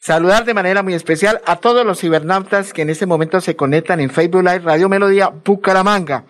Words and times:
Saludar 0.00 0.44
de 0.44 0.54
manera 0.54 0.82
muy 0.82 0.94
especial 0.94 1.40
a 1.44 1.56
todos 1.56 1.84
los 1.84 2.00
cibernautas 2.00 2.72
que 2.72 2.82
en 2.82 2.90
este 2.90 3.06
momento 3.06 3.40
se 3.40 3.56
conectan 3.56 4.00
en 4.00 4.10
Facebook 4.10 4.42
Live 4.42 4.60
Radio 4.60 4.88
Melodía 4.88 5.28
Bucaramanga. 5.28 6.24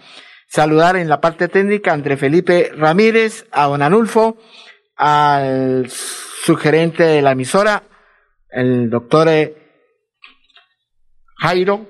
Saludar 0.49 0.97
en 0.97 1.09
la 1.09 1.21
parte 1.21 1.49
técnica 1.49 1.91
a 1.91 1.95
André 1.95 2.17
Felipe 2.17 2.73
Ramírez, 2.75 3.47
a 3.53 3.67
Don 3.67 3.83
Anulfo, 3.83 4.39
al 4.97 5.89
sugerente 5.91 7.03
de 7.03 7.21
la 7.21 7.33
emisora, 7.33 7.83
el 8.51 8.89
doctor 8.89 9.29
eh, 9.29 9.55
Jairo, 11.37 11.87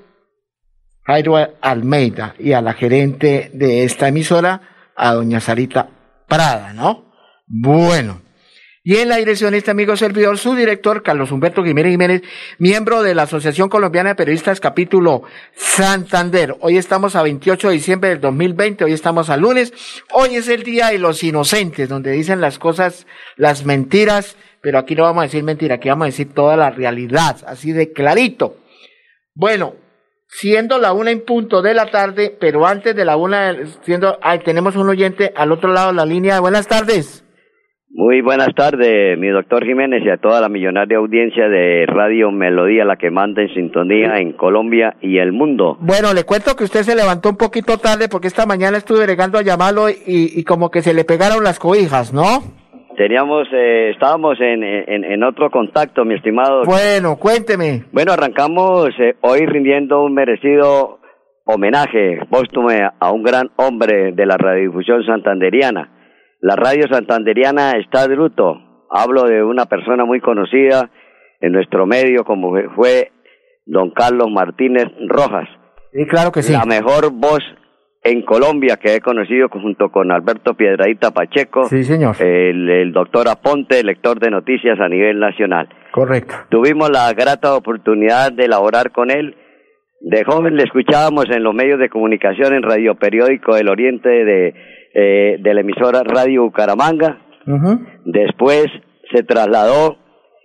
Jairo 1.05 1.37
Almeida, 1.61 2.35
y 2.41 2.53
a 2.53 2.61
la 2.61 2.75
gerente 2.75 3.51
de 3.55 3.85
esta 3.85 4.09
emisora, 4.09 4.93
a 4.97 5.15
doña 5.15 5.41
Sarita 5.41 5.89
Prada, 6.27 6.73
¿no? 6.73 7.13
Bueno. 7.47 8.28
Y 8.89 8.97
en 8.97 9.11
la 9.11 9.17
dirección 9.17 9.53
este 9.53 9.71
amigo 9.71 9.99
servidor, 9.99 10.39
su 10.39 10.55
director, 10.55 11.03
Carlos 11.03 11.31
Humberto 11.31 11.63
Jiménez 11.63 11.91
Jiménez, 11.91 12.23
miembro 12.57 13.03
de 13.03 13.15
la 13.15 13.25
Asociación 13.25 13.69
Colombiana 13.69 14.09
de 14.09 14.15
Periodistas, 14.15 14.61
capítulo 14.61 15.25
Santander. 15.55 16.57
Hoy 16.61 16.79
estamos 16.79 17.15
a 17.15 17.23
28 17.23 17.69
de 17.69 17.75
diciembre 17.75 18.09
del 18.09 18.23
2020, 18.23 18.85
hoy 18.85 18.95
estamos 18.95 19.29
a 19.29 19.37
lunes. 19.37 19.75
Hoy 20.11 20.37
es 20.37 20.49
el 20.49 20.63
Día 20.63 20.87
de 20.87 20.99
los 20.99 21.23
Inocentes, 21.23 21.91
donde 21.91 22.13
dicen 22.13 22.41
las 22.41 22.59
cosas, 22.59 23.07
las 23.37 23.67
mentiras, 23.67 24.39
pero 24.63 24.79
aquí 24.79 24.95
no 24.95 25.03
vamos 25.03 25.21
a 25.21 25.27
decir 25.27 25.45
mentira, 25.45 25.75
aquí 25.75 25.91
vamos 25.91 26.07
a 26.07 26.07
decir 26.07 26.33
toda 26.33 26.57
la 26.57 26.71
realidad, 26.71 27.37
así 27.47 27.73
de 27.73 27.93
clarito. 27.93 28.57
Bueno, 29.35 29.75
siendo 30.29 30.79
la 30.79 30.95
una 30.95 31.11
en 31.11 31.27
punto 31.27 31.61
de 31.61 31.75
la 31.75 31.91
tarde, 31.91 32.35
pero 32.41 32.67
antes 32.67 32.97
de 32.97 33.05
la 33.05 33.19
una, 33.19 33.55
siendo, 33.83 34.19
ay, 34.23 34.39
tenemos 34.39 34.77
un 34.77 34.89
oyente 34.89 35.35
al 35.37 35.53
otro 35.53 35.75
lado 35.75 35.89
de 35.89 35.97
la 35.97 36.07
línea. 36.07 36.41
Buenas 36.41 36.67
tardes. 36.67 37.23
Muy 37.91 38.21
buenas 38.21 38.55
tardes, 38.55 39.19
mi 39.19 39.29
doctor 39.29 39.65
Jiménez 39.65 40.03
y 40.05 40.11
a 40.11 40.19
toda 40.19 40.43
la 40.43 40.51
millonaria 40.51 40.99
audiencia 40.99 41.49
de 41.49 41.87
Radio 41.87 42.31
Melodía, 42.31 42.85
la 42.85 42.97
que 42.97 43.11
manda 43.11 43.41
en 43.41 43.49
sintonía 43.55 44.19
en 44.19 44.35
Colombia 44.35 44.97
y 45.01 45.19
el 45.19 45.33
mundo. 45.33 45.79
Bueno, 45.81 46.13
le 46.13 46.25
cuento 46.25 46.55
que 46.55 46.65
usted 46.65 46.83
se 46.83 46.95
levantó 46.95 47.31
un 47.31 47.39
poquito 47.39 47.79
tarde 47.79 48.09
porque 48.11 48.29
esta 48.29 48.45
mañana 48.45 48.77
estuve 48.77 49.07
llegando 49.07 49.39
a 49.39 49.43
llamarlo 49.43 49.89
y, 49.89 49.97
y 50.07 50.45
como 50.45 50.71
que 50.71 50.83
se 50.83 50.93
le 50.93 51.05
pegaron 51.05 51.43
las 51.43 51.59
cobijas, 51.59 52.13
¿no? 52.13 52.43
Teníamos, 52.97 53.49
eh, 53.53 53.91
estábamos 53.91 54.39
en, 54.41 54.63
en, 54.63 55.05
en, 55.05 55.23
otro 55.25 55.51
contacto, 55.51 56.05
mi 56.05 56.15
estimado. 56.15 56.65
Bueno, 56.65 57.17
cuénteme. 57.17 57.85
Bueno, 57.93 58.13
arrancamos 58.13 58.91
eh, 58.99 59.15
hoy 59.23 59.47
rindiendo 59.47 60.03
un 60.03 60.13
merecido 60.15 60.99
homenaje 61.45 62.21
póstumo 62.29 62.69
a 62.71 63.11
un 63.11 63.23
gran 63.23 63.49
hombre 63.57 64.13
de 64.13 64.27
la 64.27 64.37
radiodifusión 64.37 65.03
santanderiana 65.05 65.98
la 66.41 66.57
radio 66.57 66.87
santanderiana 66.91 67.73
está 67.73 68.07
de 68.07 68.17
luto. 68.17 68.87
Hablo 68.91 69.25
de 69.25 69.43
una 69.43 69.67
persona 69.67 70.05
muy 70.05 70.21
conocida 70.21 70.91
en 71.41 71.53
nuestro 71.53 71.87
medio 71.87 72.25
como 72.25 72.53
fue 72.75 73.13
don 73.67 73.91
Carlos 73.91 74.29
Martínez 74.31 74.87
Rojas. 75.09 75.49
Sí, 75.93 76.07
claro 76.07 76.33
que 76.33 76.43
sí. 76.43 76.53
La 76.53 76.65
mejor 76.65 77.13
voz 77.13 77.41
en 78.03 78.23
Colombia 78.23 78.77
que 78.77 78.95
he 78.95 79.01
conocido 79.01 79.49
junto 79.49 79.91
con 79.91 80.11
Alberto 80.11 80.55
Piedradita 80.55 81.11
Pacheco. 81.11 81.65
Sí, 81.65 81.85
señor. 81.85 82.17
El, 82.21 82.69
el 82.71 82.93
doctor 82.93 83.29
Aponte, 83.29 83.83
lector 83.83 84.21
de 84.21 84.31
noticias 84.31 84.79
a 84.81 84.89
nivel 84.89 85.19
nacional. 85.19 85.69
Correcto. 85.93 86.35
Tuvimos 86.49 86.91
la 86.91 87.13
grata 87.13 87.55
oportunidad 87.55 88.33
de 88.33 88.45
elaborar 88.45 88.93
con 88.93 89.11
él. 89.11 89.37
De 90.01 90.25
joven 90.25 90.57
le 90.57 90.63
escuchábamos 90.63 91.27
en 91.29 91.43
los 91.43 91.55
medios 91.55 91.81
de 91.81 91.89
comunicación 91.89 92.55
en 92.55 92.63
Radio 92.63 92.95
Periódico 92.95 93.57
del 93.57 93.69
Oriente 93.69 94.09
de 94.09 94.55
eh, 94.95 95.37
de 95.41 95.55
la 95.55 95.61
emisora 95.61 96.03
Radio 96.05 96.45
Bucaramanga. 96.45 97.19
Después 98.05 98.67
se 99.11 99.23
trasladó 99.23 99.97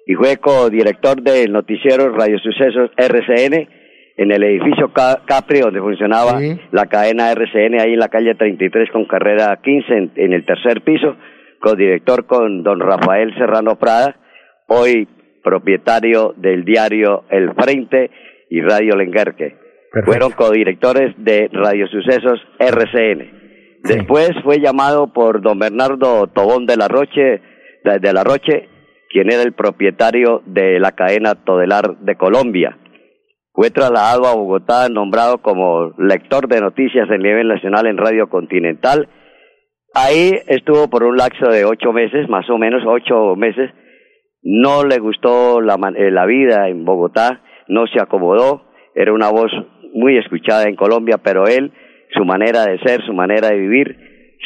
y 0.06 0.14
fue 0.16 0.38
co-director 0.38 1.22
del 1.22 1.52
noticiero 1.52 2.10
Radio 2.16 2.38
Sucesos 2.40 2.92
RCN 2.96 3.68
en 4.16 4.32
el 4.32 4.44
edificio 4.44 4.92
Capri, 4.94 5.60
donde 5.60 5.80
funcionaba 5.80 6.40
la 6.72 6.86
cadena 6.86 7.32
RCN, 7.32 7.80
ahí 7.80 7.94
en 7.94 8.00
la 8.00 8.10
calle 8.10 8.36
33 8.36 8.92
con 8.92 9.06
carrera 9.06 9.60
15, 9.64 10.12
en, 10.16 10.34
el 10.34 10.46
tercer 10.46 10.82
piso, 10.82 11.16
co-director 11.60 12.26
con 12.26 12.64
don 12.64 12.80
Rafael 12.80 13.34
Serrano 13.38 13.78
Prada, 13.78 14.16
hoy 14.68 15.08
propietario 15.44 16.34
del 16.38 16.64
diario 16.64 17.26
El 17.30 17.54
Frente 17.54 18.12
y 18.50 18.62
Radio 18.62 18.96
Lenguerque. 18.96 19.58
Fueron 20.06 20.32
codirectores 20.32 21.14
de 21.18 21.50
Radio 21.52 21.88
Sucesos 21.88 22.40
RCN. 22.60 23.43
Después 23.84 24.32
fue 24.44 24.62
llamado 24.62 25.12
por 25.12 25.42
don 25.42 25.60
Bernardo 25.60 26.28
Tobón 26.28 26.66
de 26.66 26.78
la 26.78 26.88
Roche, 26.88 27.42
de 27.84 28.14
la 28.14 28.24
Roche, 28.24 28.70
quien 29.10 29.30
era 29.30 29.44
el 29.44 29.52
propietario 29.52 30.42
de 30.46 30.80
la 30.80 30.94
cadena 30.94 31.36
Todelar 31.36 31.98
de 32.00 32.16
Colombia. 32.16 32.78
Fue 33.52 33.72
trasladado 33.72 34.26
a 34.26 34.36
Bogotá, 34.36 34.88
nombrado 34.88 35.40
como 35.40 35.92
lector 35.98 36.48
de 36.48 36.62
noticias 36.62 37.10
en 37.10 37.22
nivel 37.22 37.50
nacional 37.50 37.86
en 37.86 37.98
Radio 37.98 38.30
Continental. 38.30 39.10
Ahí 39.94 40.32
estuvo 40.48 40.90
por 40.90 41.04
un 41.04 41.18
lapso 41.18 41.50
de 41.50 41.66
ocho 41.66 41.92
meses, 41.92 42.30
más 42.30 42.50
o 42.50 42.58
menos 42.58 42.84
ocho 42.88 43.36
meses. 43.36 43.70
No 44.42 44.86
le 44.86 44.98
gustó 45.00 45.60
la, 45.60 45.76
eh, 45.98 46.10
la 46.10 46.26
vida 46.26 46.70
en 46.70 46.86
Bogotá, 46.86 47.42
no 47.68 47.86
se 47.88 48.02
acomodó. 48.02 48.64
Era 48.96 49.12
una 49.12 49.30
voz 49.30 49.52
muy 49.94 50.18
escuchada 50.18 50.64
en 50.64 50.78
Colombia, 50.78 51.18
pero 51.22 51.48
él 51.48 51.74
su 52.14 52.26
manera 52.26 52.66
de 52.66 52.80
ser, 52.80 53.02
su 53.06 53.14
manera 53.14 53.50
de 53.50 53.58
vivir. 53.58 53.98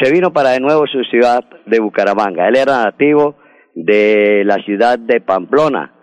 Se 0.01 0.11
vino 0.11 0.31
para 0.31 0.51
de 0.51 0.59
nuevo 0.59 0.85
su 0.88 1.03
ciudad 1.05 1.44
de 1.66 1.79
Bucaramanga. 1.79 2.47
Él 2.47 2.55
era 2.55 2.83
nativo 2.83 3.35
de 3.75 4.44
la 4.45 4.57
ciudad 4.57 5.00
de 5.00 5.22
Pamplona. 5.22 5.94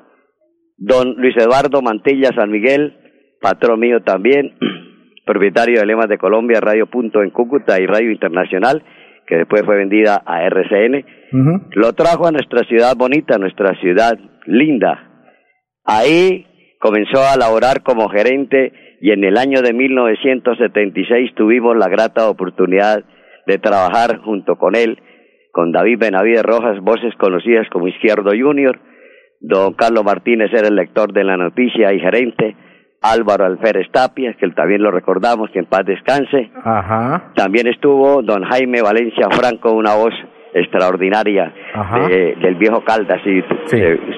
Don 0.77 1.15
Luis 1.17 1.37
Eduardo 1.37 1.83
Mantilla 1.83 2.31
San 2.35 2.51
Miguel, 2.51 2.97
patrón 3.41 3.81
mío 3.81 4.03
también, 4.03 4.55
propietario 5.27 5.81
de 5.81 5.87
Lemas 5.87 6.09
de 6.09 6.19
Colombia, 6.19 6.61
Radio 6.61 6.87
Punto 6.87 7.23
en 7.23 7.31
Cúcuta 7.31 7.81
y 7.81 7.87
Radio 7.87 8.11
Internacional, 8.11 8.83
que 9.27 9.37
después 9.37 9.63
fue 9.65 9.77
vendida 9.77 10.23
a 10.25 10.43
RCN. 10.43 11.05
Lo 11.73 11.93
trajo 11.95 12.27
a 12.27 12.33
nuestra 12.33 12.61
ciudad 12.69 12.95
bonita, 12.97 13.39
nuestra 13.39 13.75
ciudad 13.81 14.19
linda. 14.47 15.11
Ahí 15.85 16.47
comenzó 16.85 17.23
a 17.23 17.39
laborar 17.39 17.83
como 17.83 18.11
gerente 18.11 18.99
y 19.01 19.11
en 19.11 19.25
el 19.25 19.39
año 19.39 19.63
de 19.63 19.73
1976 19.73 21.35
tuvimos 21.35 21.75
la 21.79 21.89
grata 21.89 22.29
oportunidad 22.29 23.03
de 23.47 23.57
trabajar 23.57 24.19
junto 24.19 24.57
con 24.57 24.77
él, 24.77 24.99
con 25.51 25.73
David 25.73 25.99
Benavides 25.99 26.43
Rojas, 26.43 26.79
voces 26.83 27.15
conocidas 27.19 27.67
como 27.73 27.89
Izquierdo 27.89 28.33
Junior, 28.39 28.79
don 29.41 29.73
Carlos 29.73 30.05
Martínez 30.05 30.51
era 30.53 30.69
el 30.69 30.77
lector 30.77 31.11
de 31.15 31.25
la 31.25 31.39
noticia 31.39 31.91
y 31.95 32.01
gerente, 32.01 32.55
Álvaro 33.01 33.47
Alférez 33.47 33.91
Tapia, 33.91 34.35
que 34.35 34.47
también 34.51 34.83
lo 34.83 34.91
recordamos, 34.91 35.49
que 35.53 35.61
en 35.61 35.67
paz 35.67 35.87
descanse. 35.87 36.51
También 37.35 37.67
estuvo 37.67 38.21
don 38.21 38.45
Jaime 38.45 38.83
Valencia 38.83 39.29
Franco, 39.31 39.73
una 39.73 39.95
voz 39.95 40.13
extraordinaria 40.53 41.51
del 42.43 42.57
viejo 42.57 42.85
Caldas, 42.85 43.23
y 43.27 43.43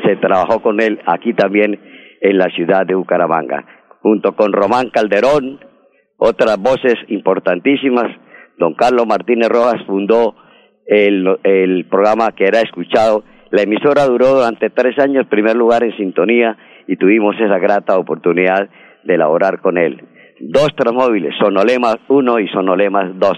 se 0.04 0.16
trabajó 0.16 0.60
con 0.60 0.80
él. 0.80 1.00
Aquí 1.06 1.32
también 1.32 1.94
en 2.20 2.38
la 2.38 2.48
ciudad 2.50 2.86
de 2.86 2.94
Bucaramanga 2.94 3.64
junto 4.06 4.36
con 4.36 4.52
Román 4.52 4.90
Calderón, 4.90 5.58
otras 6.16 6.56
voces 6.58 6.94
importantísimas. 7.08 8.06
Don 8.56 8.74
Carlos 8.74 9.04
Martínez 9.04 9.48
Rojas 9.48 9.82
fundó 9.84 10.36
el, 10.86 11.86
programa 11.90 12.30
que 12.30 12.44
era 12.44 12.60
escuchado. 12.60 13.24
La 13.50 13.62
emisora 13.62 14.04
duró 14.04 14.36
durante 14.36 14.70
tres 14.70 14.96
años, 15.00 15.26
primer 15.26 15.56
lugar 15.56 15.82
en 15.82 15.96
sintonía, 15.96 16.56
y 16.86 16.96
tuvimos 16.96 17.34
esa 17.40 17.58
grata 17.58 17.98
oportunidad 17.98 18.70
de 19.02 19.14
elaborar 19.14 19.60
con 19.60 19.76
él. 19.76 20.00
Dos 20.38 20.68
transmóviles, 20.76 21.34
Sonolemas 21.40 21.96
1 22.06 22.38
y 22.38 22.48
Sonolemas 22.50 23.10
2. 23.18 23.32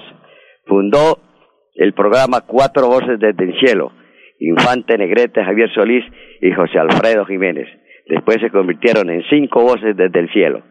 Fundó 0.66 1.18
el 1.76 1.94
programa 1.94 2.42
Cuatro 2.42 2.88
Voces 2.88 3.18
desde 3.18 3.42
el 3.42 3.58
Cielo, 3.58 3.92
Infante 4.38 4.98
Negrete, 4.98 5.42
Javier 5.42 5.70
Solís 5.72 6.04
y 6.42 6.52
José 6.52 6.78
Alfredo 6.78 7.24
Jiménez. 7.24 7.68
Después 8.08 8.38
se 8.40 8.50
convirtieron 8.50 9.10
en 9.10 9.22
cinco 9.28 9.62
voces 9.62 9.96
desde 9.96 10.18
el 10.18 10.30
cielo. 10.32 10.62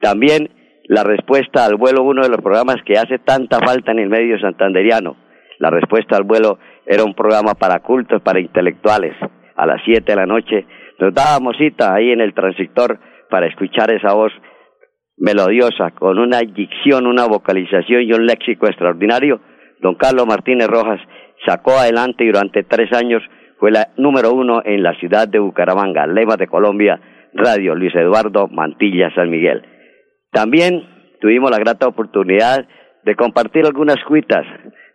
También 0.00 0.48
la 0.84 1.02
respuesta 1.02 1.66
al 1.66 1.76
vuelo, 1.76 2.02
uno 2.02 2.22
de 2.22 2.30
los 2.30 2.40
programas 2.40 2.76
que 2.86 2.94
hace 2.94 3.18
tanta 3.18 3.58
falta 3.58 3.92
en 3.92 3.98
el 3.98 4.08
medio 4.08 4.38
santanderiano. 4.38 5.16
La 5.58 5.70
respuesta 5.70 6.16
al 6.16 6.22
vuelo 6.22 6.58
era 6.86 7.04
un 7.04 7.14
programa 7.14 7.54
para 7.54 7.80
cultos, 7.80 8.22
para 8.22 8.40
intelectuales. 8.40 9.14
A 9.56 9.66
las 9.66 9.82
siete 9.84 10.12
de 10.12 10.16
la 10.16 10.26
noche 10.26 10.66
nos 10.98 11.12
dábamos 11.12 11.56
cita 11.58 11.94
ahí 11.94 12.10
en 12.10 12.20
el 12.20 12.32
transistor 12.32 12.98
para 13.28 13.46
escuchar 13.46 13.90
esa 13.90 14.14
voz 14.14 14.32
melodiosa, 15.18 15.90
con 15.90 16.18
una 16.18 16.38
dicción, 16.38 17.06
una 17.06 17.26
vocalización 17.26 18.02
y 18.02 18.12
un 18.12 18.24
léxico 18.24 18.66
extraordinario, 18.66 19.40
don 19.80 19.96
Carlos 19.96 20.26
Martínez 20.26 20.68
Rojas 20.68 21.00
sacó 21.44 21.72
adelante 21.72 22.24
durante 22.24 22.62
tres 22.62 22.92
años 22.92 23.22
fue 23.58 23.70
la 23.70 23.88
número 23.96 24.32
uno 24.32 24.62
en 24.64 24.82
la 24.82 24.94
ciudad 24.94 25.28
de 25.28 25.38
Bucaramanga, 25.38 26.06
Lema 26.06 26.36
de 26.36 26.46
Colombia, 26.46 27.00
Radio 27.34 27.74
Luis 27.74 27.94
Eduardo 27.94 28.48
Mantilla 28.48 29.12
San 29.14 29.30
Miguel. 29.30 29.62
También 30.30 30.82
tuvimos 31.20 31.50
la 31.50 31.58
grata 31.58 31.88
oportunidad 31.88 32.66
de 33.04 33.16
compartir 33.16 33.66
algunas 33.66 34.02
cuitas. 34.04 34.46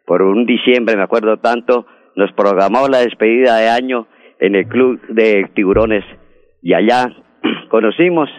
Por 0.05 0.21
un 0.21 0.45
diciembre, 0.45 0.95
me 0.95 1.03
acuerdo 1.03 1.37
tanto, 1.37 1.85
nos 2.15 2.31
programó 2.33 2.87
la 2.87 2.99
despedida 2.99 3.57
de 3.57 3.69
año 3.69 4.07
en 4.39 4.55
el 4.55 4.67
Club 4.67 5.01
de 5.09 5.49
Tiburones 5.53 6.03
y 6.61 6.73
allá 6.73 7.09
conocimos 7.69 8.29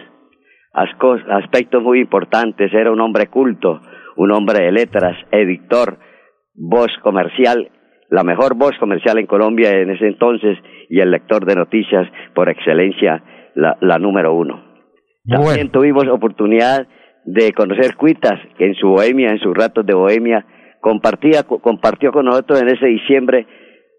aspectos 0.73 1.81
muy 1.81 1.99
importantes. 1.99 2.73
Era 2.73 2.91
un 2.91 3.01
hombre 3.01 3.27
culto, 3.27 3.81
un 4.15 4.31
hombre 4.31 4.65
de 4.65 4.71
letras, 4.71 5.17
editor, 5.31 5.97
voz 6.53 6.91
comercial, 7.01 7.69
la 8.09 8.23
mejor 8.23 8.55
voz 8.55 8.77
comercial 8.79 9.17
en 9.17 9.25
Colombia 9.25 9.71
en 9.71 9.89
ese 9.89 10.07
entonces 10.07 10.57
y 10.89 10.99
el 10.99 11.11
lector 11.11 11.45
de 11.45 11.55
noticias 11.55 12.07
por 12.33 12.49
excelencia, 12.49 13.23
la, 13.55 13.77
la 13.81 13.97
número 13.97 14.33
uno. 14.33 14.63
También 15.27 15.71
tuvimos 15.71 16.07
oportunidad 16.07 16.87
de 17.25 17.51
conocer 17.53 17.95
Cuitas, 17.95 18.39
que 18.57 18.67
en 18.67 18.75
su 18.75 18.89
bohemia, 18.89 19.31
en 19.31 19.39
sus 19.39 19.55
ratos 19.55 19.85
de 19.85 19.95
bohemia, 19.95 20.45
compartía, 20.79 21.43
compartió 21.43 22.11
con 22.11 22.25
nosotros 22.25 22.61
en 22.61 22.69
ese 22.69 22.85
diciembre 22.85 23.47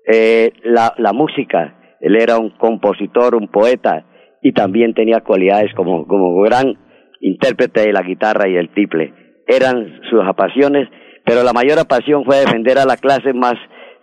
eh, 0.07 0.53
la, 0.63 0.95
la 0.99 1.13
música. 1.13 1.97
Él 2.01 2.15
era 2.15 2.39
un 2.39 2.51
compositor, 2.51 3.35
un 3.35 3.49
poeta, 3.49 4.05
y 4.41 4.53
también 4.53 4.95
tenía 4.95 5.23
cualidades 5.23 5.75
como, 5.75 6.07
como 6.07 6.41
gran 6.43 6.79
intérprete 7.21 7.81
de 7.81 7.93
la 7.93 8.03
guitarra 8.03 8.49
y 8.49 8.57
el 8.57 8.69
tiple. 8.73 9.13
Eran 9.49 10.01
sus 10.09 10.23
apasiones, 10.25 10.89
pero 11.25 11.43
la 11.43 11.53
mayor 11.53 11.85
pasión 11.89 12.25
fue 12.25 12.37
defender 12.37 12.79
a 12.79 12.85
la 12.85 12.97
clase 12.97 13.33
más, 13.33 13.55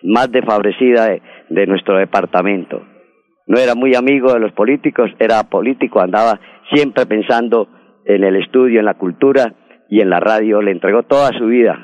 más 0.03 0.31
desfavorecida 0.31 1.07
de, 1.07 1.21
de 1.50 1.67
nuestro 1.67 1.97
departamento. 1.97 2.81
No 3.47 3.59
era 3.59 3.75
muy 3.75 3.95
amigo 3.95 4.33
de 4.33 4.39
los 4.39 4.53
políticos, 4.53 5.09
era 5.19 5.44
político, 5.44 6.00
andaba 6.00 6.39
siempre 6.71 7.05
pensando 7.05 7.67
en 8.05 8.23
el 8.23 8.35
estudio, 8.38 8.79
en 8.79 8.85
la 8.85 8.97
cultura 8.97 9.53
y 9.89 10.01
en 10.01 10.09
la 10.09 10.19
radio. 10.19 10.61
Le 10.61 10.71
entregó 10.71 11.03
toda 11.03 11.31
su 11.38 11.45
vida. 11.47 11.77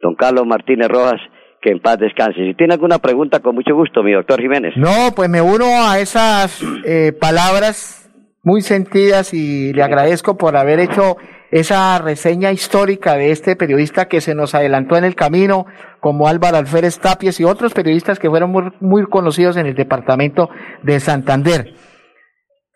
Don 0.00 0.14
Carlos 0.14 0.46
Martínez 0.46 0.88
Rojas, 0.88 1.20
que 1.60 1.70
en 1.70 1.80
paz 1.80 1.98
descanse. 1.98 2.40
Si 2.46 2.54
tiene 2.54 2.74
alguna 2.74 2.98
pregunta, 2.98 3.40
con 3.40 3.54
mucho 3.54 3.74
gusto, 3.74 4.02
mi 4.02 4.12
doctor 4.12 4.40
Jiménez. 4.40 4.72
No, 4.76 5.12
pues 5.14 5.28
me 5.28 5.42
uno 5.42 5.66
a 5.88 5.98
esas 5.98 6.62
eh, 6.86 7.12
palabras 7.12 8.10
muy 8.42 8.62
sentidas 8.62 9.34
y 9.34 9.72
le 9.72 9.82
agradezco 9.82 10.38
por 10.38 10.56
haber 10.56 10.80
hecho 10.80 11.16
esa 11.50 11.98
reseña 11.98 12.52
histórica 12.52 13.16
de 13.16 13.30
este 13.32 13.56
periodista 13.56 14.06
que 14.06 14.20
se 14.20 14.34
nos 14.34 14.54
adelantó 14.54 14.96
en 14.96 15.04
el 15.04 15.14
camino, 15.14 15.66
como 16.00 16.28
Álvaro 16.28 16.56
Alférez 16.56 16.98
Tapies 17.00 17.40
y 17.40 17.44
otros 17.44 17.74
periodistas 17.74 18.18
que 18.18 18.30
fueron 18.30 18.50
muy, 18.50 18.64
muy 18.80 19.04
conocidos 19.06 19.56
en 19.56 19.66
el 19.66 19.74
departamento 19.74 20.48
de 20.82 21.00
Santander. 21.00 21.74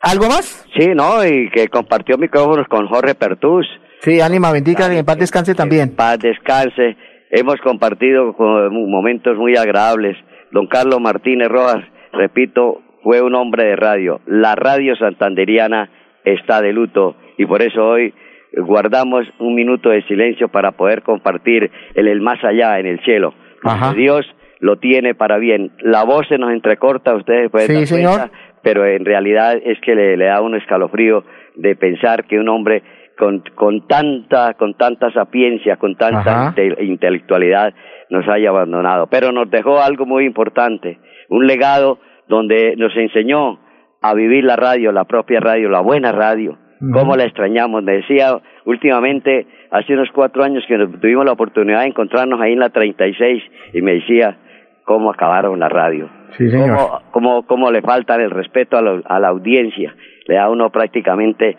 ¿Algo 0.00 0.26
más? 0.28 0.66
Sí, 0.76 0.88
no, 0.94 1.24
y 1.24 1.50
que 1.50 1.68
compartió 1.68 2.18
micrófonos 2.18 2.66
con 2.68 2.86
Jorge 2.88 3.14
Pertús. 3.14 3.66
Sí, 4.00 4.20
ánima 4.20 4.52
bendita, 4.52 4.92
y 4.92 4.98
en 4.98 5.04
paz 5.06 5.18
descanse 5.18 5.54
también. 5.54 5.88
En 5.90 5.96
paz 5.96 6.18
descanse. 6.18 6.96
Hemos 7.30 7.56
compartido 7.62 8.34
momentos 8.70 9.36
muy 9.38 9.56
agradables. 9.56 10.16
Don 10.52 10.66
Carlos 10.66 11.00
Martínez 11.00 11.48
Rojas, 11.48 11.84
repito, 12.12 12.82
fue 13.02 13.22
un 13.22 13.34
hombre 13.34 13.64
de 13.64 13.76
radio. 13.76 14.20
La 14.26 14.54
radio 14.54 14.94
santanderiana 14.96 15.88
está 16.24 16.60
de 16.60 16.72
luto 16.72 17.16
y 17.38 17.46
por 17.46 17.62
eso 17.62 17.82
hoy 17.82 18.12
guardamos 18.56 19.26
un 19.38 19.54
minuto 19.54 19.90
de 19.90 20.02
silencio 20.02 20.48
para 20.48 20.72
poder 20.72 21.02
compartir 21.02 21.70
el, 21.94 22.08
el 22.08 22.20
más 22.20 22.42
allá 22.44 22.78
en 22.78 22.86
el 22.86 23.00
cielo. 23.04 23.34
Dios 23.94 24.26
lo 24.60 24.76
tiene 24.76 25.14
para 25.14 25.38
bien. 25.38 25.72
La 25.80 26.04
voz 26.04 26.26
se 26.28 26.38
nos 26.38 26.52
entrecorta, 26.52 27.14
ustedes 27.14 27.50
pueden 27.50 27.86
sí, 27.86 28.02
dar 28.02 28.30
pero 28.64 28.86
en 28.86 29.04
realidad 29.04 29.58
es 29.62 29.78
que 29.80 29.94
le, 29.94 30.16
da 30.16 30.40
un 30.40 30.56
escalofrío 30.56 31.22
de 31.54 31.76
pensar 31.76 32.24
que 32.24 32.40
un 32.40 32.48
hombre 32.48 32.82
con, 33.16 33.44
con 33.54 33.86
tanta 33.86 34.54
con 34.54 34.74
tanta 34.74 35.12
sapiencia, 35.12 35.76
con 35.76 35.94
tanta 35.94 36.54
intelectualidad 36.80 37.74
nos 38.10 38.26
haya 38.26 38.48
abandonado. 38.48 39.06
Pero 39.06 39.30
nos 39.30 39.50
dejó 39.50 39.80
algo 39.80 40.06
muy 40.06 40.24
importante, 40.24 40.98
un 41.28 41.46
legado 41.46 42.00
donde 42.26 42.74
nos 42.76 42.96
enseñó 42.96 43.60
a 44.00 44.14
vivir 44.14 44.44
la 44.44 44.56
radio, 44.56 44.90
la 44.90 45.04
propia 45.04 45.40
radio, 45.40 45.68
la 45.68 45.80
buena 45.80 46.10
radio, 46.10 46.58
cómo 46.92 47.16
la 47.16 47.24
extrañamos. 47.24 47.82
Me 47.82 47.92
decía 47.92 48.38
últimamente, 48.64 49.46
hace 49.70 49.94
unos 49.94 50.08
cuatro 50.12 50.42
años 50.44 50.64
que 50.66 50.76
tuvimos 51.00 51.24
la 51.24 51.32
oportunidad 51.32 51.80
de 51.80 51.86
encontrarnos 51.86 52.40
ahí 52.40 52.52
en 52.52 52.60
la 52.60 52.70
36 52.70 53.42
y 53.72 53.82
me 53.82 53.94
decía 53.94 54.38
cómo 54.84 55.10
acabaron 55.10 55.58
la 55.60 55.68
radio. 55.68 56.08
Sí, 56.36 56.50
señor. 56.50 57.02
Cómo, 57.10 57.46
cómo, 57.46 57.70
le 57.70 57.80
falta 57.82 58.16
el 58.16 58.30
respeto 58.30 58.76
a, 58.76 58.80
a, 59.04 59.20
la 59.20 59.28
audiencia. 59.28 59.94
Le 60.26 60.34
da 60.34 60.50
uno 60.50 60.70
prácticamente 60.70 61.56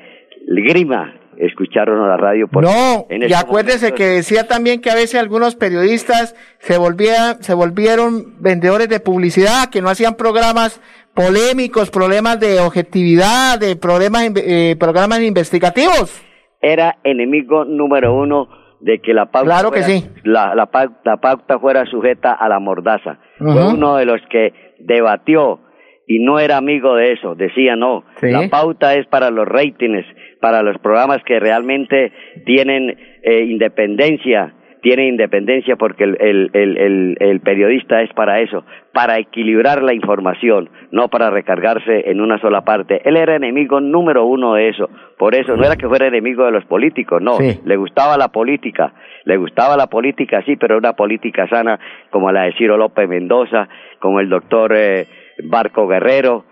grima 0.47 1.13
escucharon 1.37 2.07
la 2.07 2.17
radio. 2.17 2.47
Por 2.47 2.63
no, 2.63 3.07
y 3.09 3.33
acuérdese 3.33 3.93
que 3.93 4.05
decía 4.05 4.47
también 4.47 4.81
que 4.81 4.89
a 4.89 4.95
veces 4.95 5.19
algunos 5.19 5.55
periodistas 5.55 6.35
se, 6.59 6.77
volvían, 6.77 7.43
se 7.43 7.53
volvieron 7.53 8.41
vendedores 8.41 8.89
de 8.89 8.99
publicidad, 8.99 9.69
que 9.69 9.81
no 9.81 9.89
hacían 9.89 10.15
programas 10.15 10.81
polémicos, 11.15 11.89
problemas 11.89 12.39
de 12.39 12.59
objetividad, 12.59 13.59
de 13.59 13.75
problemas, 13.75 14.31
eh, 14.35 14.75
programas 14.79 15.21
investigativos. 15.21 16.21
Era 16.61 16.97
enemigo 17.03 17.65
número 17.65 18.13
uno 18.13 18.49
de 18.81 18.99
que 18.99 19.13
la 19.13 19.31
pauta, 19.31 19.45
claro 19.45 19.71
que 19.71 19.83
sí. 19.83 20.07
la, 20.23 20.53
la, 20.53 20.67
pauta 20.67 21.59
fuera 21.59 21.85
sujeta 21.85 22.33
a 22.33 22.49
la 22.49 22.59
mordaza. 22.59 23.19
Fue 23.37 23.73
uno 23.73 23.95
de 23.95 24.05
los 24.05 24.21
que 24.29 24.53
debatió 24.79 25.59
y 26.07 26.19
no 26.19 26.39
era 26.39 26.57
amigo 26.57 26.95
de 26.95 27.13
eso. 27.13 27.35
Decía, 27.35 27.75
no, 27.75 28.03
la 28.21 28.47
pauta 28.49 28.95
es 28.95 29.07
para 29.07 29.31
los 29.31 29.47
ratings, 29.47 30.05
para 30.41 30.61
los 30.61 30.77
programas 30.79 31.23
que 31.25 31.39
realmente 31.39 32.11
tienen 32.45 32.97
eh, 33.23 33.45
independencia 33.45 34.53
tiene 34.85 35.07
independencia 35.07 35.77
porque 35.77 36.03
el, 36.03 36.15
el, 36.21 36.51
el, 36.53 37.17
el, 37.19 37.39
periodista 37.39 38.03
es 38.03 38.13
para 38.13 38.39
eso, 38.41 38.63
para 38.93 39.17
equilibrar 39.17 39.81
la 39.81 39.95
información, 39.95 40.69
no 40.91 41.07
para 41.07 41.31
recargarse 41.31 42.11
en 42.11 42.21
una 42.21 42.39
sola 42.39 42.61
parte. 42.61 43.01
Él 43.03 43.17
era 43.17 43.35
enemigo 43.35 43.81
número 43.81 44.27
uno 44.27 44.53
de 44.53 44.69
eso, 44.69 44.87
por 45.17 45.33
eso 45.33 45.57
no 45.57 45.65
era 45.65 45.75
que 45.75 45.87
fuera 45.87 46.05
enemigo 46.05 46.45
de 46.45 46.51
los 46.51 46.65
políticos, 46.65 47.19
no, 47.19 47.39
le 47.39 47.77
gustaba 47.77 48.15
la 48.15 48.27
política, 48.27 48.93
le 49.23 49.37
gustaba 49.37 49.75
la 49.75 49.87
política, 49.87 50.43
sí, 50.45 50.55
pero 50.55 50.77
una 50.77 50.93
política 50.93 51.47
sana 51.47 51.79
como 52.11 52.31
la 52.31 52.43
de 52.43 52.53
Ciro 52.53 52.77
López 52.77 53.09
Mendoza, 53.09 53.67
como 53.97 54.19
el 54.19 54.29
doctor 54.29 54.71
eh, 54.77 55.07
Barco 55.45 55.87
Guerrero, 55.87 56.45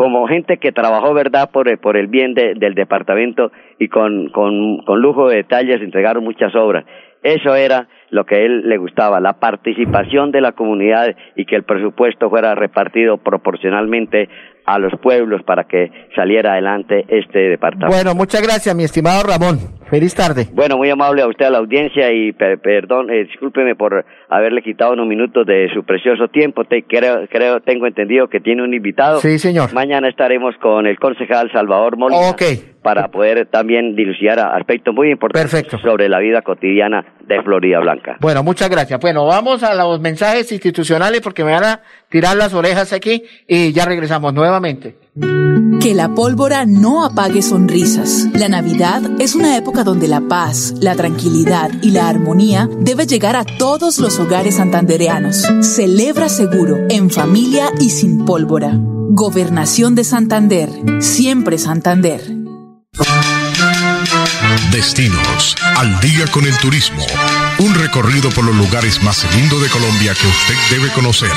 como 0.00 0.26
gente 0.26 0.56
que 0.56 0.72
trabajó, 0.72 1.12
¿verdad?, 1.12 1.50
por, 1.52 1.78
por 1.78 1.98
el 1.98 2.06
bien 2.06 2.32
del 2.32 2.74
departamento 2.74 3.52
y 3.78 3.88
con, 3.88 4.30
con, 4.30 4.78
con 4.78 5.02
lujo 5.02 5.28
de 5.28 5.36
detalles 5.36 5.82
entregaron 5.82 6.24
muchas 6.24 6.54
obras. 6.54 6.86
Eso 7.22 7.54
era 7.54 7.86
lo 8.08 8.24
que 8.24 8.36
a 8.36 8.38
él 8.38 8.66
le 8.66 8.78
gustaba, 8.78 9.20
la 9.20 9.34
participación 9.34 10.30
de 10.30 10.40
la 10.40 10.52
comunidad 10.52 11.14
y 11.36 11.44
que 11.44 11.54
el 11.54 11.64
presupuesto 11.64 12.30
fuera 12.30 12.54
repartido 12.54 13.18
proporcionalmente 13.18 14.30
a 14.64 14.78
los 14.78 14.98
pueblos 15.02 15.42
para 15.42 15.64
que 15.64 15.90
saliera 16.16 16.52
adelante 16.52 17.04
este 17.08 17.50
departamento. 17.50 17.94
Bueno, 17.94 18.14
muchas 18.14 18.40
gracias, 18.40 18.74
mi 18.74 18.84
estimado 18.84 19.22
Ramón. 19.22 19.58
Feliz 19.90 20.14
tarde. 20.14 20.46
Bueno, 20.54 20.78
muy 20.78 20.88
amable 20.88 21.20
a 21.20 21.26
usted, 21.26 21.44
a 21.44 21.50
la 21.50 21.58
audiencia, 21.58 22.10
y 22.10 22.32
perdón, 22.32 23.10
eh, 23.10 23.24
discúlpeme 23.24 23.74
por 23.74 24.06
haberle 24.30 24.62
quitado 24.62 24.92
unos 24.92 25.06
minutos 25.06 25.44
de 25.44 25.68
su 25.74 25.82
precioso 25.84 26.28
tiempo. 26.28 26.64
Te, 26.64 26.84
creo, 26.84 27.26
creo, 27.28 27.60
tengo 27.60 27.86
entendido 27.86 28.28
que 28.28 28.40
tiene 28.40 28.62
un 28.62 28.72
invitado. 28.72 29.20
Sí, 29.20 29.38
señor. 29.38 29.72
Mañana 29.74 30.08
estaremos 30.08 30.54
con 30.62 30.86
el 30.86 30.98
concejal 30.98 31.50
Salvador 31.52 31.96
Molina. 31.96 32.36
Para 32.82 33.08
poder 33.08 33.46
también 33.46 33.94
dilucidar 33.94 34.38
aspectos 34.38 34.94
muy 34.94 35.10
importantes 35.10 35.66
sobre 35.82 36.08
la 36.08 36.18
vida 36.18 36.40
cotidiana 36.40 37.04
de 37.26 37.42
Florida 37.42 37.78
Blanca. 37.80 38.16
Bueno, 38.20 38.42
muchas 38.42 38.70
gracias. 38.70 38.98
Bueno, 39.00 39.26
vamos 39.26 39.62
a 39.62 39.74
los 39.74 40.00
mensajes 40.00 40.50
institucionales 40.50 41.20
porque 41.20 41.44
me 41.44 41.52
van 41.52 41.64
a 41.64 41.80
tirar 42.08 42.36
las 42.36 42.54
orejas 42.54 42.94
aquí 42.94 43.22
y 43.46 43.72
ya 43.72 43.84
regresamos 43.84 44.32
nuevamente. 44.32 44.94
Que 45.80 45.94
la 45.94 46.14
pólvora 46.14 46.66
no 46.66 47.04
apague 47.04 47.42
sonrisas. 47.42 48.28
La 48.34 48.48
Navidad 48.48 49.02
es 49.18 49.34
una 49.34 49.56
época 49.56 49.84
donde 49.84 50.08
la 50.08 50.20
paz, 50.20 50.74
la 50.80 50.94
tranquilidad 50.94 51.70
y 51.82 51.90
la 51.90 52.08
armonía 52.08 52.68
debe 52.80 53.06
llegar 53.06 53.36
a 53.36 53.44
todos 53.44 53.98
los 53.98 54.18
hogares 54.18 54.56
santandereanos. 54.56 55.46
Celebra 55.62 56.28
seguro, 56.28 56.76
en 56.90 57.10
familia 57.10 57.72
y 57.80 57.90
sin 57.90 58.24
pólvora. 58.24 58.72
Gobernación 59.12 59.94
de 59.94 60.04
Santander. 60.04 60.70
Siempre 61.00 61.58
Santander. 61.58 62.22
Destinos. 64.70 65.56
Al 65.76 65.98
día 66.00 66.26
con 66.30 66.46
el 66.46 66.56
turismo. 66.58 67.04
Un 67.58 67.74
recorrido 67.74 68.30
por 68.30 68.44
los 68.44 68.54
lugares 68.54 69.02
más 69.02 69.26
lindos 69.34 69.60
de 69.60 69.68
Colombia 69.68 70.14
que 70.14 70.26
usted 70.26 70.54
debe 70.70 70.92
conocer. 70.92 71.30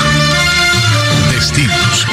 Destinos. 1.32 2.06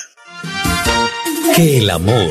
Que 1.56 1.78
el 1.78 1.88
amor, 1.88 2.30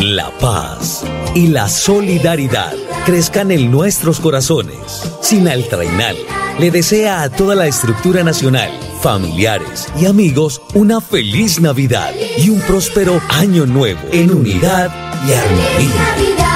la 0.00 0.30
paz 0.38 1.04
y 1.34 1.48
la 1.48 1.68
solidaridad 1.68 2.74
crezcan 3.04 3.50
en 3.50 3.70
nuestros 3.70 4.20
corazones. 4.20 5.10
Sin 5.20 5.48
Altrainal 5.48 6.16
le 6.58 6.70
desea 6.70 7.22
a 7.22 7.30
toda 7.30 7.54
la 7.54 7.66
estructura 7.66 8.22
nacional, 8.22 8.70
familiares 9.00 9.88
y 10.00 10.06
amigos 10.06 10.60
una 10.74 11.00
feliz 11.00 11.60
Navidad 11.60 12.12
y 12.38 12.50
un 12.50 12.60
próspero 12.60 13.20
año 13.28 13.66
nuevo 13.66 14.00
en 14.12 14.32
unidad 14.32 14.90
y 15.26 15.32
armonía. 15.32 16.55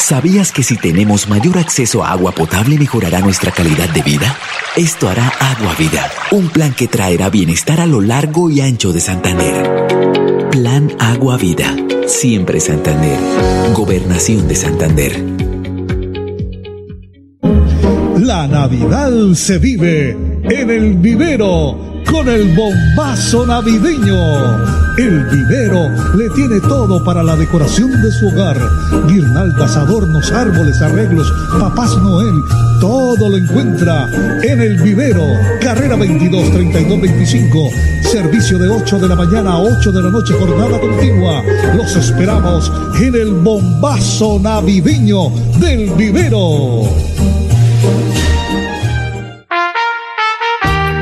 ¿Sabías 0.00 0.50
que 0.50 0.64
si 0.64 0.76
tenemos 0.76 1.28
mayor 1.28 1.58
acceso 1.58 2.02
a 2.02 2.10
agua 2.10 2.32
potable 2.32 2.76
mejorará 2.78 3.20
nuestra 3.20 3.52
calidad 3.52 3.88
de 3.90 4.02
vida? 4.02 4.34
Esto 4.74 5.08
hará 5.08 5.28
Agua 5.38 5.74
Vida, 5.78 6.10
un 6.32 6.48
plan 6.48 6.72
que 6.72 6.88
traerá 6.88 7.28
bienestar 7.28 7.80
a 7.80 7.86
lo 7.86 8.00
largo 8.00 8.50
y 8.50 8.60
ancho 8.60 8.92
de 8.92 9.00
Santander. 9.00 10.48
Plan 10.50 10.90
Agua 10.98 11.36
Vida, 11.36 11.76
siempre 12.08 12.60
Santander. 12.60 13.18
Gobernación 13.74 14.48
de 14.48 14.56
Santander. 14.56 15.24
La 18.18 18.48
Navidad 18.48 19.12
se 19.34 19.58
vive 19.58 20.10
en 20.10 20.70
el 20.70 20.94
vivero 20.94 21.89
con 22.08 22.28
el 22.28 22.54
bombazo 22.54 23.46
navideño. 23.46 24.16
El 24.96 25.24
vivero 25.24 25.88
le 26.16 26.28
tiene 26.30 26.60
todo 26.60 27.02
para 27.04 27.22
la 27.22 27.36
decoración 27.36 27.90
de 28.02 28.10
su 28.12 28.28
hogar. 28.28 28.58
Guirnaldas, 29.08 29.76
adornos, 29.76 30.30
árboles, 30.32 30.80
arreglos, 30.82 31.32
papás 31.58 31.96
Noel, 31.96 32.34
todo 32.80 33.28
lo 33.28 33.36
encuentra 33.36 34.08
en 34.42 34.60
el 34.60 34.80
vivero. 34.82 35.22
Carrera 35.60 35.96
22 35.96 36.50
32 36.50 37.00
25. 37.00 37.70
Servicio 38.02 38.58
de 38.58 38.68
8 38.68 38.98
de 38.98 39.08
la 39.08 39.16
mañana 39.16 39.52
a 39.52 39.58
8 39.58 39.92
de 39.92 40.02
la 40.02 40.10
noche, 40.10 40.34
jornada 40.34 40.80
continua. 40.80 41.42
Los 41.76 41.96
esperamos 41.96 42.70
en 43.00 43.14
el 43.14 43.32
bombazo 43.34 44.38
navideño 44.40 45.30
del 45.58 45.90
vivero. 45.90 47.39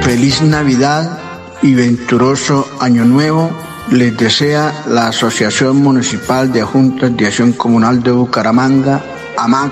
Feliz 0.09 0.41
Navidad 0.41 1.19
y 1.61 1.75
venturoso 1.75 2.67
Año 2.81 3.05
Nuevo 3.05 3.51
les 3.91 4.17
desea 4.17 4.85
la 4.89 5.09
Asociación 5.09 5.83
Municipal 5.83 6.51
de 6.51 6.63
Juntas 6.63 7.15
de 7.15 7.27
Acción 7.27 7.53
Comunal 7.53 8.03
de 8.03 8.13
Bucaramanga, 8.13 9.05
AMAC, 9.37 9.71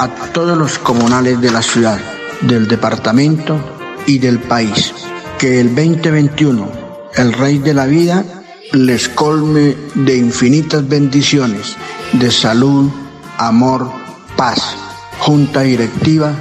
a 0.00 0.08
todos 0.32 0.58
los 0.58 0.80
comunales 0.80 1.40
de 1.40 1.52
la 1.52 1.62
ciudad, 1.62 2.00
del 2.40 2.66
departamento 2.66 3.60
y 4.08 4.18
del 4.18 4.40
país. 4.40 4.92
Que 5.38 5.60
el 5.60 5.68
2021, 5.68 6.68
el 7.14 7.32
Rey 7.32 7.58
de 7.58 7.74
la 7.74 7.86
Vida, 7.86 8.24
les 8.72 9.08
colme 9.08 9.76
de 9.94 10.16
infinitas 10.16 10.88
bendiciones, 10.88 11.76
de 12.12 12.32
salud, 12.32 12.90
amor, 13.38 13.92
paz. 14.36 14.74
Junta 15.20 15.60
Directiva, 15.60 16.32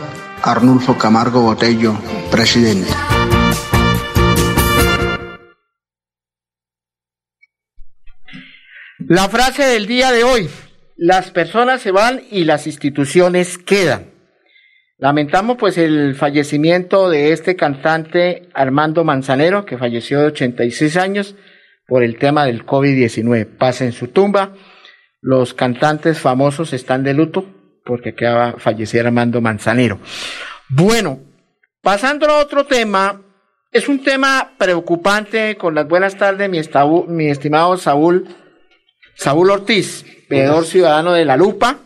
Arnulfo 0.41 0.97
Camargo 0.97 1.41
Botello, 1.41 1.93
presidente. 2.31 2.91
La 9.07 9.29
frase 9.29 9.63
del 9.63 9.85
día 9.85 10.11
de 10.11 10.23
hoy, 10.23 10.49
las 10.97 11.29
personas 11.29 11.79
se 11.79 11.91
van 11.91 12.23
y 12.31 12.43
las 12.43 12.65
instituciones 12.65 13.59
quedan. 13.59 14.07
Lamentamos 14.97 15.57
pues 15.57 15.77
el 15.77 16.15
fallecimiento 16.15 17.11
de 17.11 17.31
este 17.31 17.55
cantante 17.55 18.49
Armando 18.55 19.03
Manzanero, 19.03 19.63
que 19.63 19.77
falleció 19.77 20.21
de 20.21 20.27
86 20.27 20.97
años 20.97 21.35
por 21.87 22.01
el 22.01 22.17
tema 22.17 22.47
del 22.47 22.65
COVID-19. 22.65 23.45
Pasa 23.45 23.85
en 23.85 23.91
su 23.91 24.07
tumba. 24.07 24.53
Los 25.21 25.53
cantantes 25.53 26.19
famosos 26.19 26.73
están 26.73 27.03
de 27.03 27.13
luto 27.13 27.45
porque 27.85 28.09
acaba 28.09 28.53
fallecer 28.57 29.05
Armando 29.05 29.39
Manzanero. 29.39 29.99
Bueno, 30.69 31.19
pasando 31.83 32.27
a 32.27 32.39
otro 32.39 32.65
tema, 32.65 33.21
es 33.71 33.87
un 33.87 34.03
tema 34.03 34.53
preocupante 34.57 35.57
con 35.57 35.75
las 35.75 35.87
buenas 35.87 36.17
tardes, 36.17 36.49
mi, 36.49 36.59
mi 37.07 37.27
estimado 37.27 37.77
Saúl 37.77 38.27
Saúl 39.15 39.49
Ortiz, 39.49 40.05
veedor 40.29 40.65
ciudadano 40.65 41.13
de 41.13 41.25
La 41.25 41.37
Lupa. 41.37 41.79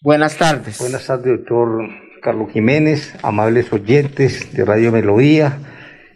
Buenas 0.00 0.36
tardes. 0.36 0.78
Buenas 0.78 1.06
tardes, 1.06 1.38
doctor 1.38 1.86
Carlos 2.22 2.50
Jiménez, 2.50 3.14
amables 3.22 3.70
oyentes 3.72 4.52
de 4.52 4.64
Radio 4.64 4.90
Melodía, 4.90 5.58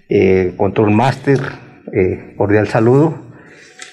eh, 0.08 0.54
Control 0.56 0.90
Master, 0.90 1.40
eh, 1.92 2.34
cordial 2.38 2.68
saludo 2.68 3.18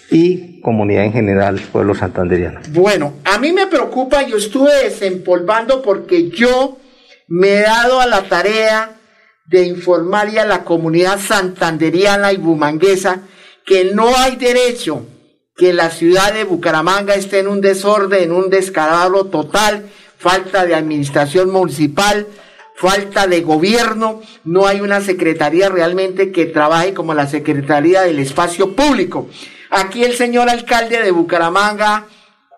y 0.10 0.62
comunidad 0.62 1.04
en 1.04 1.14
general, 1.14 1.60
pueblo 1.72 1.96
santanderiano. 1.96 2.62
Bueno, 2.70 3.16
a 3.26 3.38
mí 3.38 3.52
me 3.52 3.68
preocupa, 3.68 4.26
yo 4.26 4.38
estuve 4.38 4.84
desempolvando 4.86 5.82
porque 5.82 6.30
yo 6.30 6.78
me 7.28 7.56
he 7.56 7.62
dado 7.62 8.00
a 8.00 8.06
la 8.06 8.24
tarea 8.24 8.92
de 9.46 9.66
informarle 9.66 10.40
a 10.40 10.46
la 10.46 10.64
comunidad 10.64 11.20
santanderiana 11.20 12.32
y 12.32 12.38
bumanguesa 12.38 13.22
que 13.66 13.92
no 13.94 14.16
hay 14.18 14.38
derecho 14.38 15.06
que 15.56 15.74
la 15.74 15.90
ciudad 15.90 16.34
de 16.34 16.44
Bucaramanga 16.44 17.16
esté 17.16 17.40
en 17.40 17.48
un 17.48 17.62
desorden, 17.62 18.24
en 18.24 18.32
un 18.32 18.50
descalabro 18.50 19.26
total, 19.26 19.90
falta 20.18 20.66
de 20.66 20.76
administración 20.76 21.50
municipal, 21.52 22.28
falta 22.76 23.28
de 23.28 23.42
gobierno, 23.42 24.22
no 24.44 24.66
hay 24.66 24.82
una 24.82 25.02
secretaría 25.02 25.70
realmente 25.70 26.32
que 26.32 26.46
trabaje 26.46 26.94
como 26.94 27.14
la 27.14 27.28
Secretaría 27.28 28.02
del 28.02 28.20
Espacio 28.20 28.76
Público. 28.76 29.30
Aquí 29.70 30.04
el 30.04 30.16
señor 30.16 30.50
alcalde 30.50 31.02
de 31.02 31.12
Bucaramanga, 31.12 32.08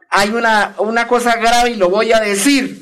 hay 0.10 0.30
una, 0.30 0.76
una 0.78 1.08
cosa 1.08 1.36
grave 1.36 1.72
y 1.72 1.76
lo 1.76 1.90
voy 1.90 2.14
a 2.14 2.20
decir 2.20 2.82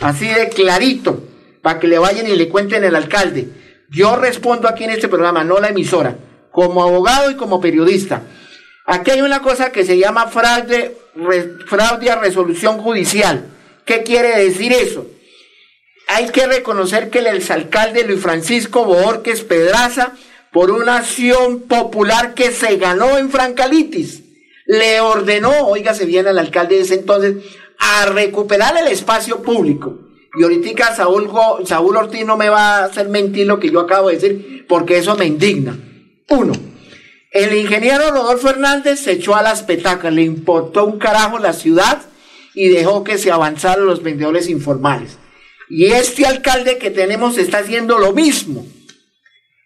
así 0.00 0.26
de 0.26 0.48
clarito, 0.48 1.22
para 1.62 1.78
que 1.78 1.88
le 1.88 1.98
vayan 1.98 2.26
y 2.26 2.36
le 2.36 2.48
cuenten 2.48 2.84
al 2.84 2.96
alcalde. 2.96 3.48
Yo 3.88 4.16
respondo 4.16 4.68
aquí 4.68 4.84
en 4.84 4.90
este 4.90 5.08
programa, 5.08 5.44
no 5.44 5.60
la 5.60 5.68
emisora, 5.68 6.16
como 6.50 6.82
abogado 6.82 7.30
y 7.30 7.36
como 7.36 7.60
periodista. 7.60 8.22
Aquí 8.92 9.10
hay 9.10 9.22
una 9.22 9.40
cosa 9.40 9.72
que 9.72 9.86
se 9.86 9.96
llama 9.96 10.26
fraude, 10.26 10.94
fraude 11.66 12.10
a 12.10 12.16
resolución 12.16 12.76
judicial. 12.76 13.46
¿Qué 13.86 14.02
quiere 14.02 14.44
decir 14.44 14.70
eso? 14.70 15.06
Hay 16.08 16.28
que 16.28 16.46
reconocer 16.46 17.08
que 17.08 17.20
el 17.20 17.28
exalcalde 17.28 18.04
Luis 18.04 18.20
Francisco 18.20 18.84
Borges 18.84 19.44
Pedraza, 19.44 20.12
por 20.52 20.70
una 20.70 20.98
acción 20.98 21.60
popular 21.60 22.34
que 22.34 22.50
se 22.50 22.76
ganó 22.76 23.16
en 23.16 23.30
Francalitis, 23.30 24.24
le 24.66 25.00
ordenó, 25.00 25.68
oígase 25.68 26.04
bien 26.04 26.26
al 26.26 26.38
alcalde 26.38 26.74
de 26.74 26.82
ese 26.82 26.96
entonces, 26.96 27.36
a 27.78 28.04
recuperar 28.04 28.76
el 28.76 28.88
espacio 28.88 29.40
público. 29.40 30.00
Y 30.38 30.42
ahorita 30.42 30.94
Saúl, 30.94 31.30
Saúl 31.64 31.96
Ortiz 31.96 32.26
no 32.26 32.36
me 32.36 32.50
va 32.50 32.80
a 32.80 32.84
hacer 32.84 33.08
mentir 33.08 33.46
lo 33.46 33.58
que 33.58 33.70
yo 33.70 33.80
acabo 33.80 34.10
de 34.10 34.16
decir, 34.16 34.66
porque 34.68 34.98
eso 34.98 35.16
me 35.16 35.24
indigna. 35.24 35.78
Uno, 36.28 36.52
el 37.32 37.54
ingeniero 37.56 38.10
Rodolfo 38.10 38.50
Hernández 38.50 39.00
se 39.00 39.12
echó 39.12 39.34
a 39.34 39.42
las 39.42 39.62
petacas, 39.62 40.12
le 40.12 40.22
importó 40.22 40.84
un 40.84 40.98
carajo 40.98 41.38
la 41.38 41.54
ciudad 41.54 42.02
y 42.54 42.68
dejó 42.68 43.04
que 43.04 43.16
se 43.16 43.30
avanzaran 43.30 43.86
los 43.86 44.02
vendedores 44.02 44.50
informales. 44.50 45.16
Y 45.70 45.86
este 45.86 46.26
alcalde 46.26 46.76
que 46.76 46.90
tenemos 46.90 47.38
está 47.38 47.58
haciendo 47.58 47.98
lo 47.98 48.12
mismo. 48.12 48.66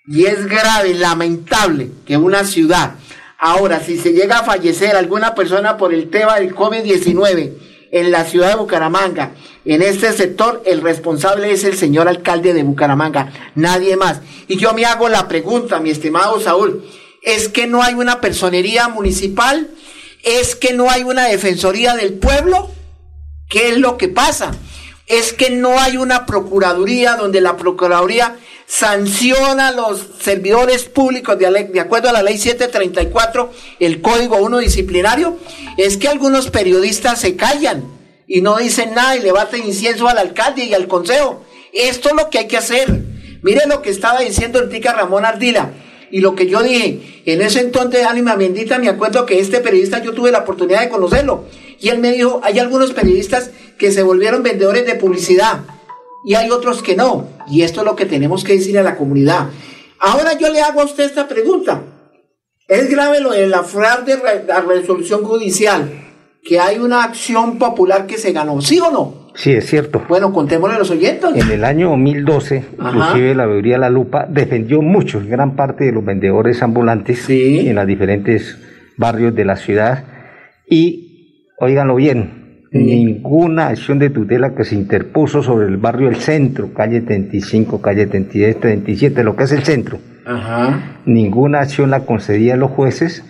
Y 0.06 0.26
es 0.26 0.46
grave, 0.46 0.94
lamentable 0.94 1.90
que 2.06 2.16
una 2.16 2.44
ciudad, 2.44 2.94
ahora 3.38 3.80
si 3.80 3.98
se 3.98 4.12
llega 4.12 4.38
a 4.38 4.44
fallecer 4.44 4.94
alguna 4.94 5.34
persona 5.34 5.76
por 5.76 5.92
el 5.92 6.08
tema 6.10 6.38
del 6.38 6.54
COVID-19 6.54 7.52
en 7.90 8.10
la 8.12 8.24
ciudad 8.24 8.50
de 8.50 8.54
Bucaramanga, 8.54 9.32
en 9.64 9.82
este 9.82 10.12
sector, 10.12 10.62
el 10.64 10.80
responsable 10.82 11.50
es 11.50 11.64
el 11.64 11.76
señor 11.76 12.06
alcalde 12.06 12.54
de 12.54 12.62
Bucaramanga, 12.62 13.32
nadie 13.56 13.96
más. 13.96 14.20
Y 14.46 14.58
yo 14.58 14.72
me 14.74 14.84
hago 14.84 15.08
la 15.08 15.26
pregunta, 15.26 15.80
mi 15.80 15.90
estimado 15.90 16.38
Saúl, 16.38 16.84
es 17.26 17.48
que 17.48 17.66
no 17.66 17.82
hay 17.82 17.94
una 17.94 18.20
personería 18.20 18.88
municipal, 18.88 19.68
es 20.22 20.54
que 20.54 20.72
no 20.72 20.88
hay 20.88 21.02
una 21.02 21.24
defensoría 21.26 21.96
del 21.96 22.14
pueblo. 22.14 22.70
¿Qué 23.48 23.70
es 23.70 23.78
lo 23.78 23.98
que 23.98 24.08
pasa? 24.08 24.52
Es 25.08 25.32
que 25.32 25.50
no 25.50 25.78
hay 25.78 25.96
una 25.96 26.24
procuraduría 26.24 27.16
donde 27.16 27.40
la 27.40 27.56
procuraduría 27.56 28.36
sanciona 28.66 29.68
a 29.68 29.72
los 29.72 30.06
servidores 30.20 30.84
públicos 30.84 31.36
de, 31.36 31.50
de, 31.64 31.80
acuerdo 31.80 32.10
a 32.10 32.12
la 32.12 32.22
ley 32.22 32.38
734, 32.38 33.52
el 33.80 34.00
código 34.00 34.36
1 34.36 34.58
disciplinario. 34.58 35.36
Es 35.76 35.96
que 35.96 36.06
algunos 36.06 36.50
periodistas 36.50 37.20
se 37.20 37.34
callan 37.34 37.82
y 38.28 38.40
no 38.40 38.56
dicen 38.56 38.94
nada 38.94 39.16
y 39.16 39.20
le 39.20 39.32
baten 39.32 39.66
incienso 39.66 40.06
al 40.08 40.18
alcalde 40.18 40.64
y 40.64 40.74
al 40.74 40.86
consejo. 40.86 41.44
Esto 41.72 42.10
es 42.10 42.14
lo 42.14 42.30
que 42.30 42.38
hay 42.38 42.46
que 42.46 42.56
hacer. 42.56 42.88
Mire 43.42 43.66
lo 43.66 43.82
que 43.82 43.90
estaba 43.90 44.20
diciendo 44.20 44.60
el 44.60 44.68
tica 44.68 44.92
Ramón 44.92 45.24
Ardila 45.24 45.72
y 46.10 46.20
lo 46.20 46.34
que 46.34 46.46
yo 46.46 46.62
dije, 46.62 47.22
en 47.26 47.42
ese 47.42 47.60
entonces, 47.60 48.04
ánima 48.06 48.36
bendita, 48.36 48.78
me 48.78 48.88
acuerdo 48.88 49.26
que 49.26 49.40
este 49.40 49.60
periodista 49.60 50.02
yo 50.02 50.12
tuve 50.12 50.30
la 50.30 50.38
oportunidad 50.38 50.80
de 50.80 50.88
conocerlo. 50.88 51.44
Y 51.80 51.88
él 51.88 51.98
me 51.98 52.12
dijo, 52.12 52.40
hay 52.42 52.58
algunos 52.58 52.92
periodistas 52.92 53.50
que 53.78 53.92
se 53.92 54.02
volvieron 54.02 54.42
vendedores 54.42 54.86
de 54.86 54.94
publicidad 54.94 55.60
y 56.24 56.34
hay 56.34 56.50
otros 56.50 56.82
que 56.82 56.96
no. 56.96 57.28
Y 57.50 57.62
esto 57.62 57.80
es 57.80 57.86
lo 57.86 57.96
que 57.96 58.06
tenemos 58.06 58.44
que 58.44 58.54
decir 58.54 58.78
a 58.78 58.82
la 58.82 58.96
comunidad. 58.96 59.48
Ahora 59.98 60.34
yo 60.38 60.48
le 60.48 60.60
hago 60.60 60.80
a 60.80 60.84
usted 60.84 61.04
esta 61.04 61.28
pregunta. 61.28 61.82
¿Es 62.68 62.90
grave 62.90 63.20
lo 63.20 63.30
de 63.30 63.46
la 63.46 63.62
fraude 63.62 64.16
de 64.16 64.44
la 64.44 64.60
resolución 64.60 65.24
judicial? 65.24 66.04
Que 66.42 66.58
hay 66.58 66.78
una 66.78 67.04
acción 67.04 67.58
popular 67.58 68.06
que 68.06 68.18
se 68.18 68.32
ganó, 68.32 68.60
¿sí 68.60 68.80
o 68.80 68.90
no? 68.90 69.25
Sí, 69.36 69.52
es 69.52 69.66
cierto. 69.66 70.02
Bueno, 70.08 70.32
contémosle 70.32 70.76
a 70.76 70.78
los 70.78 70.90
oyentes. 70.90 71.30
En 71.34 71.50
el 71.50 71.64
año 71.64 71.90
2012, 71.90 72.64
inclusive 72.78 73.34
la 73.34 73.44
veeduría 73.44 73.76
La 73.76 73.90
Lupa 73.90 74.26
defendió 74.26 74.80
mucho, 74.80 75.22
gran 75.26 75.56
parte 75.56 75.84
de 75.84 75.92
los 75.92 76.04
vendedores 76.04 76.62
ambulantes 76.62 77.28
en 77.28 77.74
los 77.74 77.86
diferentes 77.86 78.58
barrios 78.96 79.34
de 79.34 79.44
la 79.44 79.56
ciudad. 79.56 80.04
Y, 80.68 81.42
óiganlo 81.58 81.96
bien, 81.96 82.64
ninguna 82.72 83.68
acción 83.68 83.98
de 83.98 84.08
tutela 84.08 84.54
que 84.54 84.64
se 84.64 84.74
interpuso 84.74 85.42
sobre 85.42 85.66
el 85.68 85.76
barrio 85.76 86.08
del 86.08 86.16
centro, 86.16 86.72
calle 86.72 87.02
35, 87.02 87.82
calle 87.82 88.06
37, 88.06 88.58
37, 88.58 89.22
lo 89.22 89.36
que 89.36 89.44
es 89.44 89.52
el 89.52 89.64
centro. 89.64 89.98
Ajá. 90.24 90.98
Ninguna 91.04 91.60
acción 91.60 91.90
la 91.90 92.00
concedían 92.00 92.58
los 92.58 92.70
jueces 92.70 93.22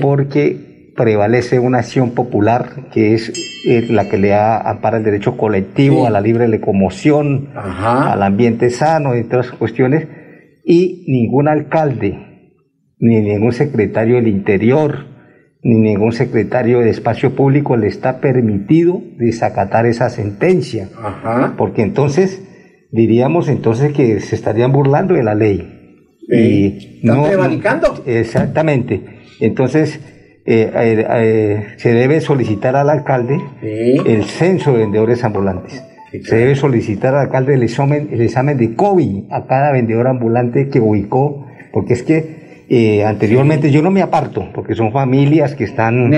porque 0.00 0.67
prevalece 0.98 1.60
una 1.60 1.78
acción 1.78 2.10
popular 2.10 2.88
que 2.92 3.14
es 3.14 3.32
eh, 3.64 3.86
la 3.88 4.08
que 4.08 4.18
le 4.18 4.34
ampara 4.34 4.98
el 4.98 5.04
derecho 5.04 5.36
colectivo 5.36 6.08
a 6.08 6.10
la 6.10 6.20
libre 6.20 6.48
locomoción, 6.48 7.50
al 7.54 8.20
ambiente 8.20 8.68
sano, 8.70 9.16
y 9.16 9.20
otras 9.20 9.52
cuestiones, 9.52 10.08
y 10.64 11.04
ningún 11.06 11.46
alcalde, 11.46 12.18
ni 12.98 13.20
ningún 13.20 13.52
secretario 13.52 14.16
del 14.16 14.26
Interior, 14.26 15.06
ni 15.62 15.78
ningún 15.78 16.10
secretario 16.10 16.80
de 16.80 16.90
Espacio 16.90 17.34
Público 17.36 17.76
le 17.76 17.86
está 17.86 18.20
permitido 18.20 19.00
desacatar 19.18 19.86
esa 19.86 20.10
sentencia, 20.10 20.88
porque 21.56 21.82
entonces 21.82 22.42
diríamos 22.90 23.48
entonces 23.48 23.92
que 23.92 24.18
se 24.18 24.34
estarían 24.34 24.72
burlando 24.72 25.14
de 25.14 25.22
la 25.22 25.36
ley. 25.36 25.74
y 26.28 27.00
no, 27.04 27.24
Exactamente. 28.04 29.00
Entonces, 29.40 30.00
eh, 30.50 30.72
eh, 30.74 31.06
eh, 31.10 31.66
se 31.76 31.92
debe 31.92 32.22
solicitar 32.22 32.74
al 32.74 32.88
alcalde 32.88 33.38
el 33.60 34.24
censo 34.24 34.72
de 34.72 34.78
vendedores 34.78 35.22
ambulantes. 35.22 35.84
Se 36.24 36.36
debe 36.36 36.54
solicitar 36.54 37.14
al 37.14 37.26
alcalde 37.26 37.52
el 37.52 37.62
examen, 37.62 38.08
el 38.12 38.22
examen 38.22 38.56
de 38.56 38.74
COVID 38.74 39.24
a 39.30 39.46
cada 39.46 39.72
vendedor 39.72 40.06
ambulante 40.06 40.70
que 40.70 40.80
ubicó, 40.80 41.46
porque 41.70 41.92
es 41.92 42.02
que 42.02 43.04
anteriormente 43.04 43.70
yo 43.70 43.82
no 43.82 43.90
me 43.90 44.00
aparto, 44.00 44.48
porque 44.54 44.74
son 44.74 44.90
familias 44.90 45.54
que 45.54 45.64
están... 45.64 46.08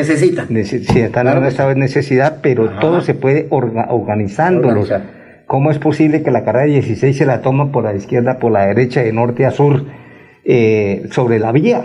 Necesitan. 0.49 1.03
están 1.07 1.27
en 1.27 1.39
un 1.39 1.47
estado 1.47 1.71
de 1.71 1.75
necesidad, 1.75 2.39
pero 2.41 2.79
todo 2.79 3.01
se 3.01 3.15
puede 3.15 3.49
organizándolos. 3.51 4.93
¿Cómo 5.47 5.73
es 5.73 5.81
posible 5.81 6.23
que 6.23 6.31
la 6.31 6.45
carrera 6.45 6.67
16 6.67 7.17
se 7.17 7.27
la 7.27 7.43
toma 7.43 7.73
por 7.73 7.83
la 7.83 7.97
izquierda, 7.97 8.39
por 8.39 8.53
la 8.53 8.67
derecha, 8.67 9.03
de 9.03 9.13
norte 9.13 9.45
a 9.45 9.51
sur, 9.51 9.87
sobre 11.11 11.41
la 11.41 11.51
vía? 11.51 11.83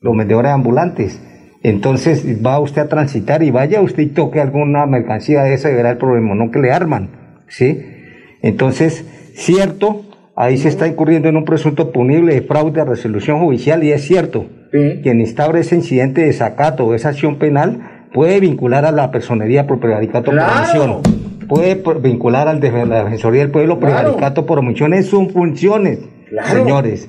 Los 0.00 0.16
vendedores 0.16 0.50
ambulantes. 0.50 1.20
Entonces 1.64 2.44
va 2.44 2.60
usted 2.60 2.82
a 2.82 2.88
transitar 2.88 3.42
y 3.42 3.50
vaya 3.50 3.80
usted 3.80 4.02
y 4.02 4.06
toque 4.08 4.38
alguna 4.38 4.84
mercancía 4.84 5.42
de 5.44 5.54
esa 5.54 5.70
y 5.70 5.74
verá 5.74 5.92
el 5.92 5.96
problema, 5.96 6.34
no 6.34 6.50
que 6.50 6.58
le 6.58 6.70
arman, 6.70 7.08
¿sí? 7.48 7.82
Entonces, 8.42 9.06
cierto, 9.32 10.02
ahí 10.36 10.58
se 10.58 10.68
está 10.68 10.86
incurriendo 10.86 11.30
en 11.30 11.38
un 11.38 11.46
presunto 11.46 11.90
punible 11.90 12.34
de 12.34 12.42
fraude 12.42 12.82
a 12.82 12.84
resolución 12.84 13.40
judicial 13.40 13.82
y 13.82 13.92
es 13.92 14.02
cierto, 14.02 14.44
quien 14.70 15.20
instaure 15.20 15.60
ese 15.60 15.76
incidente 15.76 16.20
de 16.20 16.34
sacato 16.34 16.84
o 16.84 16.94
esa 16.94 17.08
acción 17.08 17.36
penal 17.36 18.08
puede 18.12 18.40
vincular 18.40 18.84
a 18.84 18.92
la 18.92 19.10
personería 19.10 19.66
por 19.66 19.80
prevaricato 19.80 20.32
por 20.32 20.40
omisión, 20.40 21.00
puede 21.48 21.82
vincular 22.02 22.46
al 22.46 22.60
de 22.60 22.84
la 22.84 23.04
Defensoría 23.04 23.40
del 23.40 23.50
Pueblo 23.50 23.80
por 23.80 23.88
prevaricato 23.88 24.44
por 24.44 24.58
omisión 24.58 24.92
en 24.92 25.02
sus 25.02 25.32
funciones, 25.32 26.00
señores. 26.44 27.08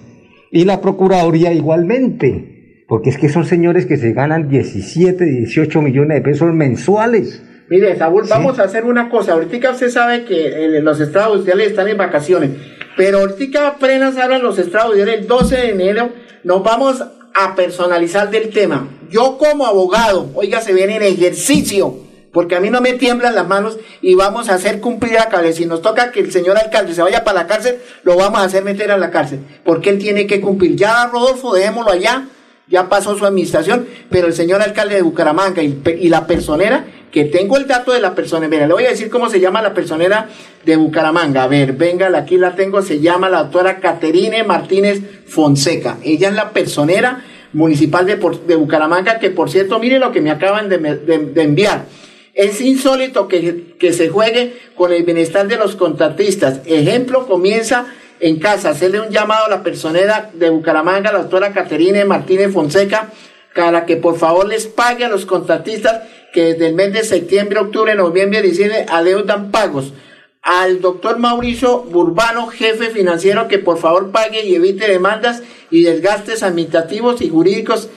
Y 0.50 0.64
la 0.64 0.80
Procuraduría 0.80 1.52
igualmente 1.52 2.55
porque 2.88 3.10
es 3.10 3.18
que 3.18 3.30
son 3.30 3.46
señores 3.46 3.86
que 3.86 3.98
se 3.98 4.14
ganan 4.14 4.48
17, 4.48 5.26
18 5.26 5.82
millones 5.82 6.18
de 6.18 6.22
pesos 6.22 6.54
mensuales. 6.54 7.42
Mire, 7.68 7.98
Saúl, 7.98 8.26
vamos 8.30 8.60
a 8.60 8.64
hacer 8.64 8.86
una 8.86 9.10
cosa. 9.10 9.34
Ahorita 9.34 9.72
usted 9.72 9.90
sabe 9.90 10.24
que 10.24 10.48
eh, 10.48 10.82
los 10.82 11.00
estados 11.00 11.38
judiciales 11.38 11.70
están 11.70 11.88
en 11.88 11.98
vacaciones, 11.98 12.52
pero 12.96 13.20
ahorita 13.20 13.68
apenas 13.68 14.18
hablan 14.18 14.44
los 14.44 14.60
estados 14.60 14.90
judiciales 14.92 15.22
el 15.22 15.28
12 15.28 15.56
de 15.56 15.70
enero, 15.72 16.10
nos 16.44 16.64
vamos 16.64 17.04
a 17.34 17.56
personalizar 17.56 18.30
del 18.30 18.50
tema. 18.50 18.88
yo 19.10 19.38
como 19.38 19.66
abogado, 19.66 20.30
oiga, 20.36 20.62
se 20.62 20.74
viene 20.74 20.96
en 20.98 21.04
ejercicio, 21.04 21.96
porque 22.32 22.56
a 22.56 22.60
mí 22.60 22.70
no 22.70 22.82
me 22.82 22.94
tiemblan 22.94 23.34
las 23.34 23.48
manos 23.48 23.80
y 24.02 24.14
vamos 24.14 24.50
a 24.50 24.56
hacer 24.56 24.80
cumplir 24.80 25.14
la 25.14 25.28
cabeza. 25.28 25.58
Si 25.58 25.66
nos 25.66 25.82
toca 25.82 26.12
que 26.12 26.20
el 26.20 26.32
señor 26.32 26.58
alcalde 26.58 26.94
se 26.94 27.02
vaya 27.02 27.24
para 27.24 27.42
la 27.42 27.48
cárcel, 27.48 27.78
lo 28.04 28.16
vamos 28.16 28.40
a 28.40 28.44
hacer 28.44 28.64
meter 28.64 28.92
a 28.92 28.98
la 28.98 29.10
cárcel, 29.10 29.40
porque 29.64 29.90
él 29.90 29.98
tiene 29.98 30.28
que 30.28 30.40
cumplir. 30.40 30.76
Ya, 30.76 31.08
Rodolfo, 31.08 31.56
dejémoslo 31.56 31.92
allá, 31.92 32.28
ya 32.68 32.90
pasó 32.90 33.18
su 33.18 33.26
administración, 33.26 33.88
pero 34.10 34.28
el 34.28 34.34
señor 34.34 34.62
alcalde 34.62 34.96
de 34.96 35.02
Bucaramanga 35.02 35.62
y, 35.62 35.82
y 36.00 36.10
la 36.10 36.26
personera 36.26 36.86
que 37.16 37.24
tengo 37.24 37.56
el 37.56 37.66
dato 37.66 37.94
de 37.94 38.02
la 38.02 38.14
persona. 38.14 38.50
Mira, 38.50 38.68
le 38.68 38.74
voy 38.74 38.84
a 38.84 38.90
decir 38.90 39.10
cómo 39.10 39.30
se 39.30 39.40
llama 39.40 39.62
la 39.62 39.74
personera 39.74 40.28
de 40.66 40.76
Bucaramanga. 40.76 41.44
A 41.44 41.48
ver, 41.48 41.72
venga, 41.72 42.08
aquí 42.18 42.38
la 42.38 42.56
tengo. 42.56 42.82
Se 42.82 43.00
llama 43.00 43.30
la 43.30 43.44
doctora 43.44 43.80
Caterine 43.80 44.44
Martínez 44.44 45.02
Fonseca. 45.26 45.98
Ella 46.04 46.28
es 46.28 46.36
la 46.36 46.50
personera 46.50 47.24
municipal 47.54 48.06
de, 48.06 48.18
de 48.48 48.56
Bucaramanga, 48.58 49.20
que 49.20 49.30
por 49.30 49.50
cierto, 49.50 49.80
mire 49.80 49.98
lo 49.98 50.12
que 50.12 50.20
me 50.20 50.30
acaban 50.30 50.68
de, 50.68 50.78
de, 50.78 51.42
enviar. 51.42 51.86
Es 52.34 52.60
insólito 52.60 53.30
que, 53.30 53.76
que 53.80 53.94
se 53.94 54.10
juegue 54.10 54.58
con 54.76 54.92
el 54.92 55.04
bienestar 55.04 55.48
de 55.48 55.56
los 55.56 55.78
contratistas. 55.78 56.60
Ejemplo, 56.66 57.28
comienza 57.28 57.86
en 58.20 58.40
casa. 58.40 58.70
Hacerle 58.70 59.02
un 59.02 59.10
llamado 59.10 59.46
a 59.46 59.50
la 59.50 59.64
personera 59.64 60.32
de 60.34 60.50
Bucaramanga, 60.50 61.12
la 61.12 61.20
doctora 61.20 61.54
Caterine 61.54 62.06
Martínez 62.06 62.52
Fonseca, 62.54 63.12
para 63.56 63.86
que 63.86 63.98
por 63.98 64.18
favor 64.18 64.48
les 64.48 64.68
pague 64.68 65.06
a 65.06 65.10
los 65.10 65.26
contratistas 65.26 66.04
que 66.34 66.54
desde 66.54 66.68
el 66.68 66.76
mes 66.76 66.92
de 66.94 67.04
septiembre, 67.04 67.60
octubre, 67.60 67.96
noviembre, 67.96 68.42
diciembre 68.42 68.86
adeudan 68.90 69.52
pagos. 69.52 69.94
Al 70.42 70.82
doctor 70.82 71.18
Mauricio 71.18 71.80
Burbano, 71.84 72.48
jefe 72.48 72.90
financiero, 72.92 73.48
que 73.48 73.58
por 73.58 73.80
favor 73.80 74.12
pague 74.12 74.46
y 74.46 74.54
evite 74.56 74.88
demandas 74.88 75.42
y 75.72 75.84
desgastes 75.84 76.44
administrativos 76.44 77.22
y 77.22 77.30
jurídicos 77.30 77.90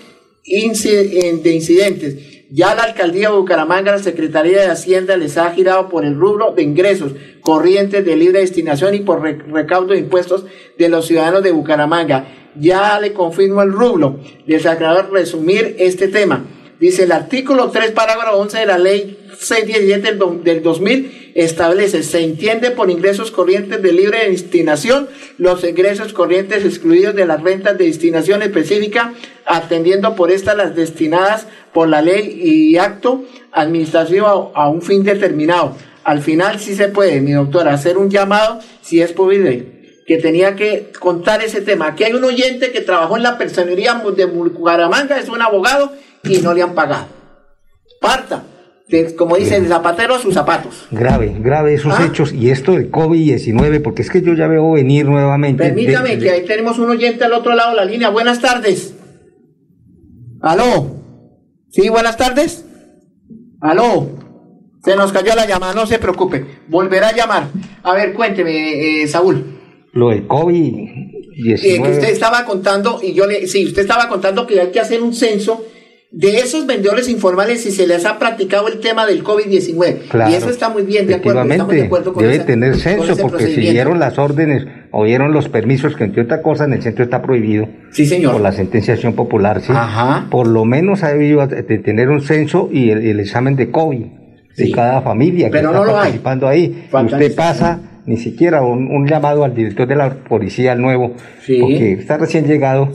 de 0.45 1.51
incidentes. 1.53 2.38
Ya 2.51 2.75
la 2.75 2.85
alcaldía 2.85 3.29
de 3.29 3.37
Bucaramanga, 3.37 3.93
la 3.93 3.99
Secretaría 3.99 4.63
de 4.63 4.69
Hacienda 4.69 5.19
les 5.19 5.37
ha 5.37 5.51
girado 5.51 5.91
por 5.91 6.07
el 6.07 6.15
rubro 6.15 6.53
de 6.53 6.63
ingresos 6.63 7.13
corrientes 7.43 8.07
de 8.07 8.17
libre 8.17 8.41
destinación 8.41 8.95
y 8.95 9.01
por 9.01 9.21
recaudo 9.21 9.93
de 9.93 9.99
impuestos 9.99 10.47
de 10.79 10.89
los 10.89 11.07
ciudadanos 11.07 11.43
de 11.43 11.53
Bucaramanga. 11.53 12.27
Ya 12.59 12.99
le 13.01 13.13
confirmo 13.13 13.61
el 13.61 13.73
rubro. 13.73 14.21
Les 14.47 14.65
agradezco 14.65 15.13
resumir 15.13 15.77
este 15.79 16.09
tema. 16.09 16.47
Dice 16.81 17.03
el 17.03 17.13
artículo 17.13 17.69
3, 17.69 17.91
parágrafo 17.91 18.39
11 18.39 18.59
de 18.61 18.67
la 18.67 18.79
ley 18.79 19.28
617 19.39 20.43
del 20.43 20.63
2000 20.63 21.33
establece, 21.35 22.03
se 22.03 22.21
entiende 22.21 22.73
por 22.73 22.91
ingresos 22.91 23.31
corrientes 23.31 23.81
de 23.81 23.93
libre 23.93 24.29
destinación 24.29 25.09
los 25.39 25.63
ingresos 25.63 26.13
corrientes 26.13 26.65
excluidos 26.65 27.15
de 27.15 27.27
las 27.27 27.41
rentas 27.41 27.79
de 27.79 27.87
destinación 27.87 28.43
específica, 28.43 29.15
atendiendo 29.47 30.17
por 30.17 30.33
estas 30.33 30.57
las 30.57 30.75
destinadas 30.75 31.47
por 31.73 31.89
la 31.89 32.03
ley 32.03 32.41
y 32.43 32.77
acto 32.79 33.25
administrativo 33.53 34.53
a, 34.55 34.69
un 34.69 34.83
fin 34.83 35.05
determinado. 35.05 35.77
Al 36.03 36.23
final 36.23 36.59
sí 36.59 36.75
se 36.75 36.89
puede, 36.89 37.21
mi 37.21 37.33
doctora, 37.33 37.75
hacer 37.75 37.99
un 37.99 38.11
llamado 38.11 38.59
si 38.83 39.01
es 39.01 39.13
posible 39.13 39.79
que 40.07 40.17
tenía 40.17 40.57
que 40.57 40.91
contar 40.99 41.45
ese 41.45 41.61
tema. 41.61 41.89
Aquí 41.89 42.03
hay 42.03 42.15
un 42.15 42.25
oyente 42.25 42.73
que 42.73 42.81
trabajó 42.81 43.17
en 43.17 43.23
la 43.23 43.37
personería 43.37 44.03
de 44.17 44.25
Bucaramanga, 44.25 45.19
es 45.19 45.29
un 45.29 45.43
abogado 45.43 45.93
y 46.25 46.39
no 46.39 46.55
le 46.55 46.63
han 46.63 46.75
pagado. 46.75 47.07
Parta, 48.01 48.43
como 49.17 49.37
dice 49.37 49.57
el 49.57 49.67
zapatero, 49.67 50.19
sus 50.19 50.35
zapatos. 50.35 50.87
Grave, 50.91 51.37
grave 51.41 51.75
esos 51.75 51.93
ah. 51.97 52.07
hechos 52.07 52.33
y 52.33 52.51
esto 52.51 52.73
del 52.73 52.91
COVID-19, 52.91 53.83
porque 53.83 54.03
es 54.03 54.11
que 54.11 54.23
yo 54.23 54.35
ya 54.35 54.47
veo 54.47 54.73
venir 54.73 55.07
nuevamente. 55.07 55.65
Permítame, 55.65 56.19
que 56.19 56.31
ahí 56.31 56.45
tenemos 56.45 56.79
un 56.79 56.91
oyente 56.91 57.25
al 57.25 57.35
otro 57.35 57.55
lado 57.55 57.71
de 57.71 57.77
la 57.77 57.85
línea. 57.85 58.09
Buenas 58.09 58.41
tardes. 58.41 58.95
¿Aló? 60.41 60.97
¿Sí, 61.71 61.89
buenas 61.89 62.17
tardes? 62.17 62.65
¿Aló? 63.61 64.09
Se 64.83 64.97
nos 64.97 65.13
cayó 65.13 65.35
la 65.35 65.47
llamada, 65.47 65.75
no 65.75 65.87
se 65.87 65.99
preocupe. 65.99 66.47
Volverá 66.69 67.09
a 67.09 67.15
llamar. 67.15 67.49
A 67.83 67.93
ver, 67.93 68.15
cuénteme, 68.15 69.03
eh, 69.03 69.09
Saúl. 69.09 69.59
Lo 69.93 70.09
del 70.11 70.27
COVID. 70.27 70.75
19. 71.35 71.69
Eh, 71.69 71.83
que 71.83 71.91
usted 71.91 72.11
estaba 72.11 72.45
contando, 72.45 73.01
y 73.03 73.13
yo 73.13 73.27
le, 73.27 73.47
sí, 73.47 73.67
usted 73.67 73.83
estaba 73.83 74.09
contando 74.09 74.47
que 74.47 74.61
hay 74.61 74.69
que 74.69 74.81
hacer 74.81 75.03
un 75.03 75.15
censo 75.15 75.65
de 76.11 76.39
esos 76.39 76.67
vendedores 76.67 77.07
informales 77.09 77.63
si 77.63 77.71
se 77.71 77.87
les 77.87 78.07
ha 78.07 78.19
practicado 78.19 78.69
el 78.69 78.81
tema 78.81 79.07
del 79.07 79.23
COVID-19. 79.23 80.31
y 80.31 80.35
eso 80.35 80.49
está 80.49 80.71
muy 80.71 80.83
bien, 80.83 81.07
de 81.07 81.17
acuerdo. 81.17 81.43
Estamos 81.43 81.75
de 81.75 81.83
acuerdo 81.83 82.13
con 82.15 82.23
Debe 82.23 82.39
tener 82.41 82.77
censo 82.77 83.17
porque 83.17 83.47
siguieron 83.49 83.99
las 83.99 84.19
órdenes, 84.19 84.67
oyeron 84.91 85.33
los 85.33 85.49
permisos, 85.49 85.97
que 85.97 86.05
entre 86.05 86.23
otras 86.23 86.41
cosas 86.41 86.69
en 86.69 86.75
el 86.75 86.83
centro 86.83 87.05
está 87.05 87.21
prohibido. 87.21 87.69
Sí, 87.91 88.07
señor. 88.07 88.33
Por 88.33 88.41
la 88.41 88.53
sentenciación 88.53 89.15
popular, 89.15 89.61
sí. 89.61 89.73
Ajá. 89.75 90.29
Por 90.31 90.47
lo 90.47 90.65
menos 90.65 91.03
ha 91.03 91.13
debido 91.13 91.47
de 91.47 91.79
tener 91.79 92.09
un 92.09 92.23
censo 92.23 92.71
y 92.73 92.91
el, 92.91 93.21
examen 93.21 93.57
de 93.57 93.71
COVID 93.71 94.07
de 94.57 94.71
cada 94.73 95.03
familia 95.03 95.51
que 95.51 95.59
está 95.59 95.73
participando 95.73 96.49
ahí. 96.49 96.89
Usted 96.91 97.35
pasa 97.35 97.88
ni 98.09 98.17
siquiera 98.17 98.63
un, 98.63 99.07
llamado 99.07 99.45
al 99.45 99.55
director 99.55 99.87
de 99.87 99.95
la 99.95 100.09
policía 100.11 100.75
nuevo, 100.75 101.13
porque 101.61 101.93
está 101.93 102.17
recién 102.17 102.47
llegado, 102.47 102.89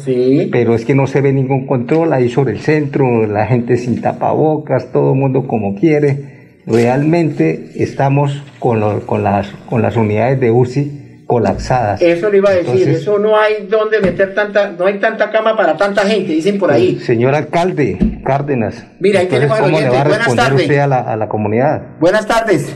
pero 0.52 0.74
es 0.74 0.86
que 0.86 0.96
no 0.96 1.06
se 1.06 1.22
ve 1.22 1.32
ningún 1.32 1.68
control 1.68 2.14
ahí 2.14 2.30
sobre 2.30 2.54
el 2.54 2.60
centro, 2.60 3.28
la 3.28 3.46
gente 3.46 3.78
sin 3.78 4.02
tapabocas, 4.02 4.92
todo 4.92 5.14
el 5.14 5.20
mundo 5.20 5.46
como 5.46 5.76
quiere. 5.76 6.34
Realmente 6.66 7.74
estamos 7.76 8.42
con, 8.58 9.02
con, 9.02 9.24
las, 9.24 9.50
con 9.70 9.84
las 9.84 9.96
unidades 9.98 10.40
de 10.40 10.50
UCI 10.50 11.26
colapsadas. 11.28 12.02
Eso 12.02 12.32
le 12.32 12.38
iba 12.38 12.50
a 12.50 12.56
decir, 12.56 12.90
eso 12.90 13.20
no 13.20 13.38
hay 13.38 13.68
donde 13.70 14.00
meter 14.00 14.34
tanta, 14.34 14.72
no 14.72 14.88
hay 14.88 15.00
tanta 15.00 15.30
cama 15.30 15.56
para 15.56 15.78
tanta 15.78 16.02
gente, 16.08 16.32
dicen 16.32 16.58
por 16.58 16.72
ahí. 16.72 17.00
Señor 17.00 17.36
alcalde, 17.36 18.00
Cárdenas. 18.26 18.84
Mira, 19.00 19.20
ahí 19.20 19.28
¿cómo 19.28 19.80
le 19.80 19.90
va 19.90 20.02
a 20.02 20.04
responder 20.06 20.54
usted 20.54 20.78
a 20.80 20.88
la, 20.88 21.00
a 21.02 21.16
la 21.16 21.30
comunidad? 21.30 22.00
Buenas 22.00 22.26
tardes. 22.26 22.76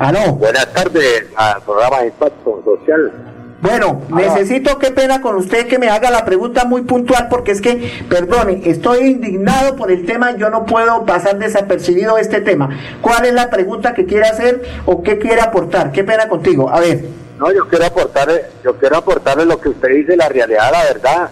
Aló. 0.00 0.32
Buenas 0.32 0.72
tardes 0.72 1.26
al 1.36 1.60
programa 1.60 2.00
de 2.00 2.06
Impacto 2.06 2.62
Social. 2.64 3.12
Bueno, 3.60 4.00
necesito, 4.08 4.78
qué 4.78 4.92
pena 4.92 5.20
con 5.20 5.36
usted 5.36 5.66
que 5.66 5.78
me 5.78 5.90
haga 5.90 6.10
la 6.10 6.24
pregunta 6.24 6.64
muy 6.64 6.80
puntual 6.82 7.28
porque 7.28 7.50
es 7.50 7.60
que, 7.60 8.02
perdone, 8.08 8.62
estoy 8.64 9.00
indignado 9.00 9.76
por 9.76 9.90
el 9.90 10.06
tema, 10.06 10.34
yo 10.38 10.48
no 10.48 10.64
puedo 10.64 11.04
pasar 11.04 11.38
desapercibido 11.38 12.16
este 12.16 12.40
tema. 12.40 12.70
¿Cuál 13.02 13.26
es 13.26 13.34
la 13.34 13.50
pregunta 13.50 13.92
que 13.92 14.06
quiere 14.06 14.26
hacer 14.26 14.62
o 14.86 15.02
qué 15.02 15.18
quiere 15.18 15.42
aportar? 15.42 15.92
Qué 15.92 16.02
pena 16.02 16.30
contigo. 16.30 16.70
A 16.70 16.80
ver. 16.80 17.04
No, 17.38 17.52
yo 17.52 17.68
quiero 17.68 17.84
aportarle, 17.84 18.46
yo 18.64 18.78
quiero 18.78 18.96
aportarle 18.96 19.44
lo 19.44 19.60
que 19.60 19.68
usted 19.68 19.90
dice, 19.90 20.16
la 20.16 20.30
realidad, 20.30 20.72
la 20.72 20.84
verdad. 20.84 21.30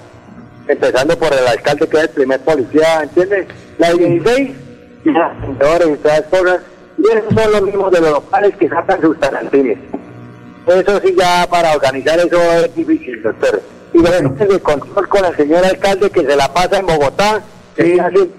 Empezando 0.69 1.19
por 1.19 1.33
el 1.33 1.47
alcalde 1.47 1.89
que 1.89 1.97
es 1.97 2.03
el 2.03 2.11
primer 2.11 2.41
policía, 2.41 3.03
¿entiende? 3.03 3.49
La 3.79 3.95
16 3.95 4.51
y 5.07 5.11
las 5.11 5.33
y 5.49 5.97
todas 5.97 6.23
cosas 6.25 6.61
y 6.99 7.17
esos 7.17 7.33
son 7.35 7.53
los 7.53 7.63
mismos 7.63 7.93
de 7.93 8.01
los 8.01 8.11
locales 8.11 8.57
que 8.57 8.69
sacan 8.69 9.01
sus 9.01 9.19
tarantines. 9.19 9.79
Eso 10.67 11.01
sí, 11.01 11.15
ya 11.17 11.47
para 11.49 11.75
organizar 11.75 12.19
eso 12.19 12.41
es 12.41 12.75
difícil, 12.75 13.23
doctor. 13.23 13.63
Y 13.95 13.99
bueno, 13.99 14.35
el 14.39 14.61
control 14.61 15.09
con 15.09 15.25
el 15.25 15.35
señor 15.37 15.65
alcalde 15.65 16.11
que 16.11 16.21
se 16.21 16.37
la 16.37 16.53
pasa 16.53 16.79
en 16.79 16.87
Bogotá, 16.87 17.43
que 17.75 18.01
hace 18.01 18.17
el 18.17 18.31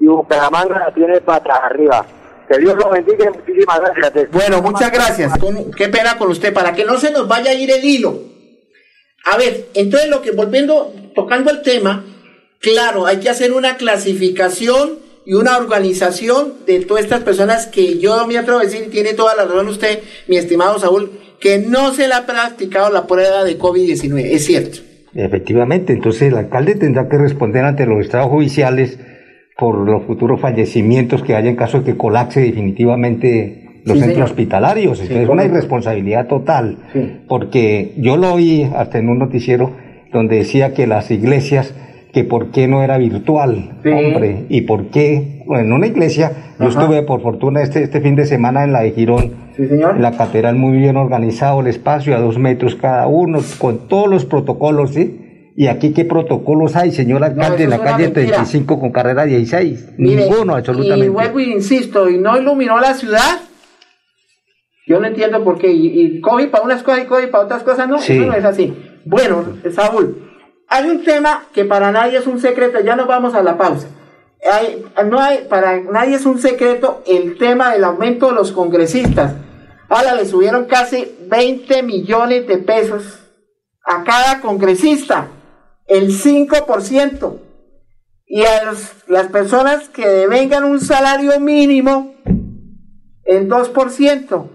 y 0.00 0.06
Bucaramanga 0.06 0.78
la 0.78 0.94
tiene 0.94 1.20
para 1.20 1.54
arriba. 1.56 2.06
Que 2.48 2.58
Dios 2.58 2.74
lo 2.76 2.90
bendiga 2.90 3.24
y 3.24 3.38
muchísimas 3.38 3.80
gracias. 3.96 4.30
Bueno, 4.30 4.62
muchas 4.62 4.92
gracias. 4.92 5.32
qué 5.76 5.88
pena 5.88 6.18
con 6.18 6.30
usted, 6.30 6.52
para 6.52 6.74
que 6.74 6.84
no 6.84 6.98
se 6.98 7.10
nos 7.10 7.26
vaya 7.26 7.52
a 7.52 7.54
ir 7.54 7.70
el 7.70 7.84
hilo. 7.84 8.20
A 9.32 9.36
ver, 9.36 9.68
entonces 9.74 10.10
lo 10.10 10.20
que 10.20 10.32
volviendo, 10.32 10.92
tocando 11.14 11.50
el 11.50 11.62
tema, 11.62 12.04
claro, 12.60 13.06
hay 13.06 13.20
que 13.20 13.30
hacer 13.30 13.52
una 13.52 13.76
clasificación 13.76 15.01
y 15.24 15.34
una 15.34 15.56
organización 15.56 16.54
de 16.66 16.80
todas 16.80 17.04
estas 17.04 17.22
personas 17.22 17.66
que 17.66 17.98
yo 17.98 18.26
me 18.26 18.38
atrevo 18.38 18.60
a 18.60 18.64
decir, 18.64 18.90
tiene 18.90 19.14
toda 19.14 19.34
la 19.36 19.44
razón 19.44 19.68
usted, 19.68 20.00
mi 20.28 20.36
estimado 20.36 20.78
Saúl, 20.78 21.10
que 21.40 21.58
no 21.58 21.92
se 21.92 22.08
le 22.08 22.14
ha 22.14 22.26
practicado 22.26 22.90
la 22.92 23.06
prueba 23.06 23.44
de 23.44 23.58
COVID-19, 23.58 24.20
es 24.32 24.44
cierto. 24.44 24.78
Efectivamente, 25.14 25.92
entonces 25.92 26.22
el 26.22 26.36
alcalde 26.36 26.74
tendrá 26.74 27.08
que 27.08 27.18
responder 27.18 27.64
ante 27.64 27.86
los 27.86 28.00
estados 28.00 28.28
judiciales 28.28 28.98
por 29.58 29.76
los 29.76 30.04
futuros 30.04 30.40
fallecimientos 30.40 31.22
que 31.22 31.34
haya 31.34 31.50
en 31.50 31.56
caso 31.56 31.80
de 31.80 31.84
que 31.84 31.96
colapse 31.96 32.40
definitivamente 32.40 33.82
los 33.84 33.98
centros 33.98 34.30
hospitalarios. 34.30 35.00
es 35.00 35.28
una 35.28 35.44
irresponsabilidad 35.44 36.28
total, 36.28 36.78
porque 37.28 37.92
yo 37.98 38.16
lo 38.16 38.34
oí 38.34 38.68
hasta 38.74 38.98
en 38.98 39.08
un 39.08 39.18
noticiero 39.18 39.72
donde 40.12 40.36
decía 40.36 40.72
que 40.72 40.86
las 40.86 41.10
iglesias 41.10 41.74
que 42.12 42.24
por 42.24 42.50
qué 42.50 42.68
no 42.68 42.82
era 42.82 42.98
virtual, 42.98 43.80
hombre, 43.84 44.44
y 44.50 44.62
por 44.62 44.88
qué, 44.88 45.42
bueno, 45.46 45.64
en 45.64 45.72
una 45.72 45.86
iglesia, 45.86 46.54
yo 46.60 46.68
estuve 46.68 47.02
por 47.02 47.22
fortuna 47.22 47.62
este, 47.62 47.82
este 47.82 48.02
fin 48.02 48.16
de 48.16 48.26
semana 48.26 48.64
en 48.64 48.72
la 48.72 48.82
de 48.82 48.90
Girón, 48.90 49.32
la 49.98 50.12
catedral 50.12 50.56
muy 50.56 50.76
bien 50.76 50.96
organizado, 50.96 51.60
el 51.60 51.68
espacio 51.68 52.14
a 52.14 52.20
dos 52.20 52.38
metros 52.38 52.74
cada 52.74 53.06
uno, 53.06 53.40
con 53.58 53.88
todos 53.88 54.08
los 54.08 54.26
protocolos, 54.26 54.92
¿sí? 54.92 55.18
Y 55.56 55.66
aquí, 55.66 55.92
¿qué 55.92 56.04
protocolos 56.04 56.76
hay, 56.76 56.92
señor 56.92 57.24
alcalde, 57.24 57.64
en 57.64 57.70
la 57.70 57.78
calle 57.78 58.08
35 58.08 58.80
con 58.80 58.90
carrera 58.90 59.24
16? 59.24 59.94
Ninguno, 59.98 60.54
absolutamente. 60.54 61.06
Y 61.06 61.08
vuelvo 61.08 61.40
y 61.40 61.52
insisto, 61.52 62.08
¿y 62.08 62.18
no 62.18 62.38
iluminó 62.38 62.78
la 62.78 62.94
ciudad? 62.94 63.40
Yo 64.86 64.98
no 64.98 65.06
entiendo 65.06 65.44
por 65.44 65.58
qué. 65.58 65.70
Y, 65.70 66.00
y 66.00 66.20
COVID 66.20 66.48
para 66.48 66.64
unas 66.64 66.82
cosas 66.82 67.04
y 67.04 67.06
COVID 67.06 67.28
para 67.28 67.44
otras 67.44 67.62
cosas, 67.62 67.88
no, 67.88 67.96
eso 67.96 68.14
no 68.14 68.32
es 68.34 68.44
así. 68.44 68.74
Bueno, 69.04 69.44
Saúl, 69.70 70.31
hay 70.72 70.88
un 70.88 71.04
tema 71.04 71.44
que 71.52 71.66
para 71.66 71.92
nadie 71.92 72.18
es 72.18 72.26
un 72.26 72.40
secreto, 72.40 72.80
ya 72.80 72.96
nos 72.96 73.06
vamos 73.06 73.34
a 73.34 73.42
la 73.42 73.58
pausa. 73.58 73.88
Hay, 74.50 74.82
no 75.04 75.20
hay, 75.20 75.44
para 75.46 75.78
nadie 75.80 76.16
es 76.16 76.24
un 76.24 76.38
secreto 76.38 77.02
el 77.06 77.36
tema 77.36 77.72
del 77.72 77.84
aumento 77.84 78.28
de 78.28 78.32
los 78.32 78.52
congresistas. 78.52 79.34
Ahora 79.90 80.14
le 80.14 80.24
subieron 80.24 80.64
casi 80.64 81.14
20 81.28 81.82
millones 81.82 82.46
de 82.46 82.56
pesos 82.56 83.18
a 83.84 84.02
cada 84.02 84.40
congresista, 84.40 85.28
el 85.86 86.08
5%. 86.08 87.38
Y 88.26 88.44
a 88.44 88.72
las 89.08 89.26
personas 89.26 89.90
que 89.90 90.08
devengan 90.08 90.64
un 90.64 90.80
salario 90.80 91.38
mínimo, 91.38 92.14
el 93.24 93.46
2%. 93.46 94.48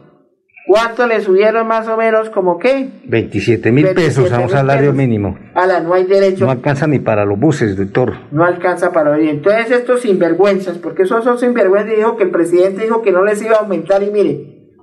¿Cuánto 0.67 1.07
le 1.07 1.21
subieron 1.21 1.65
más 1.65 1.87
o 1.87 1.95
menos? 1.95 2.29
¿Como 2.29 2.59
qué? 2.59 2.89
27 3.05 3.71
mil 3.71 3.87
pesos 3.89 4.29
a 4.33 4.39
un 4.39 4.49
salario 4.49 4.91
mínimo. 4.91 5.39
Ala, 5.55 5.79
no 5.79 5.93
hay 5.93 6.03
derecho. 6.03 6.43
No 6.43 6.51
alcanza 6.51 6.87
ni 6.87 6.99
para 6.99 7.23
los 7.23 7.39
buses, 7.39 7.77
doctor. 7.77 8.15
No 8.31 8.43
alcanza 8.43 8.91
para 8.91 9.17
ir. 9.17 9.29
Entonces 9.29 9.71
estos 9.71 10.01
sinvergüenzas, 10.01 10.77
porque 10.77 11.03
esos 11.03 11.23
son 11.23 11.39
sinvergüenzas, 11.39 11.95
dijo 11.95 12.17
que 12.17 12.25
el 12.25 12.31
presidente 12.31 12.83
dijo 12.83 13.01
que 13.01 13.13
no 13.13 13.23
les 13.23 13.41
iba 13.41 13.55
a 13.55 13.59
aumentar 13.59 14.03
y 14.03 14.11
mire, 14.11 14.73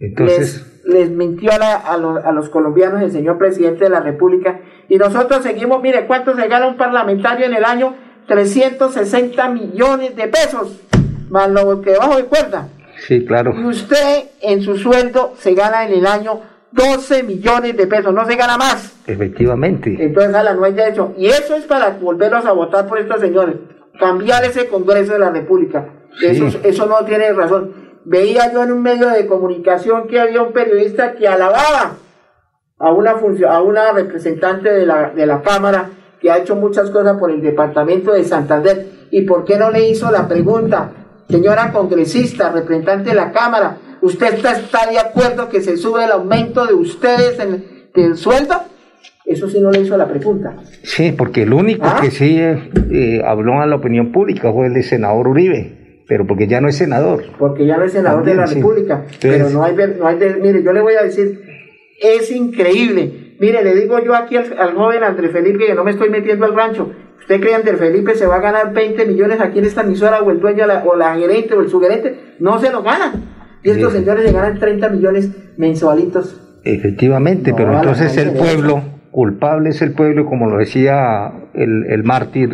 Entonces... 0.00 0.80
les, 0.86 1.10
mintió 1.10 1.50
a, 1.52 1.74
a, 1.74 2.32
los, 2.32 2.48
colombianos 2.48 3.02
el 3.02 3.10
señor 3.10 3.36
presidente 3.36 3.84
de 3.84 3.90
la 3.90 4.00
República 4.00 4.60
y 4.88 4.96
nosotros 4.96 5.42
seguimos, 5.42 5.82
mire, 5.82 6.06
¿cuánto 6.06 6.34
se 6.34 6.48
gana 6.48 6.68
un 6.68 6.78
parlamentario 6.78 7.44
en 7.44 7.54
el 7.54 7.66
año? 7.66 7.94
360 8.28 9.48
millones 9.50 10.16
de 10.16 10.26
pesos, 10.28 10.80
más 11.28 11.50
lo 11.50 11.82
que 11.82 11.98
bajo 11.98 12.16
de 12.16 12.24
cuerda. 12.24 12.68
Sí, 13.06 13.24
claro. 13.24 13.54
Y 13.56 13.64
usted 13.64 14.24
en 14.40 14.62
su 14.62 14.76
sueldo 14.76 15.34
se 15.38 15.54
gana 15.54 15.86
en 15.86 15.92
el 15.92 16.06
año 16.06 16.40
12 16.74 17.22
millones 17.22 17.76
de 17.76 17.86
pesos, 17.86 18.12
no 18.12 18.26
se 18.26 18.34
gana 18.34 18.56
más. 18.56 18.96
Efectivamente. 19.06 19.96
Entonces, 20.00 20.34
ala, 20.34 20.54
no 20.54 20.64
hay 20.64 20.72
derecho. 20.72 21.14
Y 21.16 21.26
eso 21.26 21.54
es 21.54 21.64
para 21.64 21.90
volverlos 21.90 22.44
a 22.46 22.52
votar 22.52 22.86
por 22.86 22.98
estos 22.98 23.20
señores. 23.20 23.56
Cambiar 23.98 24.44
ese 24.44 24.66
Congreso 24.66 25.12
de 25.12 25.20
la 25.20 25.30
República. 25.30 25.88
Eso, 26.20 26.46
eso 26.64 26.86
no 26.86 27.04
tiene 27.04 27.32
razón. 27.32 27.72
Veía 28.04 28.52
yo 28.52 28.64
en 28.64 28.72
un 28.72 28.82
medio 28.82 29.08
de 29.08 29.26
comunicación 29.26 30.08
que 30.08 30.20
había 30.20 30.42
un 30.42 30.52
periodista 30.52 31.14
que 31.14 31.28
alababa 31.28 31.92
a 32.78 32.92
una, 32.92 33.12
a 33.48 33.62
una 33.62 33.92
representante 33.92 34.70
de 34.70 34.84
la, 34.84 35.10
de 35.10 35.26
la 35.26 35.42
Cámara 35.42 35.90
que 36.20 36.30
ha 36.30 36.38
hecho 36.38 36.56
muchas 36.56 36.90
cosas 36.90 37.18
por 37.18 37.30
el 37.30 37.40
departamento 37.40 38.12
de 38.12 38.24
Santander. 38.24 38.86
¿Y 39.10 39.22
por 39.22 39.44
qué 39.44 39.56
no 39.56 39.70
le 39.70 39.88
hizo 39.88 40.10
la 40.10 40.26
pregunta? 40.26 40.90
Señora 41.28 41.72
congresista, 41.72 42.50
representante 42.50 43.10
de 43.10 43.16
la 43.16 43.32
Cámara, 43.32 43.78
¿usted 44.02 44.34
está, 44.34 44.86
de 44.90 44.98
acuerdo 44.98 45.48
que 45.48 45.60
se 45.60 45.76
sube 45.76 46.04
el 46.04 46.12
aumento 46.12 46.66
de 46.66 46.74
ustedes 46.74 47.38
en 47.40 47.64
el 47.94 48.16
sueldo? 48.16 48.54
Eso 49.24 49.48
sí 49.48 49.58
no 49.58 49.70
le 49.70 49.80
hizo 49.80 49.96
la 49.96 50.06
pregunta. 50.06 50.56
Sí, 50.82 51.12
porque 51.16 51.44
el 51.44 51.54
único 51.54 51.86
¿Ah? 51.86 51.98
que 52.00 52.10
sí 52.10 52.38
eh, 52.38 53.22
habló 53.26 53.60
a 53.60 53.66
la 53.66 53.76
opinión 53.76 54.12
pública 54.12 54.52
fue 54.52 54.66
el 54.66 54.82
senador 54.84 55.28
Uribe, 55.28 56.02
pero 56.06 56.26
porque 56.26 56.46
ya 56.46 56.60
no 56.60 56.68
es 56.68 56.76
senador. 56.76 57.24
Porque 57.38 57.66
ya 57.66 57.78
no 57.78 57.84
es 57.84 57.92
senador 57.92 58.24
de 58.24 58.34
la 58.34 58.44
República. 58.44 59.04
pero 59.22 59.48
no 59.48 59.64
hay, 59.64 59.74
no 59.98 60.06
hay 60.06 60.18
mire, 60.42 60.62
yo 60.62 60.72
le 60.74 60.82
voy 60.82 60.94
a 60.94 61.04
decir, 61.04 61.40
es 62.02 62.30
increíble. 62.30 63.36
Mire, 63.40 63.64
le 63.64 63.74
digo 63.74 63.98
yo 64.04 64.14
aquí 64.14 64.36
al, 64.36 64.58
al 64.58 64.74
joven 64.74 65.02
Andrés 65.02 65.32
Felipe 65.32 65.66
que 65.66 65.74
no 65.74 65.84
me 65.84 65.92
estoy 65.92 66.10
metiendo 66.10 66.44
al 66.44 66.54
rancho. 66.54 66.92
¿Usted 67.24 67.40
cree 67.40 67.62
que 67.62 67.72
Felipe 67.78 68.14
se 68.16 68.26
va 68.26 68.36
a 68.36 68.40
ganar 68.40 68.74
20 68.74 69.06
millones 69.06 69.40
aquí 69.40 69.58
en 69.58 69.64
esta 69.64 69.80
emisora 69.80 70.20
o 70.20 70.30
el 70.30 70.40
dueño 70.40 70.66
o 70.84 70.94
la 70.94 71.16
gerente 71.16 71.54
o 71.54 71.62
el 71.62 71.70
subgerente? 71.70 72.34
No 72.38 72.60
se 72.60 72.70
lo 72.70 72.82
gana. 72.82 73.14
Y 73.62 73.70
estos 73.70 73.94
señores 73.94 74.24
le 74.24 74.32
ganan 74.32 74.58
30 74.58 74.90
millones 74.90 75.30
mensualitos. 75.56 76.38
Efectivamente, 76.64 77.54
pero 77.56 77.74
entonces 77.74 78.14
el 78.18 78.32
pueblo, 78.32 78.82
culpable 79.10 79.70
es 79.70 79.80
el 79.80 79.92
pueblo, 79.92 80.26
como 80.26 80.50
lo 80.50 80.58
decía 80.58 81.32
el, 81.54 81.86
el 81.88 82.04
mártir. 82.04 82.50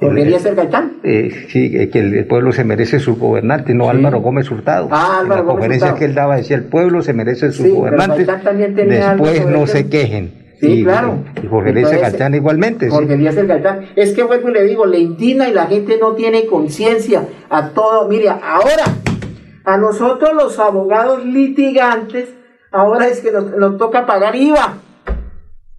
¿Podría 0.00 0.40
ser 0.40 0.56
Gaitán? 0.56 0.94
Eh, 1.04 1.46
sí, 1.48 1.70
que 1.90 1.98
el, 2.00 2.26
pueblo 2.26 2.50
se 2.50 2.64
merece 2.64 2.98
su 2.98 3.14
gobernante, 3.14 3.72
no 3.72 3.88
Álvaro 3.88 4.20
Gómez 4.20 4.50
Hurtado. 4.50 4.88
Ah, 4.90 5.20
Álvaro 5.20 5.42
en 5.42 5.46
la 5.46 5.52
conferencia 5.52 5.94
que 5.94 6.06
él 6.06 6.16
daba 6.16 6.38
decía, 6.38 6.56
el 6.56 6.64
pueblo 6.64 7.02
se 7.02 7.12
merece 7.12 7.52
su 7.52 7.72
gobernante, 7.72 8.26
después 8.26 9.46
no 9.46 9.68
se 9.68 9.88
quejen. 9.88 10.43
Sí, 10.66 10.84
claro. 10.84 11.24
Y 11.42 11.46
Jorge 11.46 11.72
Gaitán 11.72 12.34
igualmente. 12.34 12.88
Jorge 12.88 13.16
Gaitán. 13.16 13.86
Es 13.96 14.12
que 14.12 14.22
vuelvo 14.22 14.50
y 14.50 14.52
le 14.52 14.64
digo, 14.64 14.86
le 14.86 14.98
indigna 14.98 15.48
y 15.48 15.52
la 15.52 15.66
gente 15.66 15.98
no 16.00 16.12
tiene 16.12 16.46
conciencia 16.46 17.28
a 17.50 17.70
todo. 17.70 18.08
Mire, 18.08 18.28
ahora, 18.28 18.84
a 19.64 19.76
nosotros 19.76 20.34
los 20.34 20.58
abogados 20.58 21.24
litigantes, 21.24 22.28
ahora 22.70 23.08
es 23.08 23.20
que 23.20 23.32
nos 23.32 23.78
toca 23.78 24.06
pagar 24.06 24.36
IVA. 24.36 24.78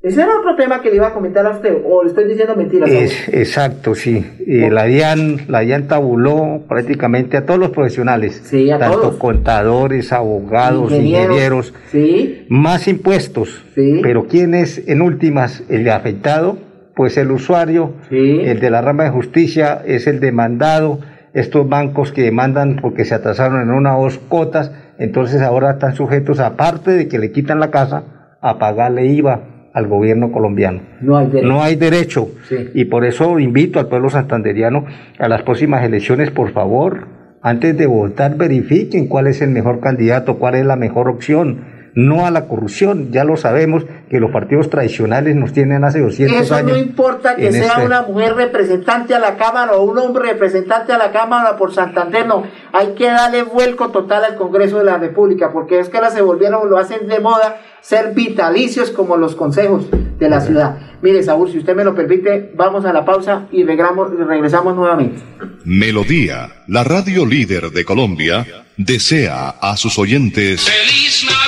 Ese 0.06 0.22
era 0.22 0.38
otro 0.38 0.56
tema 0.56 0.84
que 0.84 0.92
le 0.92 0.98
iba 0.98 1.08
a 1.08 1.14
comentar 1.14 1.48
a 1.48 1.50
usted, 1.50 1.78
o 1.84 2.04
le 2.04 2.10
estoy 2.10 2.28
diciendo 2.28 2.56
mentiras. 2.56 2.92
Es, 2.92 3.28
exacto, 3.30 3.96
sí. 3.96 4.24
la 4.46 4.84
DIAN, 4.84 5.48
la 5.48 5.62
DIAN 5.62 5.88
tabuló 5.88 6.62
prácticamente 6.70 7.38
a 7.38 7.46
todos 7.48 7.60
los 7.60 7.72
profesionales, 7.72 8.40
sí, 8.46 8.70
a 8.70 8.78
tanto 8.78 9.18
contadores, 9.18 10.14
abogados, 10.14 10.92
ingenieros, 10.92 11.74
sí. 11.90 12.46
más 12.50 12.88
impuestos. 12.88 13.66
Sí. 13.74 14.00
Pero 14.04 14.28
¿quién 14.28 14.54
es 14.54 14.88
en 14.88 15.02
últimas 15.02 15.64
el 15.70 15.90
afectado? 15.90 16.60
Pues 16.96 17.18
el 17.18 17.32
usuario, 17.32 17.94
el 18.12 18.60
de 18.60 18.70
la 18.70 18.82
rama 18.84 19.06
de 19.06 19.10
justicia 19.10 19.82
es 19.88 20.06
el 20.06 20.20
demandado, 20.20 21.00
estos 21.34 21.68
bancos 21.68 22.12
que 22.12 22.22
demandan 22.22 22.76
porque 22.80 23.06
se 23.06 23.16
atrasaron 23.16 23.60
en 23.60 23.72
una 23.72 23.98
o 23.98 24.04
dos 24.04 24.20
cotas, 24.20 24.72
entonces 25.00 25.42
ahora 25.42 25.72
están 25.72 25.96
sujetos, 25.96 26.40
aparte 26.40 26.92
de 26.92 27.08
que 27.08 27.18
le 27.18 27.32
quitan 27.32 27.60
la 27.60 27.72
casa, 27.72 28.04
a 28.40 28.60
pagarle 28.60 29.08
IVA 29.08 29.55
al 29.76 29.88
gobierno 29.88 30.32
colombiano. 30.32 30.80
No 31.02 31.18
hay 31.18 31.28
derecho. 31.28 31.48
No 31.48 31.62
hay 31.62 31.76
derecho. 31.76 32.30
Y 32.74 32.86
por 32.86 33.04
eso 33.06 33.40
invito 33.40 33.78
al 33.78 33.88
pueblo 33.88 34.10
santanderiano 34.10 34.86
a 35.20 35.28
las 35.28 35.44
próximas 35.44 35.84
elecciones, 35.84 36.32
por 36.32 36.52
favor, 36.52 37.08
antes 37.42 37.78
de 37.78 37.86
votar, 37.86 38.38
verifiquen 38.38 39.08
cuál 39.08 39.28
es 39.28 39.42
el 39.42 39.50
mejor 39.50 39.82
candidato, 39.82 40.38
cuál 40.38 40.56
es 40.56 40.66
la 40.66 40.78
mejor 40.78 41.10
opción 41.10 41.75
no 41.96 42.26
a 42.26 42.32
la 42.32 42.48
corrupción. 42.48 43.12
Ya 43.12 43.24
lo 43.24 43.38
sabemos 43.38 43.84
que 44.10 44.20
los 44.20 44.32
partidos 44.32 44.70
tradicionales 44.70 45.36
nos 45.36 45.54
tienen 45.54 45.84
hace 45.84 46.02
200 46.02 46.42
Eso 46.42 46.56
años. 46.56 46.72
no 46.72 46.78
importa 46.78 47.36
que 47.36 47.52
sea 47.52 47.74
este 47.74 47.86
una 47.86 48.02
mujer 48.04 48.36
representante 48.36 49.16
a 49.16 49.20
la 49.20 49.38
Cámara 49.38 49.74
o 49.74 49.84
un 49.84 49.98
hombre 49.98 50.34
representante 50.34 50.92
a 50.94 50.98
la 50.98 51.12
Cámara 51.12 51.58
por 51.58 51.74
Santander, 51.74 52.28
no. 52.28 52.44
Hay 52.74 52.94
que 52.96 53.06
darle 53.06 53.44
vuelco 53.44 53.90
total 53.90 54.26
al 54.26 54.36
Congreso 54.36 54.78
de 54.78 54.84
la 54.84 54.98
República, 54.98 55.52
porque 55.52 55.80
es 55.80 55.90
que 55.90 55.98
ahora 55.98 56.12
se 56.12 56.22
volvieron, 56.22 56.70
lo 56.70 56.78
hacen 56.78 57.08
de 57.08 57.20
moda, 57.20 57.62
ser 57.82 58.14
vitalicios 58.14 58.92
como 58.92 59.16
los 59.16 59.36
consejos 59.36 59.86
de 60.20 60.30
la 60.30 60.42
ciudad. 60.42 60.78
Mire, 61.02 61.24
Saúl, 61.24 61.52
si 61.52 61.60
usted 61.60 61.76
me 61.76 61.84
lo 61.84 61.96
permite, 61.96 62.52
vamos 62.56 62.86
a 62.86 62.92
la 62.92 63.06
pausa 63.06 63.48
y 63.52 63.64
regresamos 63.64 64.76
nuevamente. 64.76 65.22
Melodía, 65.64 66.64
la 66.68 66.84
radio 66.84 67.26
líder 67.26 67.72
de 67.72 67.86
Colombia, 67.86 68.46
desea 68.78 69.50
a 69.50 69.78
sus 69.78 69.98
oyentes. 69.98 70.62
¡Feliz 70.62 71.26
te 71.28 71.45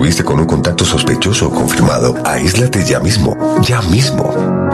estuviste 0.00 0.24
con 0.24 0.40
un 0.40 0.46
contacto 0.46 0.82
sospechoso 0.82 1.48
o 1.48 1.50
confirmado, 1.50 2.14
aíslate 2.24 2.82
ya 2.86 3.00
mismo, 3.00 3.36
ya 3.60 3.82
mismo. 3.82 4.32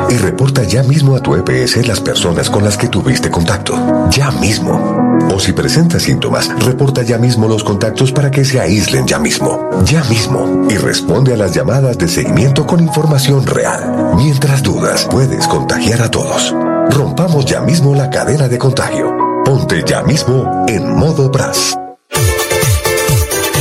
Y 0.08 0.16
reporta 0.18 0.62
ya 0.62 0.84
mismo 0.84 1.16
a 1.16 1.20
tu 1.20 1.34
EPS 1.34 1.84
las 1.88 1.98
personas 1.98 2.48
con 2.48 2.62
las 2.62 2.76
que 2.76 2.86
tuviste 2.86 3.28
contacto, 3.28 4.08
ya 4.08 4.30
mismo. 4.30 5.18
O 5.34 5.40
si 5.40 5.52
presenta 5.52 5.98
síntomas, 5.98 6.48
reporta 6.60 7.02
ya 7.02 7.18
mismo 7.18 7.48
los 7.48 7.64
contactos 7.64 8.12
para 8.12 8.30
que 8.30 8.44
se 8.44 8.60
aíslen 8.60 9.04
ya 9.04 9.18
mismo, 9.18 9.68
ya 9.84 10.04
mismo. 10.04 10.68
Y 10.70 10.76
responde 10.76 11.34
a 11.34 11.36
las 11.36 11.52
llamadas 11.52 11.98
de 11.98 12.06
seguimiento 12.06 12.64
con 12.64 12.78
información 12.78 13.44
real. 13.44 14.14
Mientras 14.14 14.62
dudas, 14.62 15.08
puedes 15.10 15.48
contagiar 15.48 16.02
a 16.02 16.08
todos. 16.08 16.54
Rompamos 16.90 17.46
ya 17.46 17.62
mismo 17.62 17.96
la 17.96 18.10
cadena 18.10 18.46
de 18.46 18.58
contagio. 18.58 19.12
Ponte 19.44 19.82
ya 19.84 20.04
mismo 20.04 20.66
en 20.68 20.88
modo 20.96 21.30
BRAS. 21.30 21.76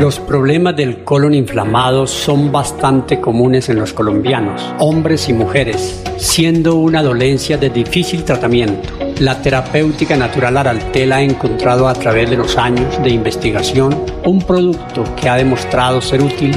Los 0.00 0.20
problemas 0.20 0.76
del 0.76 1.02
colon 1.02 1.34
inflamado 1.34 2.06
son 2.06 2.52
bastante 2.52 3.20
comunes 3.20 3.68
en 3.68 3.80
los 3.80 3.92
colombianos, 3.92 4.62
hombres 4.78 5.28
y 5.28 5.32
mujeres, 5.32 6.04
siendo 6.18 6.76
una 6.76 7.02
dolencia 7.02 7.58
de 7.58 7.68
difícil 7.68 8.22
tratamiento. 8.22 8.90
La 9.18 9.42
terapéutica 9.42 10.16
natural 10.16 10.56
Araltel 10.56 11.12
ha 11.12 11.20
encontrado 11.20 11.88
a 11.88 11.94
través 11.94 12.30
de 12.30 12.36
los 12.36 12.56
años 12.56 13.02
de 13.02 13.10
investigación 13.10 14.04
un 14.24 14.40
producto 14.40 15.02
que 15.16 15.28
ha 15.28 15.34
demostrado 15.34 16.00
ser 16.00 16.22
útil 16.22 16.56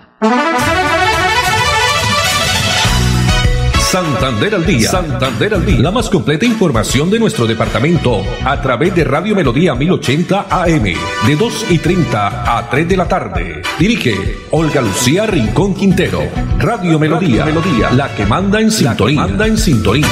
Santander 3.79 4.53
al 4.53 4.65
día. 4.67 4.87
Santander 4.87 5.55
al 5.55 5.65
día. 5.65 5.79
La 5.79 5.89
más 5.89 6.11
completa 6.11 6.45
información 6.45 7.09
de 7.09 7.17
nuestro 7.17 7.47
departamento 7.47 8.21
a 8.45 8.61
través 8.61 8.93
de 8.93 9.03
Radio 9.03 9.35
Melodía 9.35 9.73
1080 9.73 10.45
AM 10.49 10.83
de 10.83 11.35
2 11.35 11.65
y 11.71 11.79
30 11.79 12.57
a 12.57 12.69
3 12.69 12.87
de 12.87 12.97
la 12.97 13.07
tarde. 13.07 13.63
Dirige 13.79 14.37
Olga 14.51 14.81
Lucía 14.81 15.25
Rincón 15.25 15.73
Quintero. 15.73 16.21
Radio 16.59 16.99
Melodía. 16.99 17.43
Melodía. 17.43 17.89
La 17.89 18.13
que 18.13 18.27
manda 18.27 18.61
en 18.61 18.69
sintonía. 18.69 19.21
manda 19.21 19.47
en 19.47 19.57
sintonía. 19.57 20.07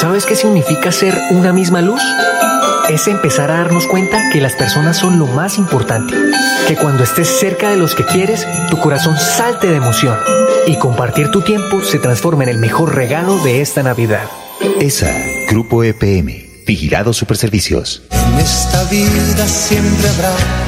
¿Sabes 0.00 0.24
qué 0.24 0.34
significa 0.34 0.90
ser 0.90 1.14
una 1.30 1.52
misma 1.52 1.82
luz? 1.82 2.00
Es 2.88 3.06
empezar 3.06 3.50
a 3.50 3.58
darnos 3.58 3.86
cuenta 3.86 4.30
que 4.32 4.40
las 4.40 4.54
personas 4.54 4.96
son 4.96 5.18
lo 5.18 5.26
más 5.26 5.58
importante, 5.58 6.14
que 6.66 6.76
cuando 6.76 7.04
estés 7.04 7.28
cerca 7.28 7.70
de 7.70 7.76
los 7.76 7.94
que 7.94 8.04
quieres, 8.04 8.46
tu 8.70 8.78
corazón 8.78 9.16
salte 9.18 9.68
de 9.68 9.76
emoción 9.76 10.16
y 10.66 10.78
compartir 10.78 11.30
tu 11.30 11.42
tiempo 11.42 11.82
se 11.82 11.98
transforma 11.98 12.44
en 12.44 12.50
el 12.50 12.58
mejor 12.58 12.94
regalo 12.94 13.38
de 13.38 13.60
esta 13.60 13.82
Navidad. 13.82 14.24
ESA, 14.80 15.12
Grupo 15.48 15.84
EPM, 15.84 16.64
Vigilado 16.66 17.12
Superservicios. 17.12 18.02
En 18.10 18.38
esta 18.38 18.84
vida 18.84 19.46
siempre 19.46 20.08
habrá 20.08 20.67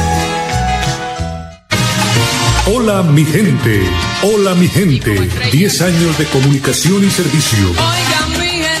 Hola 2.73 3.03
mi 3.03 3.25
gente, 3.25 3.83
hola 4.23 4.55
mi 4.55 4.69
gente, 4.69 5.13
10 5.51 5.81
años 5.81 6.17
de 6.17 6.25
comunicación 6.27 7.03
y 7.03 7.09
servicio. 7.09 7.73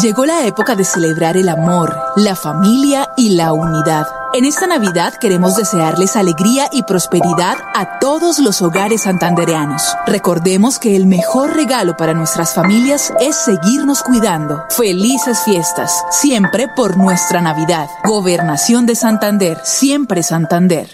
Llegó 0.00 0.24
la 0.24 0.46
época 0.46 0.74
de 0.74 0.84
celebrar 0.84 1.36
el 1.36 1.50
amor, 1.50 1.94
la 2.16 2.34
familia 2.34 3.10
y 3.14 3.36
la 3.36 3.52
unidad. 3.52 4.06
En 4.32 4.46
esta 4.46 4.66
Navidad 4.66 5.12
queremos 5.20 5.54
desearles 5.54 6.16
alegría 6.16 6.70
y 6.72 6.82
prosperidad 6.84 7.58
a 7.74 7.98
todos 7.98 8.38
los 8.38 8.62
hogares 8.62 9.02
santandereanos. 9.02 9.82
Recordemos 10.06 10.78
que 10.78 10.96
el 10.96 11.06
mejor 11.06 11.54
regalo 11.54 11.94
para 11.94 12.14
nuestras 12.14 12.54
familias 12.54 13.12
es 13.20 13.36
seguirnos 13.36 14.02
cuidando. 14.02 14.64
Felices 14.70 15.40
fiestas, 15.44 16.02
siempre 16.10 16.68
por 16.74 16.96
nuestra 16.96 17.42
Navidad. 17.42 17.88
Gobernación 18.04 18.86
de 18.86 18.94
Santander, 18.94 19.58
siempre 19.62 20.22
Santander. 20.22 20.88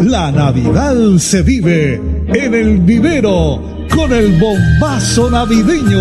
La 0.00 0.32
Navidad 0.32 0.96
se 1.18 1.42
vive 1.42 1.94
en 2.26 2.54
el 2.54 2.78
vivero 2.80 3.79
con 3.94 4.12
el 4.12 4.38
bombazo 4.38 5.30
navideño. 5.30 6.00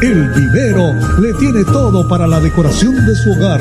El 0.00 0.28
vivero 0.30 0.94
le 1.20 1.32
tiene 1.34 1.64
todo 1.64 2.08
para 2.08 2.26
la 2.26 2.40
decoración 2.40 2.94
de 3.06 3.14
su 3.14 3.32
hogar. 3.32 3.60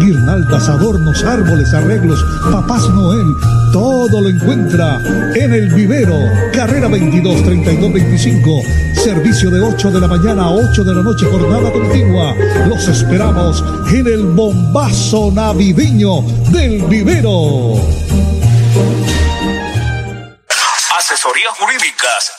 Guirnaldas, 0.00 0.68
adornos, 0.68 1.24
árboles, 1.24 1.72
arreglos, 1.72 2.24
papás 2.50 2.88
Noel, 2.90 3.26
todo 3.72 4.20
lo 4.20 4.28
encuentra 4.28 5.00
en 5.34 5.52
el 5.52 5.72
vivero. 5.74 6.14
Carrera 6.52 6.88
22 6.88 7.42
32 7.42 7.92
25. 7.92 8.62
Servicio 8.94 9.50
de 9.50 9.60
8 9.60 9.90
de 9.90 10.00
la 10.00 10.08
mañana 10.08 10.44
a 10.44 10.50
8 10.50 10.84
de 10.84 10.94
la 10.94 11.02
noche, 11.02 11.26
jornada 11.26 11.72
continua. 11.72 12.34
Los 12.68 12.86
esperamos 12.88 13.64
en 13.92 14.06
el 14.06 14.26
bombazo 14.26 15.30
navideño 15.32 16.22
del 16.52 16.82
vivero. 16.82 17.76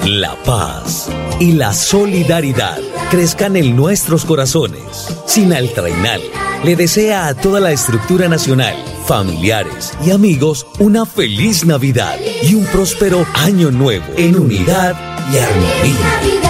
la 0.06 0.36
paz 0.44 1.08
y 1.40 1.54
la 1.54 1.74
solidaridad 1.74 2.80
crezcan 3.12 3.56
en 3.56 3.76
nuestros 3.76 4.26
corazones. 4.26 5.16
Sinal 5.26 5.70
Trainal 5.74 6.22
le 6.64 6.76
desea 6.76 7.28
a 7.28 7.34
toda 7.34 7.60
la 7.60 7.72
estructura 7.72 8.28
nacional, 8.28 8.76
familiares 9.06 9.94
y 10.06 10.12
amigos 10.12 10.66
una 10.80 11.06
feliz 11.06 11.66
Navidad 11.66 12.18
y 12.42 12.56
un 12.56 12.66
próspero 12.66 13.26
año 13.36 13.72
nuevo 13.72 14.06
en 14.18 14.40
unidad 14.40 14.96
y 15.32 15.38
armonía. 15.38 16.46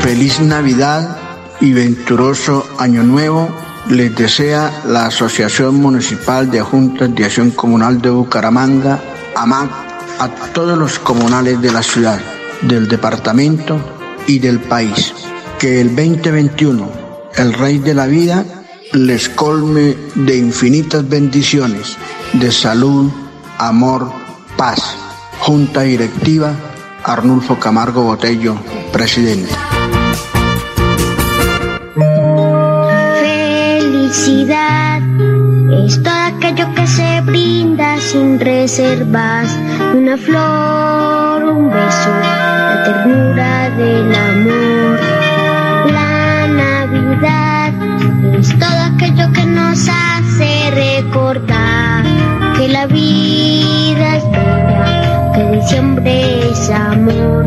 Feliz 0.00 0.40
Navidad 0.40 1.16
y 1.60 1.72
venturoso 1.72 2.66
año 2.78 3.02
nuevo 3.02 3.48
les 3.88 4.14
desea 4.14 4.82
la 4.86 5.06
Asociación 5.06 5.76
Municipal 5.76 6.50
de 6.50 6.60
Juntas 6.60 7.14
de 7.14 7.24
Acción 7.24 7.50
Comunal 7.50 8.00
de 8.00 8.10
Bucaramanga, 8.10 9.00
AMAC, 9.34 9.70
a 10.18 10.28
todos 10.52 10.78
los 10.78 10.98
comunales 10.98 11.60
de 11.60 11.72
la 11.72 11.82
ciudad, 11.82 12.20
del 12.62 12.88
departamento 12.88 13.78
y 14.26 14.38
del 14.38 14.60
país. 14.60 15.14
Que 15.58 15.80
el 15.80 15.94
2021, 15.94 16.90
el 17.36 17.52
Rey 17.52 17.78
de 17.78 17.94
la 17.94 18.06
Vida, 18.06 18.44
les 18.92 19.28
colme 19.28 19.96
de 20.14 20.36
infinitas 20.36 21.08
bendiciones, 21.08 21.96
de 22.32 22.52
salud, 22.52 23.10
amor, 23.58 24.12
paz. 24.56 24.96
Junta 25.40 25.80
Directiva, 25.80 26.54
Arnulfo 27.02 27.58
Camargo 27.58 28.02
Botello, 28.04 28.56
presidente. 28.92 29.52
felicidad 34.12 35.00
es 35.84 36.02
aquello 36.52 36.74
que 36.74 36.86
se 36.86 37.20
brinda 37.22 37.96
sin 37.98 38.38
reservas. 38.38 39.58
Una 39.94 40.16
flor, 40.16 41.44
un 41.44 41.70
beso, 41.70 42.10
la 42.20 42.82
ternura 42.84 43.70
del 43.70 44.14
amor. 44.14 45.00
La 45.92 46.48
Navidad 46.48 47.72
es 48.38 48.58
todo 48.58 48.80
aquello 48.94 49.32
que 49.32 49.44
nos 49.46 49.88
hace 49.88 50.70
recordar 50.74 52.04
que 52.56 52.68
la 52.68 52.86
vida 52.86 54.16
es 54.16 54.24
bella, 54.30 55.32
que 55.34 55.56
diciembre 55.56 56.50
es 56.50 56.70
amor. 56.70 57.46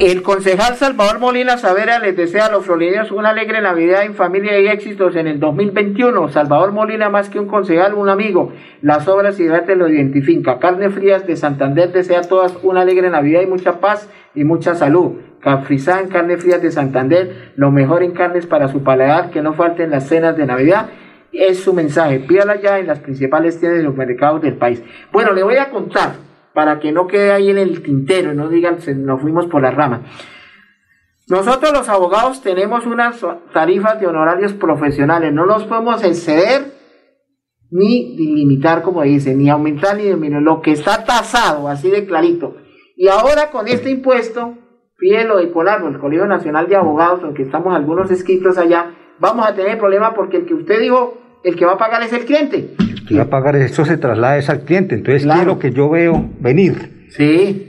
El 0.00 0.22
concejal 0.22 0.76
Salvador 0.76 1.18
Molina 1.18 1.58
Savera 1.58 1.98
les 1.98 2.16
desea 2.16 2.46
a 2.46 2.52
los 2.52 2.64
florideños 2.64 3.10
una 3.10 3.30
alegre 3.30 3.60
Navidad 3.60 4.04
en 4.04 4.14
familia 4.14 4.60
y 4.60 4.68
éxitos 4.68 5.16
en 5.16 5.26
el 5.26 5.40
2021. 5.40 6.28
Salvador 6.28 6.70
Molina, 6.70 7.08
más 7.08 7.28
que 7.28 7.40
un 7.40 7.48
concejal, 7.48 7.94
un 7.94 8.08
amigo. 8.08 8.52
Las 8.80 9.08
obras 9.08 9.40
y 9.40 9.44
debate 9.44 9.74
lo 9.74 9.88
identifica. 9.88 10.60
Carne 10.60 10.90
Frías 10.90 11.26
de 11.26 11.34
Santander 11.34 11.90
desea 11.90 12.20
a 12.20 12.22
todas 12.22 12.56
una 12.62 12.82
alegre 12.82 13.10
Navidad 13.10 13.40
y 13.40 13.48
mucha 13.48 13.80
paz 13.80 14.08
y 14.36 14.44
mucha 14.44 14.76
salud. 14.76 15.14
Cafrizán, 15.40 16.06
Carne 16.06 16.36
Frías 16.36 16.62
de 16.62 16.70
Santander, 16.70 17.52
lo 17.56 17.72
mejor 17.72 18.04
en 18.04 18.12
carnes 18.12 18.46
para 18.46 18.68
su 18.68 18.84
paladar, 18.84 19.30
que 19.30 19.42
no 19.42 19.54
falten 19.54 19.90
las 19.90 20.06
cenas 20.06 20.36
de 20.36 20.46
Navidad. 20.46 20.90
Es 21.32 21.58
su 21.58 21.74
mensaje. 21.74 22.20
Pídala 22.20 22.60
ya 22.60 22.78
en 22.78 22.86
las 22.86 23.00
principales 23.00 23.58
tiendas 23.58 23.78
de 23.78 23.84
los 23.84 23.96
mercados 23.96 24.42
del 24.42 24.54
país. 24.54 24.80
Bueno, 25.10 25.32
le 25.32 25.42
voy 25.42 25.56
a 25.56 25.70
contar 25.70 26.27
para 26.58 26.80
que 26.80 26.90
no 26.90 27.06
quede 27.06 27.30
ahí 27.30 27.50
en 27.50 27.58
el 27.58 27.82
tintero 27.84 28.32
y 28.32 28.36
no 28.36 28.48
digan 28.48 28.80
se 28.80 28.92
nos 28.92 29.20
fuimos 29.20 29.46
por 29.46 29.62
la 29.62 29.70
rama. 29.70 30.02
Nosotros 31.28 31.72
los 31.72 31.88
abogados 31.88 32.42
tenemos 32.42 32.84
unas 32.84 33.24
tarifas 33.52 34.00
de 34.00 34.08
honorarios 34.08 34.54
profesionales, 34.54 35.32
no 35.32 35.46
los 35.46 35.62
podemos 35.66 36.02
exceder 36.02 36.72
ni 37.70 38.16
limitar, 38.16 38.82
como 38.82 39.02
dice, 39.02 39.36
ni 39.36 39.48
aumentar 39.48 39.98
ni 39.98 40.02
disminuir, 40.02 40.42
lo 40.42 40.60
que 40.60 40.72
está 40.72 41.04
tasado, 41.04 41.68
así 41.68 41.92
de 41.92 42.06
clarito. 42.06 42.56
Y 42.96 43.06
ahora 43.06 43.52
con 43.52 43.68
este 43.68 43.90
impuesto, 43.90 44.58
fíjate 44.96 45.28
lo 45.28 45.36
de 45.36 45.52
Colarno, 45.52 45.86
el 45.86 46.00
Colegio 46.00 46.26
Nacional 46.26 46.66
de 46.66 46.74
Abogados, 46.74 47.20
aunque 47.22 47.44
estamos 47.44 47.72
algunos 47.72 48.10
escritos 48.10 48.58
allá, 48.58 48.96
vamos 49.20 49.46
a 49.46 49.54
tener 49.54 49.78
problemas 49.78 50.12
porque 50.16 50.38
el 50.38 50.46
que 50.46 50.54
usted 50.54 50.80
dijo, 50.80 51.18
el 51.44 51.54
que 51.54 51.66
va 51.66 51.74
a 51.74 51.78
pagar 51.78 52.02
es 52.02 52.12
el 52.12 52.24
cliente. 52.24 52.74
Que 53.08 53.16
va 53.16 53.22
a 53.24 53.30
pagar 53.30 53.56
eso 53.56 53.84
se 53.84 53.96
traslada 53.96 54.38
al 54.48 54.60
cliente. 54.60 54.94
Entonces, 54.94 55.24
¿qué 55.26 55.40
es 55.40 55.46
lo 55.46 55.58
que 55.58 55.72
yo 55.72 55.88
veo 55.90 56.28
venir? 56.40 57.06
Sí. 57.10 57.64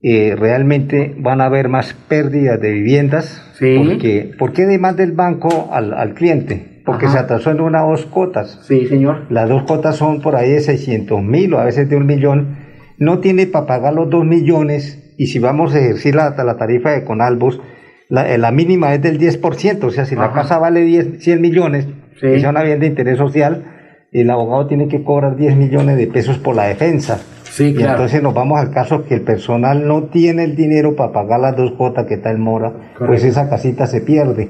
Eh, 0.00 0.36
realmente 0.38 1.14
van 1.18 1.40
a 1.40 1.46
haber 1.46 1.68
más 1.68 1.92
pérdidas 2.08 2.60
de 2.60 2.70
viviendas. 2.72 3.42
Sí. 3.58 3.82
Porque, 3.84 4.30
¿Por 4.38 4.52
qué 4.52 4.64
demanda 4.66 5.02
el 5.02 5.12
banco 5.12 5.70
al, 5.72 5.92
al 5.92 6.14
cliente? 6.14 6.82
Porque 6.86 7.06
Ajá. 7.06 7.14
se 7.14 7.18
atrasó 7.24 7.50
en 7.50 7.60
una 7.60 7.84
o 7.84 7.90
dos 7.90 8.06
cotas. 8.06 8.60
Sí, 8.62 8.86
señor. 8.86 9.26
Las 9.30 9.48
dos 9.48 9.64
cotas 9.64 9.96
son 9.96 10.22
por 10.22 10.36
ahí 10.36 10.50
de 10.50 10.60
600 10.60 11.22
mil 11.22 11.52
o 11.54 11.58
a 11.58 11.64
veces 11.64 11.88
de 11.90 11.96
un 11.96 12.06
millón. 12.06 12.56
No 12.98 13.18
tiene 13.18 13.46
para 13.46 13.66
pagar 13.66 13.92
los 13.94 14.08
dos 14.08 14.24
millones 14.24 15.14
y 15.18 15.26
si 15.26 15.38
vamos 15.40 15.74
a 15.74 15.80
ejercer 15.80 16.14
la, 16.14 16.30
la 16.30 16.56
tarifa 16.56 16.92
de 16.92 17.04
Conalbos, 17.04 17.60
la, 18.08 18.32
eh, 18.32 18.38
la 18.38 18.52
mínima 18.52 18.94
es 18.94 19.02
del 19.02 19.18
10%. 19.18 19.84
O 19.84 19.90
sea, 19.90 20.06
si 20.06 20.14
la 20.14 20.26
Ajá. 20.26 20.34
casa 20.42 20.58
vale 20.58 20.80
10, 20.82 21.22
100 21.22 21.40
millones, 21.40 21.86
Sí. 22.20 22.40
sea 22.40 22.50
una 22.50 22.62
bien 22.62 22.80
de 22.80 22.86
interés 22.86 23.18
social, 23.18 23.64
el 24.12 24.30
abogado 24.30 24.66
tiene 24.66 24.88
que 24.88 25.02
cobrar 25.02 25.36
10 25.36 25.56
millones 25.56 25.96
de 25.96 26.06
pesos 26.06 26.38
por 26.38 26.56
la 26.56 26.64
defensa. 26.64 27.20
Sí, 27.44 27.68
Y 27.68 27.74
claro. 27.74 27.92
entonces 27.92 28.22
nos 28.22 28.34
vamos 28.34 28.58
al 28.60 28.70
caso 28.70 29.04
que 29.04 29.14
el 29.14 29.22
personal 29.22 29.86
no 29.86 30.04
tiene 30.04 30.44
el 30.44 30.54
dinero 30.56 30.94
para 30.96 31.12
pagar 31.12 31.40
las 31.40 31.56
dos 31.56 31.72
cuotas 31.72 32.06
que 32.06 32.14
está 32.14 32.30
en 32.30 32.40
mora, 32.40 32.92
pues 32.98 33.24
esa 33.24 33.48
casita 33.48 33.86
se 33.86 34.00
pierde. 34.00 34.48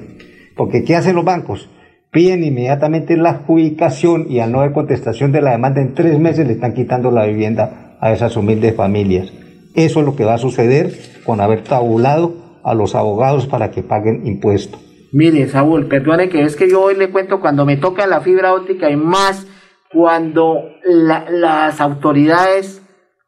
Porque 0.55 0.83
¿qué 0.83 0.95
hacen 0.95 1.15
los 1.15 1.25
bancos? 1.25 1.69
Piden 2.11 2.43
inmediatamente 2.43 3.17
la 3.17 3.29
adjudicación 3.31 4.25
y 4.29 4.39
al 4.39 4.51
no 4.51 4.59
haber 4.61 4.73
contestación 4.73 5.31
de 5.31 5.41
la 5.41 5.51
demanda 5.51 5.81
en 5.81 5.93
tres 5.93 6.19
meses 6.19 6.47
le 6.47 6.53
están 6.53 6.73
quitando 6.73 7.11
la 7.11 7.25
vivienda 7.25 7.97
a 7.99 8.11
esas 8.11 8.35
humildes 8.35 8.75
familias. 8.75 9.31
Eso 9.75 9.99
es 9.99 10.05
lo 10.05 10.15
que 10.15 10.25
va 10.25 10.33
a 10.35 10.39
suceder 10.39 10.91
con 11.23 11.39
haber 11.41 11.63
tabulado 11.63 12.33
a 12.63 12.73
los 12.73 12.95
abogados 12.95 13.47
para 13.47 13.71
que 13.71 13.83
paguen 13.83 14.25
impuestos. 14.25 14.79
Mire, 15.11 15.47
Saúl, 15.47 15.87
perdone 15.87 16.29
que 16.29 16.43
es 16.43 16.55
que 16.55 16.69
yo 16.69 16.81
hoy 16.83 16.95
le 16.95 17.09
cuento 17.09 17.39
cuando 17.39 17.65
me 17.65 17.77
toca 17.77 18.05
la 18.05 18.21
fibra 18.21 18.53
óptica 18.53 18.91
y 18.91 18.95
más 18.95 19.47
cuando 19.91 20.63
la- 20.83 21.25
las 21.29 21.81
autoridades 21.81 22.81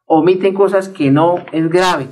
omiten 0.05 0.53
cosas 0.53 0.89
que 0.89 1.11
no 1.11 1.37
es 1.51 1.69
grave, 1.69 2.07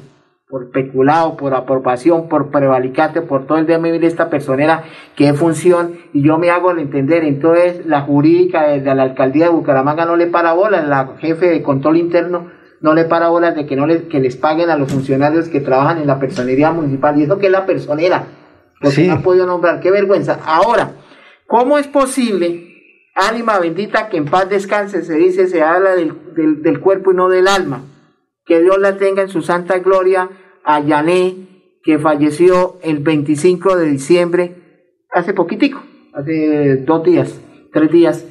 por 0.49 0.71
peculado, 0.71 1.37
por 1.37 1.53
apropiación, 1.53 2.27
por 2.27 2.49
prevalicate, 2.49 3.21
por 3.21 3.45
todo 3.45 3.59
el 3.59 3.67
día 3.67 3.77
de 3.77 4.07
esta 4.07 4.31
personera 4.31 4.83
que 5.15 5.29
es 5.29 5.37
función 5.37 5.99
y 6.11 6.23
yo 6.23 6.39
me 6.39 6.49
hago 6.49 6.71
el 6.71 6.79
entender. 6.79 7.23
Entonces, 7.23 7.85
la 7.85 8.01
jurídica 8.01 8.63
de, 8.63 8.81
la 8.81 9.03
alcaldía 9.03 9.45
de 9.45 9.51
Bucaramanga 9.51 10.05
no 10.05 10.15
le 10.15 10.25
para 10.25 10.53
bolas, 10.53 10.87
la 10.87 11.15
jefe 11.19 11.47
de 11.49 11.61
control 11.61 11.97
interno 11.97 12.47
no 12.81 12.95
le 12.95 13.03
para 13.05 13.27
bolas 13.29 13.55
de 13.55 13.67
que 13.67 13.75
no 13.75 13.85
les, 13.85 14.03
que 14.03 14.19
les 14.19 14.37
paguen 14.37 14.71
a 14.71 14.77
los 14.77 14.91
funcionarios 14.91 15.49
que 15.49 15.59
trabajan 15.59 15.99
en 15.99 16.07
la 16.07 16.17
personería 16.19 16.71
municipal. 16.71 17.19
Y 17.19 17.23
eso 17.23 17.37
que 17.37 17.47
es 17.47 17.51
la 17.51 17.67
personera, 17.67 18.23
porque 18.81 19.05
no 19.05 19.13
han 19.13 19.21
podido 19.21 19.45
nombrar. 19.45 19.81
Qué 19.81 19.91
vergüenza. 19.91 20.39
Ahora, 20.45 20.93
¿cómo 21.45 21.77
es 21.77 21.87
posible, 21.87 22.78
ánima 23.27 23.59
bendita, 23.59 24.09
que 24.09 24.17
en 24.17 24.25
paz 24.25 24.49
descanse, 24.49 25.03
se 25.03 25.15
dice, 25.15 25.47
se 25.47 25.61
habla 25.61 25.95
del, 25.95 26.61
del, 26.61 26.79
cuerpo 26.79 27.11
y 27.11 27.15
no 27.15 27.29
del 27.29 27.47
alma? 27.47 27.83
Que 28.45 28.61
Dios 28.61 28.79
la 28.79 28.97
tenga 28.97 29.21
en 29.21 29.29
su 29.29 29.41
santa 29.41 29.79
gloria 29.79 30.29
a 30.63 30.79
Yané, 30.79 31.35
que 31.83 31.99
falleció 31.99 32.77
el 32.81 32.99
25 32.99 33.75
de 33.75 33.85
diciembre, 33.85 34.55
hace 35.11 35.33
poquitico, 35.33 35.81
hace 36.13 36.77
dos 36.77 37.03
días, 37.03 37.39
tres 37.71 37.91
días, 37.91 38.25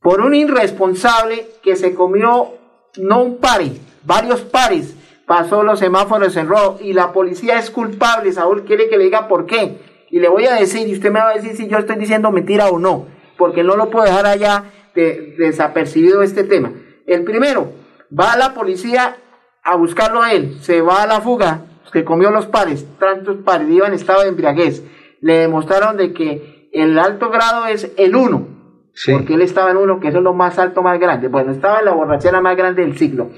por 0.00 0.20
un 0.20 0.34
irresponsable 0.34 1.46
que 1.62 1.76
se 1.76 1.94
comió 1.94 2.54
no 2.98 3.22
un 3.22 3.38
pare, 3.38 3.72
varios 4.04 4.42
pares, 4.42 4.94
pasó 5.26 5.62
los 5.62 5.78
semáforos 5.78 6.36
en 6.36 6.48
rojo 6.48 6.78
y 6.80 6.92
la 6.92 7.12
policía 7.12 7.58
es 7.58 7.70
culpable, 7.70 8.32
Saúl 8.32 8.64
quiere 8.64 8.88
que 8.88 8.98
le 8.98 9.04
diga 9.04 9.28
por 9.28 9.46
qué. 9.46 9.78
Y 10.10 10.20
le 10.20 10.28
voy 10.28 10.44
a 10.44 10.54
decir, 10.54 10.86
y 10.86 10.92
usted 10.92 11.10
me 11.10 11.20
va 11.20 11.30
a 11.30 11.34
decir 11.34 11.56
si 11.56 11.66
yo 11.68 11.78
estoy 11.78 11.96
diciendo 11.96 12.30
mentira 12.30 12.68
o 12.68 12.78
no, 12.78 13.06
porque 13.44 13.62
no 13.62 13.76
lo 13.76 13.90
puedo 13.90 14.06
dejar 14.06 14.24
allá 14.24 14.64
de- 14.94 15.34
desapercibido 15.38 16.22
este 16.22 16.44
tema. 16.44 16.72
El 17.06 17.24
primero, 17.24 17.72
va 18.18 18.38
la 18.38 18.54
policía 18.54 19.16
a 19.62 19.76
buscarlo 19.76 20.22
a 20.22 20.32
él, 20.32 20.56
se 20.62 20.80
va 20.80 21.02
a 21.02 21.06
la 21.06 21.20
fuga, 21.20 21.60
que 21.92 22.04
comió 22.06 22.30
los 22.30 22.46
pares, 22.46 22.86
tantos 22.98 23.36
pares, 23.44 23.68
iba 23.68 23.86
en 23.86 23.92
estado 23.92 24.22
de 24.22 24.28
embriaguez. 24.28 24.82
Le 25.20 25.40
demostraron 25.40 25.98
de 25.98 26.14
que 26.14 26.70
el 26.72 26.98
alto 26.98 27.28
grado 27.28 27.66
es 27.66 27.90
el 27.98 28.16
1, 28.16 28.48
porque 29.12 29.34
él 29.34 29.42
estaba 29.42 29.72
en 29.72 29.76
uno, 29.76 30.00
que 30.00 30.08
eso 30.08 30.18
es 30.18 30.24
lo 30.24 30.32
más 30.32 30.58
alto, 30.58 30.82
más 30.82 30.98
grande. 30.98 31.28
Bueno, 31.28 31.52
estaba 31.52 31.80
en 31.80 31.84
la 31.84 31.92
borrachera 31.92 32.40
más 32.40 32.56
grande 32.56 32.82
del 32.82 32.96
siglo. 32.96 33.28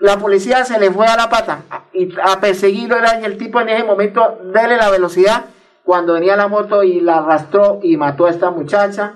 La 0.00 0.16
policía 0.16 0.64
se 0.64 0.80
le 0.80 0.90
fue 0.90 1.06
a 1.06 1.16
la 1.16 1.28
pata 1.28 1.60
y 1.92 2.08
a 2.22 2.40
perseguirlo 2.40 2.96
era 2.96 3.20
el 3.20 3.36
tipo 3.36 3.60
en 3.60 3.68
ese 3.68 3.84
momento 3.84 4.38
dele 4.52 4.76
la 4.78 4.88
velocidad 4.90 5.44
cuando 5.84 6.14
venía 6.14 6.36
la 6.36 6.48
moto 6.48 6.82
y 6.82 7.00
la 7.00 7.18
arrastró 7.18 7.78
y 7.82 7.96
mató 7.96 8.26
a 8.26 8.30
esta 8.30 8.50
muchacha. 8.50 9.14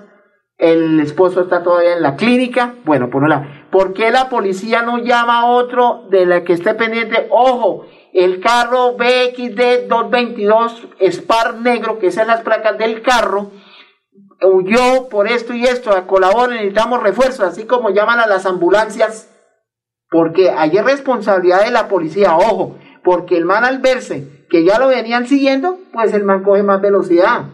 El 0.61 0.99
esposo 0.99 1.41
está 1.41 1.63
todavía 1.63 1.93
en 1.93 2.03
la 2.03 2.15
clínica. 2.15 2.75
Bueno, 2.85 3.09
por 3.09 3.23
un 3.23 3.29
lado. 3.29 3.47
¿Por 3.71 3.93
qué 3.93 4.11
la 4.11 4.29
policía 4.29 4.83
no 4.83 4.99
llama 4.99 5.39
a 5.39 5.45
otro 5.47 6.03
de 6.11 6.27
la 6.27 6.43
que 6.43 6.53
esté 6.53 6.75
pendiente? 6.75 7.25
Ojo, 7.31 7.87
el 8.13 8.39
carro 8.39 8.93
BXD 8.93 9.87
222 9.87 10.87
Spar 11.09 11.55
negro, 11.55 11.97
que 11.97 12.11
son 12.11 12.27
las 12.27 12.41
placas 12.41 12.77
del 12.77 13.01
carro, 13.01 13.49
huyó 14.43 15.09
por 15.09 15.27
esto 15.27 15.55
y 15.55 15.63
esto, 15.63 15.91
colaboren, 16.05 16.57
necesitamos 16.57 17.01
refuerzos, 17.01 17.39
así 17.39 17.65
como 17.65 17.89
llaman 17.89 18.19
a 18.19 18.27
las 18.27 18.45
ambulancias, 18.45 19.31
porque 20.11 20.51
hay 20.51 20.77
responsabilidad 20.77 21.63
de 21.63 21.71
la 21.71 21.87
policía, 21.87 22.37
ojo, 22.37 22.77
porque 23.03 23.35
el 23.35 23.45
man 23.45 23.65
al 23.65 23.79
verse 23.79 24.45
que 24.47 24.63
ya 24.63 24.77
lo 24.77 24.89
venían 24.89 25.25
siguiendo, 25.25 25.79
pues 25.91 26.13
el 26.13 26.23
man 26.23 26.43
coge 26.43 26.61
más 26.61 26.81
velocidad. 26.81 27.45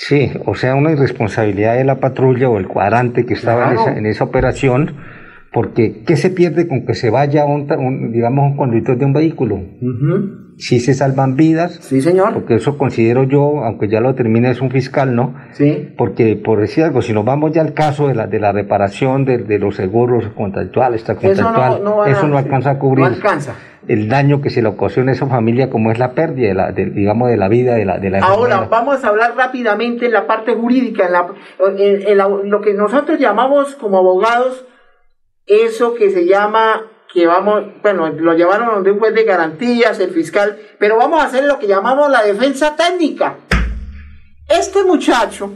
Sí, 0.00 0.30
o 0.46 0.54
sea, 0.54 0.76
una 0.76 0.92
irresponsabilidad 0.92 1.76
de 1.76 1.84
la 1.84 1.98
patrulla 1.98 2.48
o 2.48 2.56
el 2.58 2.68
cuadrante 2.68 3.26
que 3.26 3.34
estaba 3.34 3.72
en, 3.72 3.78
esa, 3.78 3.98
en 3.98 4.06
esa 4.06 4.22
operación, 4.22 4.94
porque 5.52 6.04
¿qué 6.06 6.16
se 6.16 6.30
pierde 6.30 6.68
con 6.68 6.86
que 6.86 6.94
se 6.94 7.10
vaya 7.10 7.44
un, 7.44 7.68
un, 7.72 8.12
digamos, 8.12 8.52
un 8.52 8.56
conductor 8.56 8.96
de 8.96 9.04
un 9.04 9.12
vehículo? 9.12 9.60
Sí 10.58 10.80
se 10.80 10.92
salvan 10.94 11.36
vidas. 11.36 11.78
Sí, 11.82 12.00
señor. 12.00 12.34
Porque 12.34 12.56
eso 12.56 12.76
considero 12.76 13.22
yo, 13.24 13.64
aunque 13.64 13.88
ya 13.88 14.00
lo 14.00 14.14
termine, 14.14 14.50
es 14.50 14.60
un 14.60 14.70
fiscal, 14.70 15.14
¿no? 15.14 15.34
Sí. 15.52 15.94
Porque, 15.96 16.36
por 16.36 16.60
decir 16.60 16.84
algo, 16.84 17.00
si 17.02 17.12
nos 17.12 17.24
vamos 17.24 17.52
ya 17.52 17.62
al 17.62 17.74
caso 17.74 18.08
de 18.08 18.14
la, 18.14 18.26
de 18.26 18.40
la 18.40 18.52
reparación 18.52 19.24
de, 19.24 19.38
de 19.38 19.58
los 19.58 19.76
seguros 19.76 20.26
contractuales, 20.34 21.00
extracontractual, 21.00 21.72
Eso 21.74 21.82
no- 21.84 22.04
eso 22.06 22.26
no 22.28 22.38
alcanza 22.38 22.70
a 22.72 22.78
cubrir 22.78 23.00
No 23.06 23.06
alcanza. 23.14 23.54
el 23.86 24.08
daño 24.08 24.40
que 24.40 24.50
se 24.50 24.60
le 24.60 24.68
ocasiona 24.68 25.12
a 25.12 25.14
esa 25.14 25.26
familia, 25.28 25.70
como 25.70 25.90
es 25.92 25.98
la 25.98 26.12
pérdida, 26.12 26.48
de 26.48 26.54
la, 26.54 26.72
de- 26.72 26.90
digamos, 26.90 27.28
de 27.30 27.36
la 27.36 27.48
vida 27.48 27.74
de 27.76 27.84
la, 27.84 27.98
de 27.98 28.10
la 28.10 28.18
Ahora, 28.18 28.66
vamos 28.70 29.04
a 29.04 29.08
hablar 29.08 29.34
rápidamente 29.36 30.06
en 30.06 30.12
la 30.12 30.26
parte 30.26 30.54
jurídica, 30.54 31.06
en, 31.06 31.12
la- 31.12 31.26
en- 31.78 32.06
en 32.08 32.16
la- 32.18 32.28
lo 32.28 32.60
que 32.60 32.74
nosotros 32.74 33.18
llamamos 33.18 33.76
como 33.76 33.98
abogados, 33.98 34.66
eso 35.46 35.94
que 35.94 36.10
se 36.10 36.26
llama, 36.26 36.82
que 37.12 37.26
vamos, 37.26 37.64
bueno, 37.82 38.08
lo 38.10 38.34
llevaron 38.34 38.68
donde 38.68 38.90
un 38.92 38.98
juez 38.98 39.14
de 39.14 39.24
garantías, 39.24 39.98
el 40.00 40.10
fiscal, 40.10 40.58
pero 40.78 40.96
vamos 40.96 41.22
a 41.22 41.26
hacer 41.26 41.44
lo 41.44 41.58
que 41.58 41.66
llamamos 41.66 42.10
la 42.10 42.22
defensa 42.22 42.76
técnica. 42.76 43.36
Este 44.48 44.84
muchacho, 44.84 45.52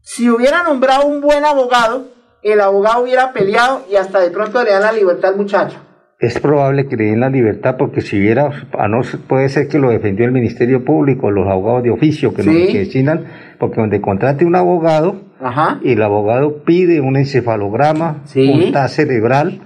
si 0.00 0.28
hubiera 0.28 0.62
nombrado 0.62 1.06
un 1.06 1.20
buen 1.20 1.44
abogado, 1.44 2.08
el 2.42 2.60
abogado 2.60 3.02
hubiera 3.02 3.32
peleado 3.32 3.84
y 3.90 3.96
hasta 3.96 4.20
de 4.20 4.30
pronto 4.30 4.62
le 4.62 4.70
dan 4.70 4.82
la 4.82 4.92
libertad 4.92 5.32
al 5.32 5.36
muchacho. 5.36 5.78
Es 6.20 6.40
probable 6.40 6.88
que 6.88 6.96
le 6.96 7.04
den 7.04 7.20
la 7.20 7.30
libertad 7.30 7.76
porque 7.78 8.00
si 8.00 8.18
hubiera, 8.18 8.50
a 8.76 8.88
no, 8.88 9.02
puede 9.28 9.48
ser 9.48 9.68
que 9.68 9.78
lo 9.78 9.90
defendió 9.90 10.24
el 10.24 10.32
Ministerio 10.32 10.84
Público, 10.84 11.30
los 11.30 11.46
abogados 11.46 11.84
de 11.84 11.90
oficio 11.90 12.34
que, 12.34 12.42
Sí. 12.42 12.48
nos, 12.48 12.72
designan, 12.72 13.26
porque 13.60 13.80
donde 13.80 14.00
contrate 14.00 14.44
un 14.44 14.56
abogado 14.56 15.27
Ajá. 15.40 15.78
y 15.84 15.92
el 15.92 16.02
abogado 16.02 16.64
pide 16.64 17.00
un 17.00 17.16
encefalograma, 17.16 18.22
Sí. 18.24 18.48
un 18.48 18.72
TAC 18.72 18.88
cerebral, 18.88 19.60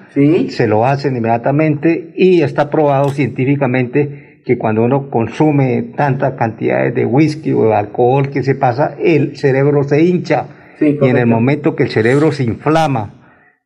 se 0.50 0.66
lo 0.66 0.84
hacen 0.84 1.16
inmediatamente 1.16 2.12
y 2.16 2.42
está 2.42 2.68
probado 2.68 3.08
científicamente 3.08 4.40
que 4.44 4.58
cuando 4.58 4.82
uno 4.82 5.08
consume 5.08 5.82
tantas 5.96 6.32
cantidades 6.34 6.94
de 6.94 7.06
whisky 7.06 7.52
o 7.52 7.64
de 7.68 7.74
alcohol 7.74 8.28
que 8.30 8.42
se 8.42 8.54
pasa, 8.54 8.94
el 9.02 9.36
cerebro 9.36 9.84
se 9.84 10.02
hincha. 10.02 10.46
y 10.80 10.98
en 11.08 11.16
el 11.16 11.26
momento 11.26 11.76
que 11.76 11.84
el 11.84 11.90
cerebro 11.90 12.32
se 12.32 12.42
inflama, 12.42 13.21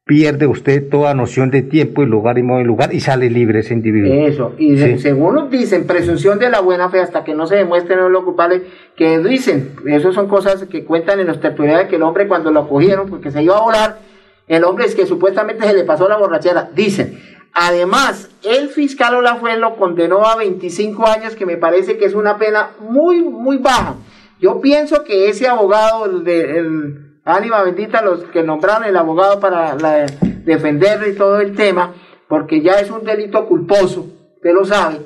pierde 0.07 0.47
usted 0.47 0.89
toda 0.89 1.15
noción 1.15 1.51
de 1.51 1.63
tiempo 1.63 2.01
y 2.05 2.07
lugar 2.07 2.39
y 2.39 2.45
modo 2.45 2.61
y 2.61 2.65
lugar 2.65 2.95
y 2.95 3.01
sale 3.01 3.29
libre 3.29 3.59
ese 3.59 3.75
individuo. 3.75 4.15
Eso, 4.29 4.53
y 4.57 4.77
de- 4.77 4.97
Sí. 4.97 5.03
según 5.03 5.35
nos 5.35 5.51
dicen, 5.51 5.85
presunción 5.85 6.39
de 6.39 6.49
la 6.49 6.61
buena 6.61 6.89
fe 6.91 7.01
hasta 7.01 7.25
que 7.25 7.35
no 7.35 7.49
se 7.49 7.57
demuestre 7.57 7.97
no 7.97 8.09
lo 8.09 8.25
culpable, 8.25 8.63
que 8.97 9.19
dicen, 9.19 9.73
eso 9.87 10.13
son 10.13 10.29
cosas 10.29 10.65
que 10.67 10.85
cuentan 10.85 11.19
en 11.19 11.27
los 11.27 11.41
tertulianos 11.41 11.87
que 11.89 11.97
el 11.97 12.03
hombre 12.05 12.29
cuando 12.29 12.53
lo 12.53 12.69
cogieron, 12.69 13.11
porque 13.11 13.33
se 13.33 13.43
iba 13.43 13.59
a 13.59 13.63
volar, 13.63 13.99
el 14.47 14.63
hombre 14.63 14.85
es 14.87 14.95
que 14.95 15.07
supuestamente 15.07 15.67
se 15.67 15.75
le 15.75 15.83
pasó 15.83 16.09
la 16.09 16.17
borrachera, 16.17 16.71
dicen. 16.73 17.19
Además, 17.53 18.31
el 18.45 18.69
fiscal 18.69 19.13
Olafue 19.17 19.57
lo 19.57 19.75
condenó 19.75 20.25
a 20.25 20.37
25 20.37 21.05
años, 21.09 21.35
que 21.35 21.47
me 21.47 21.57
parece 21.57 21.97
que 21.99 22.05
es 22.05 22.15
una 22.15 22.39
pena 22.39 22.71
muy, 22.79 23.23
muy 23.23 23.57
baja. 23.57 23.97
Yo 24.41 24.61
pienso 24.61 25.03
que 25.03 25.31
ese 25.31 25.49
abogado, 25.49 26.05
el 26.05 26.23
de 26.23 26.59
el 26.59 27.06
ánima 27.27 27.63
bendita, 27.63 28.01
los 28.03 28.25
que 28.25 28.43
nombraron 28.43 28.85
el 28.89 28.97
abogado 28.97 29.39
para 29.41 29.75
la- 29.75 30.07
defender 30.45 31.07
y 31.09 31.17
todo 31.17 31.41
el 31.41 31.55
tema, 31.55 31.93
porque 32.29 32.63
ya 32.63 32.75
es 32.81 32.91
un 32.91 33.05
delito 33.05 33.47
culposo, 33.47 34.07
usted 34.37 34.55
lo 34.55 34.65
sabe. 34.65 35.01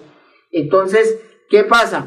Entonces, 0.53 1.19
¿qué 1.49 1.65
pasa? 1.65 2.07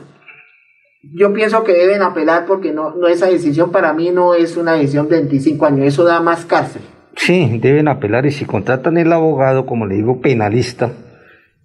Yo 1.15 1.33
pienso 1.33 1.63
que 1.63 1.73
deben 1.73 2.01
apelar 2.01 2.45
porque 2.45 2.71
no, 2.71 2.91
no 2.95 3.07
esa 3.07 3.25
decisión 3.27 3.71
para 3.71 3.91
mí 3.93 4.11
no 4.11 4.33
es 4.35 4.55
una 4.55 4.73
decisión 4.73 5.09
de 5.09 5.17
25 5.17 5.65
años, 5.65 5.87
eso 5.87 6.03
da 6.05 6.21
más 6.21 6.45
cárcel. 6.45 6.81
Sí, 7.15 7.59
deben 7.59 7.87
apelar 7.89 8.25
y 8.25 8.31
si 8.31 8.45
contratan 8.45 8.97
el 8.97 9.11
abogado, 9.11 9.65
como 9.65 9.85
le 9.85 9.95
digo, 9.95 10.21
penalista, 10.21 10.91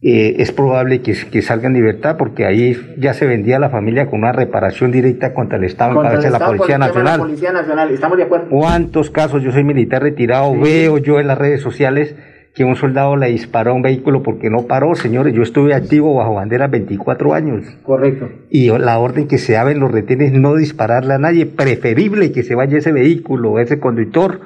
eh, 0.00 0.36
es 0.38 0.52
probable 0.52 1.02
que, 1.02 1.12
que 1.12 1.42
salga 1.42 1.66
en 1.66 1.74
libertad 1.74 2.16
porque 2.16 2.46
ahí 2.46 2.76
ya 2.98 3.14
se 3.14 3.26
vendía 3.26 3.58
la 3.58 3.68
familia 3.68 4.06
con 4.06 4.20
una 4.20 4.32
reparación 4.32 4.92
directa 4.92 5.34
contra 5.34 5.58
el 5.58 5.64
Estado 5.64 5.90
en 5.90 5.96
Contra 5.96 6.12
el 6.12 6.20
cabeza 6.20 6.38
de 6.38 6.38
la 6.38 6.46
Policía 6.46 6.78
Nacional. 6.78 7.18
La 7.18 7.24
Policía 7.24 7.52
Nacional, 7.52 7.90
estamos 7.90 8.16
de 8.16 8.22
acuerdo. 8.22 8.48
¿Cuántos 8.48 9.10
casos? 9.10 9.42
Yo 9.42 9.50
soy 9.50 9.64
militar 9.64 10.02
retirado, 10.02 10.56
veo 10.56 10.98
yo 10.98 11.18
en 11.18 11.26
las 11.26 11.36
redes 11.36 11.60
sociales 11.60 12.14
que 12.54 12.64
un 12.64 12.76
soldado 12.76 13.16
le 13.16 13.28
disparó 13.28 13.70
a 13.72 13.74
un 13.74 13.82
vehículo 13.82 14.22
porque 14.22 14.50
no 14.50 14.66
paró, 14.66 14.94
señores. 14.94 15.34
Yo 15.34 15.42
estuve 15.42 15.74
activo 15.74 16.14
bajo 16.14 16.34
bandera 16.34 16.66
24 16.66 17.34
años. 17.34 17.64
Correcto. 17.84 18.30
Y 18.50 18.68
la 18.76 18.98
orden 18.98 19.28
que 19.28 19.38
se 19.38 19.52
daba 19.52 19.70
en 19.70 19.80
los 19.80 19.92
retenes 19.92 20.32
no 20.32 20.54
dispararle 20.56 21.14
a 21.14 21.18
nadie, 21.18 21.46
preferible 21.46 22.32
que 22.32 22.42
se 22.42 22.54
vaya 22.54 22.78
ese 22.78 22.92
vehículo, 22.92 23.60
ese 23.60 23.78
conductor, 23.78 24.40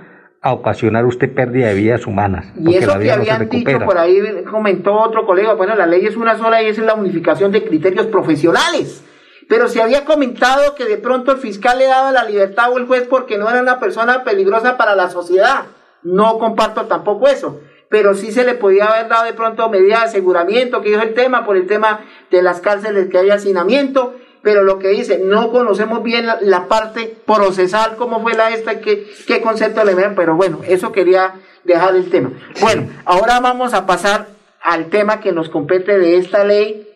a 0.45 0.53
ocasionar 0.53 1.07
usted 1.07 1.33
pérdida 1.33 1.69
de 1.69 1.75
vidas 1.75 2.05
humanas. 2.05 2.47
Y 2.59 2.75
eso 2.75 2.81
que 2.99 3.07
no 3.07 3.13
habían 3.13 3.49
dicho 3.49 3.79
por 3.85 3.97
ahí, 3.97 4.21
comentó 4.51 4.95
otro 4.95 5.25
colega, 5.25 5.55
bueno, 5.55 5.77
la 5.77 5.87
ley 5.87 6.05
es 6.05 6.17
una 6.17 6.37
sola 6.37 6.61
y 6.61 6.67
es 6.67 6.79
la 6.79 6.95
unificación 6.95 7.53
de 7.53 7.65
criterios 7.65 8.07
profesionales. 8.07 9.05
Pero 9.49 9.69
se 9.69 9.81
había 9.81 10.05
comentado 10.05 10.75
que 10.75 10.85
de 10.85 10.97
pronto 10.97 11.31
el 11.31 11.39
fiscal 11.39 11.79
le 11.79 11.87
daba 11.87 12.11
la 12.11 12.25
libertad 12.25 12.73
o 12.73 12.79
el 12.79 12.87
juez 12.87 13.07
porque 13.09 13.39
no 13.39 13.49
era 13.49 13.63
una 13.63 13.79
persona 13.79 14.25
peligrosa 14.25 14.77
para 14.77 14.97
la 14.97 15.11
sociedad. 15.11 15.67
No 16.03 16.39
comparto 16.39 16.87
tampoco 16.87 17.29
eso. 17.29 17.61
Pero 17.89 18.15
sí 18.15 18.33
se 18.33 18.45
le 18.45 18.55
podía 18.55 18.87
haber 18.87 19.09
dado 19.09 19.25
de 19.25 19.35
pronto 19.35 19.69
medida 19.69 19.99
de 19.99 20.05
aseguramiento, 20.07 20.81
que 20.81 20.95
es 20.95 21.03
el 21.03 21.15
tema, 21.15 21.45
por 21.45 21.57
el 21.57 21.67
tema 21.67 22.01
de 22.31 22.43
las 22.43 22.61
cárceles 22.61 23.11
que 23.11 23.19
hay 23.19 23.31
hacinamiento. 23.31 24.17
Pero 24.43 24.65
lo 24.65 24.79
que 24.79 24.89
dice, 24.89 25.21
no 25.25 25.51
conocemos 25.51 26.03
bien 26.03 26.27
la, 26.27 26.39
la 26.41 26.67
parte 26.67 27.15
procesal, 27.27 27.97
cómo 27.97 28.21
fue 28.21 28.35
la 28.35 28.51
esta, 28.51 28.81
qué, 28.81 29.07
qué 29.27 29.41
concepto 29.41 29.85
le 29.85 29.95
ven, 29.95 30.15
pero 30.15 30.37
bueno, 30.37 30.61
eso 30.67 30.91
quería 30.91 31.35
dejar 31.65 31.95
el 31.95 32.11
tema. 32.11 32.33
Bueno, 32.61 32.89
ahora 33.05 33.41
vamos 33.41 33.73
a 33.73 33.87
pasar 33.87 34.27
al 34.63 34.87
tema 34.87 35.21
que 35.21 35.33
nos 35.33 35.49
compete 35.49 35.99
de 35.99 36.17
esta 36.17 36.45
ley, 36.45 36.87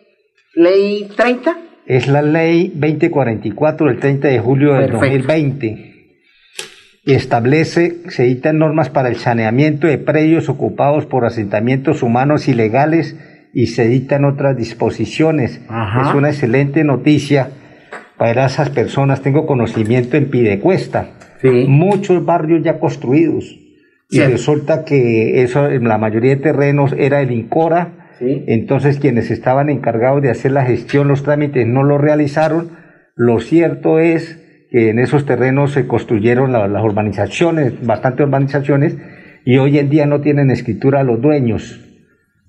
ley 0.53 1.09
30. 1.15 1.57
Es 1.85 2.07
la 2.07 2.21
ley 2.21 2.71
2044 2.75 3.87
del 3.87 3.99
30 3.99 4.27
de 4.27 4.39
julio 4.39 4.73
del 4.73 4.91
Perfecto. 4.91 5.27
2020. 5.27 5.87
Y 7.05 7.13
establece, 7.13 7.99
se 8.09 8.23
dictan 8.23 8.59
normas 8.59 8.89
para 8.89 9.07
el 9.07 9.15
saneamiento 9.15 9.87
de 9.87 9.97
predios 9.97 10.49
ocupados 10.49 11.05
por 11.05 11.23
asentamientos 11.23 12.03
humanos 12.03 12.49
ilegales 12.49 13.15
y 13.53 13.67
se 13.67 13.87
dictan 13.87 14.25
otras 14.25 14.55
disposiciones. 14.57 15.61
Ajá. 15.69 16.09
Es 16.09 16.15
una 16.15 16.29
excelente 16.29 16.83
noticia 16.83 17.49
para 18.17 18.45
esas 18.45 18.69
personas. 18.69 19.21
Tengo 19.21 19.45
conocimiento 19.45 20.17
en 20.17 20.29
Pidecuesta. 20.29 21.09
Muchos 21.67 22.25
barrios 22.25 22.63
ya 22.63 22.79
construidos. 22.79 23.45
Y 24.09 24.15
Cierto. 24.17 24.31
resulta 24.31 24.85
que 24.85 25.43
eso, 25.43 25.69
en 25.69 25.87
la 25.87 25.97
mayoría 25.97 26.35
de 26.35 26.41
terrenos 26.41 26.93
era 26.97 27.21
el 27.21 27.31
INCORA. 27.31 27.93
Entonces 28.47 28.97
quienes 28.99 29.29
estaban 29.29 29.69
encargados 29.69 30.21
de 30.23 30.31
hacer 30.31 30.51
la 30.51 30.65
gestión, 30.65 31.07
los 31.07 31.21
trámites, 31.23 31.67
no 31.67 31.83
lo 31.83 31.97
realizaron. 31.99 32.69
Lo 33.15 33.39
cierto 33.39 33.99
es 33.99 34.43
que 34.71 34.89
en 34.89 34.99
esos 34.99 35.25
terrenos 35.25 35.71
se 35.73 35.85
construyeron 35.87 36.51
la- 36.51 36.67
las 36.67 36.83
urbanizaciones, 36.83 37.85
bastantes 37.85 38.25
urbanizaciones, 38.25 38.97
y 39.45 39.57
hoy 39.57 39.77
en 39.77 39.89
día 39.89 40.05
no 40.07 40.19
tienen 40.21 40.49
escritura 40.51 41.03
los 41.03 41.21
dueños. 41.21 41.83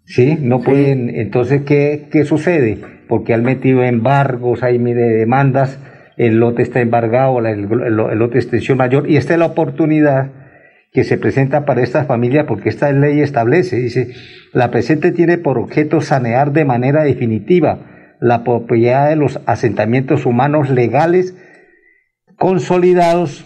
¿Sí? 0.09 0.39
No 0.41 0.61
pueden. 0.63 1.11
Entonces, 1.11 1.63
¿qué, 1.63 2.09
¿qué 2.11 2.25
sucede? 2.25 2.79
Porque 3.09 3.35
han 3.35 3.43
metido 3.45 3.83
embargos, 3.85 4.63
hay 4.63 4.79
mire 4.79 5.03
demandas, 5.03 5.79
el 6.17 6.41
lote 6.41 6.63
está 6.63 6.81
embargado, 6.81 7.39
el- 7.41 7.69
el 7.71 7.95
lote 8.19 8.35
de 8.35 8.41
extensión 8.41 8.79
mayor, 8.79 9.09
y 9.09 9.17
esta 9.17 9.35
es 9.35 9.39
la 9.39 9.47
oportunidad 9.47 10.31
que 10.93 11.05
se 11.05 11.19
presenta 11.19 11.65
para 11.67 11.83
estas 11.83 12.07
familias, 12.07 12.47
porque 12.49 12.71
esta 12.71 12.91
ley 12.93 13.21
establece, 13.21 13.77
dice, 13.77 14.09
la 14.55 14.71
presente 14.71 15.13
tiene 15.13 15.37
por 15.39 15.59
objeto 15.59 16.01
sanear 16.01 16.53
de 16.53 16.65
manera 16.65 17.05
definitiva 17.05 18.15
la 18.21 18.43
propiedad 18.43 19.09
de 19.11 19.17
los 19.17 19.39
asentamientos 19.47 20.25
humanos 20.27 20.71
legales 20.71 21.37
consolidados, 22.37 23.45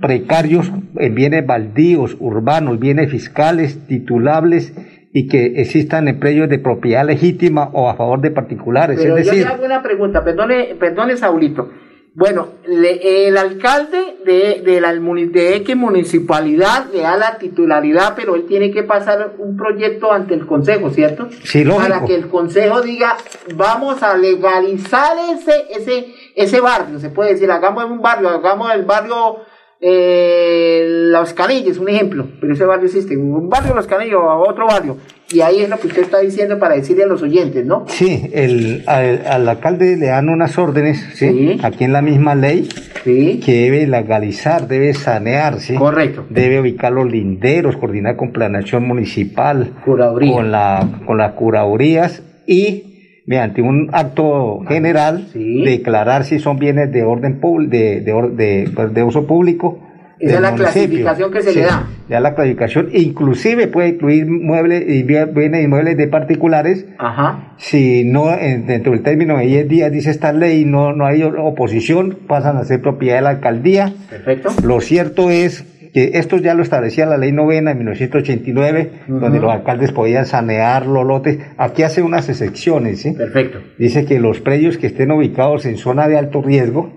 precarios 0.00 0.72
en 0.98 1.14
bienes 1.14 1.46
baldíos, 1.46 2.16
urbanos, 2.20 2.78
bienes 2.80 3.10
fiscales, 3.10 3.86
titulables 3.86 4.72
y 5.12 5.26
que 5.28 5.60
existan 5.60 6.06
empleos 6.08 6.48
de 6.48 6.58
propiedad 6.58 7.04
legítima 7.04 7.70
o 7.72 7.88
a 7.90 7.94
favor 7.96 8.20
de 8.20 8.30
particulares. 8.30 8.98
Pero 9.00 9.16
es 9.16 9.26
yo 9.26 9.32
decir, 9.32 9.46
le 9.46 9.52
hago 9.54 9.64
una 9.64 9.82
pregunta, 9.82 10.22
perdone, 10.24 10.76
perdone 10.78 11.16
Saulito. 11.16 11.68
Bueno, 12.12 12.48
le- 12.66 13.28
el 13.28 13.36
alcalde 13.36 14.16
de, 14.24 14.62
de, 14.64 14.80
la, 14.80 14.92
de 14.94 15.56
X 15.56 15.76
municipalidad 15.76 16.86
le 16.92 17.02
da 17.02 17.16
la 17.16 17.38
titularidad, 17.38 18.14
pero 18.16 18.34
él 18.34 18.46
tiene 18.46 18.72
que 18.72 18.82
pasar 18.82 19.34
un 19.38 19.56
proyecto 19.56 20.12
ante 20.12 20.34
el 20.34 20.44
consejo, 20.46 20.90
¿cierto? 20.90 21.28
Sí, 21.44 21.62
lógico. 21.64 21.88
Para 21.88 22.04
que 22.04 22.14
el 22.16 22.28
consejo 22.28 22.82
diga, 22.82 23.16
vamos 23.54 24.02
a 24.02 24.16
legalizar 24.16 25.16
ese, 25.32 25.66
ese, 25.70 26.06
ese 26.34 26.60
barrio, 26.60 26.98
se 26.98 27.10
puede 27.10 27.30
decir, 27.34 27.50
hagamos 27.50 27.84
un 27.84 28.00
barrio, 28.02 28.28
hagamos 28.28 28.72
el 28.74 28.84
barrio 28.84 29.36
eh, 29.80 30.84
Los 31.10 31.32
Canillos, 31.32 31.78
un 31.78 31.88
ejemplo, 31.88 32.26
pero 32.40 32.52
ese 32.52 32.64
barrio 32.64 32.86
existe, 32.86 33.16
un 33.16 33.48
barrio 33.48 33.74
Los 33.74 33.86
Canillos 33.86 34.20
o 34.22 34.48
otro 34.48 34.66
barrio, 34.66 34.96
y 35.32 35.40
ahí 35.40 35.60
es 35.60 35.68
lo 35.68 35.78
que 35.78 35.86
usted 35.86 36.02
está 36.02 36.18
diciendo 36.18 36.58
para 36.58 36.74
decirle 36.74 37.04
a 37.04 37.06
los 37.06 37.22
oyentes, 37.22 37.64
¿no? 37.64 37.84
Sí, 37.88 38.28
el, 38.32 38.82
al, 38.86 39.22
al 39.26 39.48
alcalde 39.48 39.96
le 39.96 40.06
dan 40.06 40.28
unas 40.28 40.58
órdenes, 40.58 40.98
¿sí? 41.14 41.58
aquí 41.62 41.84
en 41.84 41.92
la 41.92 42.02
misma 42.02 42.34
ley, 42.34 42.68
que 43.04 43.40
debe 43.46 43.86
legalizar, 43.86 44.66
debe 44.68 44.92
sanear, 44.92 45.60
¿sí? 45.60 45.74
Correcto. 45.76 46.26
Debe 46.28 46.60
ubicar 46.60 46.92
los 46.92 47.10
linderos, 47.10 47.76
coordinar 47.76 48.16
con 48.16 48.32
planeación 48.32 48.86
municipal, 48.86 49.72
Curaduría. 49.84 50.32
con 50.32 50.50
la 50.50 50.88
con 51.06 51.16
las 51.16 51.32
curadurías 51.32 52.22
y 52.46 52.89
mediante 53.26 53.62
un 53.62 53.90
acto 53.92 54.60
general, 54.68 55.28
declarar 55.34 56.24
si 56.24 56.38
son 56.38 56.58
bienes 56.58 56.90
de 56.92 57.02
orden 57.02 57.40
público, 57.40 57.70
de, 57.70 58.00
de, 58.00 58.12
de, 58.30 58.70
pues, 58.74 58.94
de 58.94 59.02
uso 59.02 59.26
público 59.26 59.78
esa 60.20 60.34
es 60.34 60.40
la 60.42 60.54
clasificación 60.54 61.32
que 61.32 61.42
se 61.42 61.54
le 61.54 61.62
da. 61.62 61.86
Ya 62.08 62.20
la 62.20 62.34
clasificación, 62.34 62.90
inclusive 62.92 63.68
puede 63.68 63.88
incluir 63.88 64.26
muebles 64.26 64.84
y 64.86 65.02
bienes 65.02 65.64
inmuebles 65.64 65.96
de 65.96 66.08
particulares. 66.08 66.86
Ajá. 66.98 67.54
Si 67.56 68.04
no, 68.04 68.26
dentro 68.26 68.92
del 68.92 69.02
término 69.02 69.38
de 69.38 69.46
10 69.46 69.68
días 69.68 69.90
dice 69.90 70.10
esta 70.10 70.32
ley, 70.32 70.66
no, 70.66 70.92
no 70.92 71.06
hay 71.06 71.22
oposición, 71.22 72.18
pasan 72.26 72.58
a 72.58 72.64
ser 72.64 72.82
propiedad 72.82 73.16
de 73.16 73.22
la 73.22 73.30
alcaldía. 73.30 73.94
Perfecto. 74.10 74.50
Lo 74.62 74.80
cierto 74.80 75.30
es 75.30 75.64
que 75.92 76.12
esto 76.14 76.36
ya 76.38 76.54
lo 76.54 76.62
establecía 76.62 77.06
la 77.06 77.18
ley 77.18 77.32
novena 77.32 77.72
en 77.72 77.78
1989, 77.78 78.90
donde 79.08 79.40
los 79.40 79.52
alcaldes 79.52 79.92
podían 79.92 80.26
sanear 80.26 80.86
los 80.86 81.04
lotes. 81.04 81.38
Aquí 81.56 81.82
hace 81.82 82.02
unas 82.02 82.28
excepciones, 82.28 83.00
¿sí? 83.00 83.12
Perfecto. 83.12 83.58
Dice 83.78 84.04
que 84.04 84.20
los 84.20 84.40
predios 84.40 84.78
que 84.78 84.86
estén 84.86 85.10
ubicados 85.10 85.66
en 85.66 85.76
zona 85.76 86.08
de 86.08 86.16
alto 86.16 86.42
riesgo, 86.42 86.92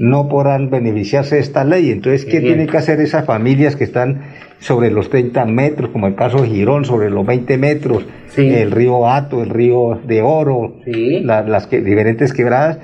no 0.00 0.28
podrán 0.28 0.70
beneficiarse 0.70 1.36
de 1.36 1.42
esta 1.42 1.64
ley. 1.64 1.90
Entonces, 1.90 2.24
¿qué 2.24 2.40
tienen 2.40 2.66
que 2.66 2.76
hacer 2.76 3.00
esas 3.00 3.24
familias 3.24 3.76
que 3.76 3.84
están 3.84 4.22
sobre 4.58 4.90
los 4.90 5.10
30 5.10 5.44
metros, 5.46 5.90
como 5.90 6.06
el 6.06 6.14
caso 6.14 6.42
de 6.42 6.48
Girón, 6.48 6.84
sobre 6.84 7.10
los 7.10 7.24
20 7.24 7.56
metros, 7.56 8.04
el 8.36 8.70
río 8.70 9.08
Ato, 9.08 9.42
el 9.42 9.50
río 9.50 10.00
de 10.06 10.22
Oro, 10.22 10.76
las 10.86 11.66
que, 11.66 11.80
diferentes 11.80 12.32
quebradas? 12.32 12.78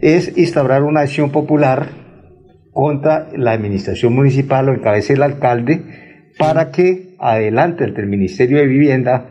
Es 0.00 0.36
instaurar 0.38 0.82
una 0.82 1.00
acción 1.00 1.30
popular 1.30 1.99
contra 2.72 3.28
la 3.36 3.52
administración 3.52 4.14
municipal 4.14 4.68
o 4.68 4.74
encabece 4.74 5.14
el 5.14 5.22
alcalde 5.22 5.82
para 6.38 6.70
que 6.70 7.14
adelante 7.18 7.84
ante 7.84 8.00
el 8.00 8.06
Ministerio 8.06 8.58
de 8.58 8.66
Vivienda 8.66 9.26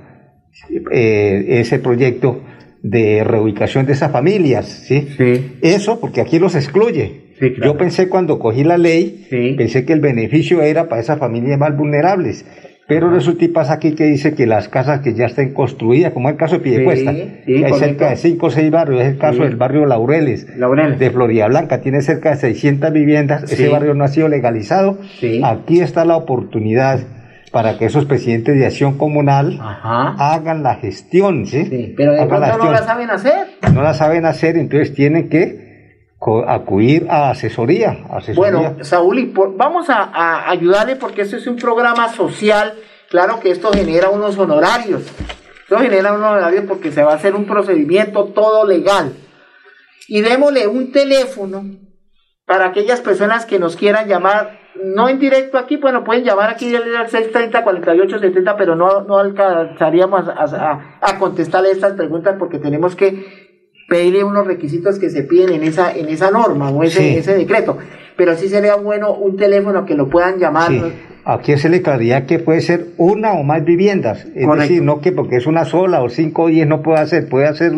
eh, 0.91 1.59
ese 1.59 1.79
proyecto 1.79 2.43
de 2.81 3.23
reubicación 3.23 3.85
de 3.85 3.93
esas 3.93 4.11
familias, 4.11 4.65
¿sí? 4.67 5.07
Eso 5.61 5.99
porque 5.99 6.21
aquí 6.21 6.39
los 6.39 6.55
excluye. 6.55 7.29
Yo 7.63 7.77
pensé 7.77 8.09
cuando 8.09 8.37
cogí 8.39 8.63
la 8.63 8.77
ley, 8.77 9.55
pensé 9.57 9.85
que 9.85 9.93
el 9.93 10.01
beneficio 10.01 10.61
era 10.61 10.89
para 10.89 11.01
esas 11.01 11.19
familias 11.19 11.57
más 11.57 11.75
vulnerables. 11.75 12.45
Pero 12.89 13.11
resulta 13.11 13.45
y 13.45 13.49
pasa 13.49 13.73
aquí 13.73 13.93
que 13.93 14.05
dice 14.05 14.33
que 14.33 14.47
las 14.47 14.67
casas 14.67 15.01
que 15.01 15.13
ya 15.13 15.27
estén 15.27 15.53
construidas, 15.53 16.11
como 16.11 16.27
el 16.27 16.37
caso 16.37 16.55
de 16.55 16.61
Piedecuesta, 16.61 17.11
hay 17.11 17.73
cerca 17.75 18.09
de 18.09 18.15
5 18.15 18.47
o 18.47 18.49
6 18.49 18.71
barrios, 18.71 19.01
es 19.01 19.07
el 19.09 19.17
caso 19.19 19.43
del 19.43 19.57
barrio 19.57 19.85
Laureles, 19.85 20.47
de 20.47 21.11
Florida 21.11 21.47
Blanca, 21.47 21.81
tiene 21.81 22.01
cerca 22.01 22.31
de 22.31 22.37
600 22.37 22.91
viviendas, 22.91 23.43
ese 23.43 23.69
barrio 23.69 23.93
no 23.93 24.03
ha 24.03 24.07
sido 24.07 24.27
legalizado. 24.27 24.97
Aquí 25.43 25.81
está 25.81 26.03
la 26.03 26.17
oportunidad 26.17 27.01
para 27.51 27.77
que 27.77 27.85
esos 27.85 28.05
presidentes 28.05 28.57
de 28.57 28.65
acción 28.65 28.97
comunal 28.97 29.59
hagan 29.61 30.63
la 30.63 30.75
gestión, 30.75 31.45
¿sí? 31.45 31.93
pero 31.95 32.13
de 32.13 32.25
no 32.25 32.71
la 32.71 32.83
saben 32.83 33.11
hacer. 33.11 33.47
No 33.71 33.83
la 33.83 33.93
saben 33.93 34.25
hacer, 34.25 34.57
entonces 34.57 34.95
tienen 34.95 35.29
que 35.29 35.68
acudir 36.47 37.07
a 37.09 37.31
asesoría. 37.31 37.97
Bueno, 38.35 38.77
Saúl, 38.81 39.31
vamos 39.55 39.89
a, 39.89 40.49
ayudarle 40.49 40.95
porque 40.95 41.21
esto 41.21 41.37
es 41.37 41.47
un 41.47 41.55
programa 41.55 42.09
social. 42.09 42.73
Claro 43.09 43.39
que 43.39 43.51
esto 43.51 43.71
genera 43.71 44.09
unos 44.09 44.37
honorarios. 44.37 45.03
Esto 45.61 45.77
genera 45.79 46.13
unos 46.13 46.31
honorarios 46.31 46.65
porque 46.67 46.91
se 46.91 47.03
va 47.03 47.13
a 47.13 47.15
hacer 47.15 47.35
un 47.35 47.45
procedimiento 47.45 48.25
todo 48.25 48.65
legal. 48.65 49.13
Y 50.07 50.21
démosle 50.21 50.67
un 50.67 50.91
teléfono 50.91 51.63
para 52.45 52.65
aquellas 52.65 52.99
personas 53.01 53.45
que 53.45 53.59
nos 53.59 53.75
quieran 53.75 54.07
llamar 54.07 54.59
no 54.83 55.09
en 55.09 55.19
directo 55.19 55.57
aquí, 55.57 55.77
bueno, 55.77 56.03
pueden 56.03 56.23
llamar 56.23 56.49
aquí 56.49 56.75
al 56.75 56.83
630-4870, 57.07 58.55
pero 58.57 58.75
no, 58.75 59.01
no 59.01 59.17
alcanzaríamos 59.17 60.27
a, 60.27 60.97
a, 61.01 61.19
contestarle 61.19 61.71
estas 61.71 61.93
preguntas 61.93 62.35
porque 62.39 62.59
tenemos 62.59 62.95
que 62.95 63.48
pedirle 63.89 64.23
unos 64.23 64.47
requisitos 64.47 64.99
que 64.99 65.09
se 65.09 65.23
piden 65.23 65.49
en 65.49 65.63
esa, 65.63 65.91
en 65.91 66.07
esa 66.09 66.31
norma 66.31 66.69
o 66.69 66.83
ese, 66.83 67.17
ese 67.17 67.35
decreto. 67.35 67.77
Pero 68.15 68.35
sí 68.35 68.47
sería 68.47 68.75
bueno 68.75 69.13
un 69.13 69.35
teléfono 69.35 69.85
que 69.85 69.95
lo 69.95 70.09
puedan 70.09 70.39
llamar. 70.39 70.71
Aquí 71.25 71.57
se 71.57 71.69
le 71.69 71.81
claridad 71.81 72.25
que 72.25 72.39
puede 72.39 72.61
ser 72.61 72.85
una 72.97 73.33
o 73.33 73.43
más 73.43 73.65
viviendas. 73.65 74.25
Es 74.35 74.47
decir, 74.47 74.83
no 74.83 75.01
que 75.01 75.11
porque 75.11 75.35
es 75.37 75.47
una 75.47 75.65
sola 75.65 76.01
o 76.01 76.09
cinco 76.09 76.43
o 76.43 76.47
diez 76.47 76.67
no 76.67 76.81
puede 76.81 76.99
hacer, 76.99 77.27
puede 77.27 77.47
hacer 77.47 77.73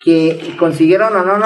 que 0.00 0.54
consiguieron 0.58 1.16
a 1.16 1.22
un 1.22 1.42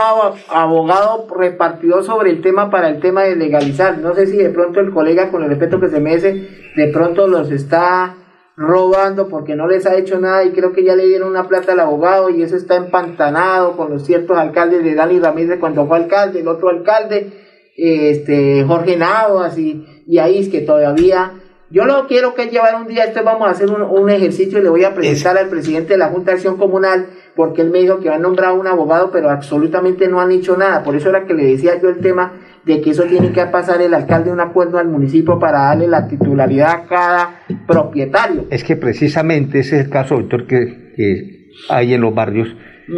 abogado 0.49 1.27
repartido 1.37 2.03
sobre 2.03 2.31
el 2.31 2.41
tema 2.41 2.71
para 2.71 2.89
el 2.89 3.01
tema 3.01 3.25
de 3.25 3.37
legalizar. 3.37 3.99
No 3.99 4.15
sé 4.15 4.27
si 4.27 4.37
de 4.37 4.51
pronto 4.51 4.81
el 4.81 4.91
colega, 4.91 5.31
con 5.31 5.43
el 5.43 5.51
respeto 5.51 5.79
que 5.79 5.89
se 5.89 6.01
merece, 6.01 6.49
de 6.75 6.89
pronto 6.89 7.27
los 7.27 7.51
está 7.51 8.17
robando 8.57 9.29
porque 9.29 9.57
no 9.57 9.67
les 9.67 9.87
ha 9.87 9.97
hecho 9.97 10.21
nada 10.21 10.45
y 10.45 10.51
creo 10.51 10.73
que 10.73 10.85
ya 10.85 10.95
le 10.95 11.07
dieron 11.07 11.31
una 11.31 11.49
plata 11.49 11.73
al 11.73 11.81
abogado 11.81 12.29
y 12.29 12.43
eso 12.43 12.57
está 12.57 12.77
empantanado 12.77 13.77
con 13.77 13.91
los 13.91 14.05
ciertos 14.05 14.37
alcaldes 14.37 14.85
de 14.85 14.95
Dani 14.95 15.19
Ramírez 15.19 15.59
cuando 15.59 15.87
fue 15.87 15.97
alcalde, 15.97 16.41
el 16.41 16.49
otro 16.49 16.69
alcalde 16.69 17.40
este, 17.81 18.65
Jorge 18.65 18.97
Navas 18.97 19.59
y, 19.59 19.85
y 20.07 20.19
ahí 20.19 20.39
es 20.39 20.49
que 20.49 20.61
todavía 20.61 21.33
yo 21.73 21.85
lo 21.85 22.09
quiero 22.09 22.35
que 22.35 22.47
llevar 22.47 22.75
un 22.75 22.89
día, 22.89 23.05
esto 23.05 23.23
vamos 23.23 23.47
a 23.47 23.53
hacer 23.53 23.71
un, 23.71 24.11
ejercicio 24.11 24.59
y 24.59 24.63
le 24.63 24.71
voy 24.71 24.83
a 24.83 24.93
presentar 24.93 25.39
al 25.39 25.49
presidente 25.49 25.93
de 25.93 25.99
la 25.99 26.09
Junta 26.09 26.33
de 26.33 26.39
Acción 26.39 26.57
Comunal, 26.57 27.07
porque 27.37 27.63
él 27.63 27.71
me 27.71 27.79
dijo 27.79 28.01
que 28.01 28.09
va 28.09 28.17
a 28.17 28.19
nombrar 28.19 28.55
un 28.55 28.67
abogado, 28.67 29.13
pero 29.13 29.31
absolutamente 29.31 30.09
no 30.09 30.21
han 30.21 30.33
hecho 30.33 30.57
nada. 30.57 30.83
Por 30.83 30.97
eso 30.97 31.11
era 31.11 31.27
que 31.27 31.35
le 31.35 31.45
decía 31.45 31.81
yo 31.81 31.89
el 31.89 32.01
tema 32.01 32.33
de 32.65 32.81
que 32.81 32.91
eso 32.91 33.05
tiene 33.05 33.31
que 33.31 33.47
pasar 33.47 33.81
el 33.81 33.95
alcalde 33.95 34.33
un 34.33 34.41
acuerdo 34.41 34.79
al 34.79 34.89
municipio 34.89 35.39
para 35.39 35.61
darle 35.67 35.87
la 35.87 36.09
titularidad 36.09 36.71
a 36.71 36.87
cada 36.89 37.41
propietario. 37.69 38.47
Es 38.51 38.65
que 38.65 38.75
precisamente 38.75 39.61
ese 39.61 39.77
es 39.79 39.85
el 39.85 39.91
caso, 39.91 40.17
doctor, 40.17 40.49
que, 40.49 40.93
que 40.97 41.51
hay 41.69 41.95
en 41.95 42.01
los 42.01 42.13
barrios 42.13 42.49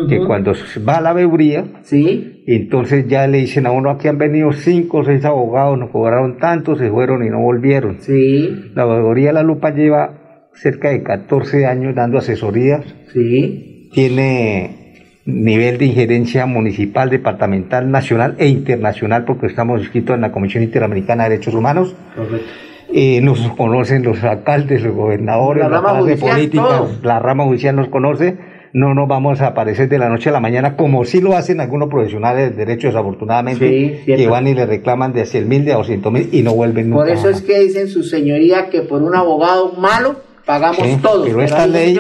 que 0.09 0.19
cuando 0.21 0.53
va 0.89 0.97
a 0.97 1.01
la 1.01 1.13
veeduría, 1.13 1.65
¿Sí? 1.83 2.43
entonces 2.47 3.07
ya 3.09 3.27
le 3.27 3.39
dicen 3.39 3.67
a 3.67 3.71
uno, 3.71 3.91
aquí 3.91 4.09
han 4.09 4.19
venido 4.19 4.53
cinco 4.53 4.99
o 4.99 5.05
seis 5.05 5.25
abogados, 5.25 5.79
nos 5.79 5.91
cobraron 5.91 6.39
tanto, 6.39 6.77
se 6.77 6.91
fueron 6.91 7.25
y 7.25 7.31
no 7.31 7.41
volvieron. 7.41 7.97
Sí. 8.01 8.71
La 8.75 8.85
veeduría 8.85 9.33
La 9.33 9.43
Lupa 9.43 9.71
lleva 9.71 10.49
cerca 10.55 10.91
de 10.91 11.03
14 11.03 11.67
años 11.67 11.95
dando 11.95 12.19
asesorías. 12.19 12.85
Sí. 13.13 13.91
Tiene 13.93 15.03
nivel 15.25 15.79
de 15.79 15.87
injerencia 15.87 16.47
municipal, 16.47 17.11
departamental, 17.11 17.91
nacional 17.91 18.35
e 18.39 18.49
internacional, 18.49 19.25
porque 19.25 19.47
estamos 19.47 19.81
inscritos 19.81 20.15
en 20.15 20.23
la 20.23 20.33
Comisión 20.33 20.63
Interamericana 20.63 21.25
de 21.25 21.31
Derechos 21.31 21.55
Humanos. 21.55 21.95
Correcto. 22.17 22.47
Eh, 22.95 23.23
nos 23.23 23.41
conocen 23.53 24.03
los 24.03 24.23
alcaldes, 24.23 24.83
los 24.83 24.95
gobernadores, 24.95 25.63
la, 25.63 25.69
rama 25.71 26.03
de 26.03 26.17
política, 26.17 26.83
la 27.03 27.19
rama 27.21 27.45
judicial 27.45 27.75
nos 27.75 27.89
conoce 27.89 28.37
no 28.73 28.95
nos 28.95 29.07
vamos 29.07 29.41
a 29.41 29.49
aparecer 29.49 29.89
de 29.89 29.99
la 29.99 30.09
noche 30.09 30.31
a 30.31 30.33
la 30.33 30.41
mañana, 30.41 30.77
como 30.77 31.05
sí 31.05 31.21
lo 31.21 31.37
hacen 31.37 31.61
algunos 31.61 31.89
profesionales 31.89 32.51
de 32.51 32.65
derechos, 32.65 32.95
desafortunadamente, 32.95 34.03
que 34.07 34.27
van 34.27 34.47
y 34.47 34.55
le 34.55 34.67
reclaman 34.67 35.13
de 35.13 35.27
100 35.27 35.49
mil, 35.49 35.65
de 35.65 35.75
200 35.75 36.13
mil 36.13 36.29
y 36.33 36.43
no 36.43 36.55
vuelven 36.55 36.91
nunca. 36.91 37.05
Por 37.05 37.11
eso 37.11 37.29
es 37.29 37.43
que 37.43 37.61
dicen 37.61 37.89
su 37.89 38.03
señoría 38.03 38.71
que 38.71 38.83
por 38.83 39.03
un 39.03 39.15
abogado 39.15 39.73
malo 39.75 40.17
pagamos 40.47 41.03
todos. 41.03 41.27
Pero, 41.27 41.43
esta, 41.43 41.67
ley, 41.67 41.99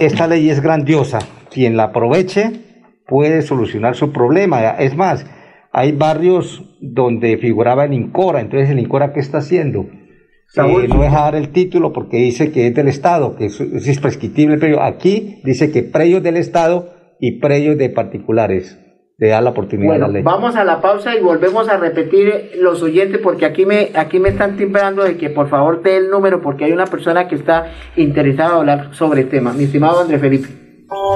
esta 0.00 0.26
ley 0.26 0.50
es 0.50 0.60
grandiosa. 0.60 1.18
Quien 1.50 1.76
la 1.76 1.84
aproveche 1.84 2.52
puede 3.06 3.42
solucionar 3.42 3.96
su 3.96 4.12
problema. 4.12 4.70
Es 4.78 4.96
más, 4.96 5.26
hay 5.72 5.92
barrios 5.92 6.62
donde 6.80 7.38
figuraba 7.38 7.84
el 7.84 7.92
INCORA, 7.92 8.40
entonces 8.40 8.70
el 8.70 8.78
INCORA, 8.78 9.12
¿qué 9.12 9.20
está 9.20 9.38
haciendo? 9.38 9.86
Eh, 10.54 10.88
no 10.88 11.02
deja 11.02 11.20
dar 11.20 11.34
el 11.34 11.50
título 11.50 11.92
porque 11.92 12.18
dice 12.18 12.52
que 12.52 12.66
es 12.66 12.74
del 12.74 12.88
Estado, 12.88 13.36
que 13.36 13.46
es, 13.46 13.60
es 13.60 13.88
imprescriptible, 13.88 14.58
pero 14.58 14.82
aquí 14.82 15.40
dice 15.44 15.70
que 15.70 15.82
predios 15.82 16.22
del 16.22 16.36
Estado 16.36 16.90
y 17.20 17.40
predios 17.40 17.78
de 17.78 17.88
particulares 17.88 18.78
te 19.18 19.28
da 19.28 19.40
la 19.40 19.50
oportunidad 19.50 19.92
de 19.92 19.98
la 20.00 20.08
ley. 20.08 20.22
Vamos 20.22 20.56
a 20.56 20.64
la 20.64 20.80
pausa 20.80 21.14
y 21.14 21.20
volvemos 21.20 21.68
a 21.68 21.76
repetir 21.76 22.52
los 22.58 22.82
oyentes 22.82 23.20
porque 23.22 23.46
aquí 23.46 23.64
me 23.64 23.90
aquí 23.94 24.18
me 24.18 24.30
están 24.30 24.56
timbrando 24.56 25.04
de 25.04 25.16
que 25.16 25.30
por 25.30 25.48
favor 25.48 25.80
te 25.80 25.90
dé 25.90 25.96
el 25.98 26.10
número 26.10 26.40
porque 26.40 26.64
hay 26.64 26.72
una 26.72 26.86
persona 26.86 27.28
que 27.28 27.36
está 27.36 27.70
interesada 27.96 28.50
en 28.50 28.56
hablar 28.56 28.88
sobre 28.94 29.22
el 29.22 29.28
tema. 29.28 29.52
Mi 29.52 29.64
estimado 29.64 30.00
André 30.00 30.18
Felipe. 30.18 30.61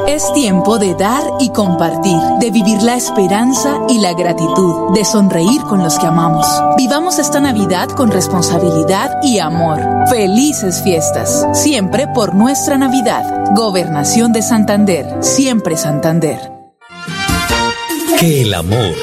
Es 0.09 0.33
tiempo 0.33 0.79
de 0.79 0.95
dar 0.95 1.23
y 1.41 1.51
compartir, 1.51 2.19
de 2.41 2.51
vivir 2.51 2.83
la 2.83 2.97
esperanza 2.97 3.81
y 3.89 3.99
la 3.99 4.14
gratitud, 4.14 4.95
de 4.95 5.05
sonreír 5.05 5.61
con 5.62 5.83
los 5.83 5.99
que 5.99 6.07
amamos. 6.07 6.47
Vivamos 6.77 7.19
esta 7.19 7.41
Navidad 7.41 7.89
con 7.91 8.11
responsabilidad 8.11 9.19
y 9.23 9.39
amor. 9.39 9.81
Felices 10.09 10.83
fiestas, 10.83 11.47
siempre 11.53 12.07
por 12.14 12.35
nuestra 12.35 12.79
Navidad. 12.79 13.53
Gobernación 13.55 14.33
de 14.33 14.43
Santander, 14.43 15.07
siempre 15.21 15.77
Santander. 15.77 16.39
Que 18.19 18.43
el 18.43 18.55
amor, 18.55 18.95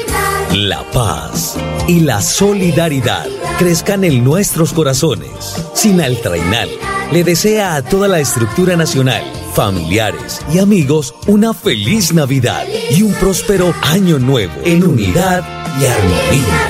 la 0.54 0.84
paz 0.92 1.56
y 1.88 2.00
la 2.00 2.22
solidaridad 2.22 3.26
crezcan 3.60 4.04
en 4.04 4.24
nuestros 4.24 4.74
corazones. 4.74 5.68
Sinal 5.74 6.18
Trainal 6.22 6.70
le 7.12 7.24
desea 7.24 7.76
a 7.76 7.82
toda 7.84 8.08
la 8.08 8.20
estructura 8.20 8.76
nacional, 8.76 9.24
familiares 9.54 10.42
y 10.52 10.60
amigos 10.60 11.14
una 11.28 11.54
feliz 11.54 12.12
Navidad 12.14 12.66
y 12.90 13.04
un 13.04 13.14
próspero 13.14 13.74
año 13.84 14.18
nuevo 14.18 14.54
en 14.66 14.84
unidad 14.84 15.44
y 15.80 15.86
armonía. 15.86 16.70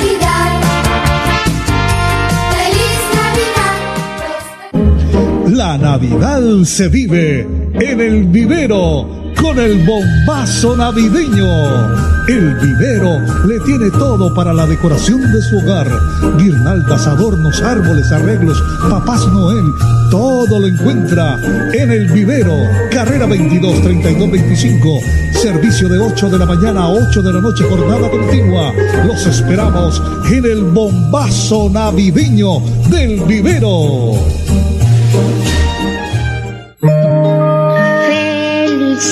La 5.55 5.77
Navidad 5.77 6.41
se 6.65 6.89
vive 6.89 7.41
en 7.41 8.01
el 8.01 8.25
vivero 8.25 9.22
con 9.39 9.59
el 9.59 9.85
bombazo 9.85 10.75
navideño. 10.75 11.45
El 12.27 12.55
vivero 12.55 13.19
le 13.45 13.59
tiene 13.61 13.89
todo 13.91 14.33
para 14.33 14.53
la 14.53 14.65
decoración 14.65 15.21
de 15.21 15.41
su 15.41 15.57
hogar. 15.57 15.87
Guirnaldas, 16.37 17.07
adornos, 17.07 17.61
árboles, 17.61 18.11
arreglos, 18.11 18.61
papás 18.89 19.27
Noel, 19.27 19.65
todo 20.09 20.59
lo 20.59 20.67
encuentra 20.67 21.37
en 21.73 21.91
el 21.91 22.11
vivero. 22.11 22.53
Carrera 22.91 23.25
22 23.25 23.81
32 23.81 24.31
25. 24.31 24.99
Servicio 25.33 25.89
de 25.89 25.99
8 25.99 26.29
de 26.29 26.39
la 26.39 26.45
mañana 26.45 26.83
a 26.83 26.89
8 26.89 27.21
de 27.21 27.33
la 27.33 27.41
noche, 27.41 27.63
jornada 27.69 28.09
continua. 28.09 28.71
Los 29.05 29.25
esperamos 29.25 30.01
en 30.31 30.45
el 30.45 30.63
bombazo 30.63 31.69
navideño 31.69 32.59
del 32.89 33.21
vivero. 33.21 34.13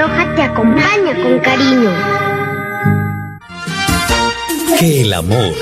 Roja 0.00 0.34
te 0.34 0.42
acompaña 0.42 1.14
con 1.22 1.40
cariño. 1.40 1.90
Que 4.78 5.02
el 5.02 5.12
amor, 5.12 5.52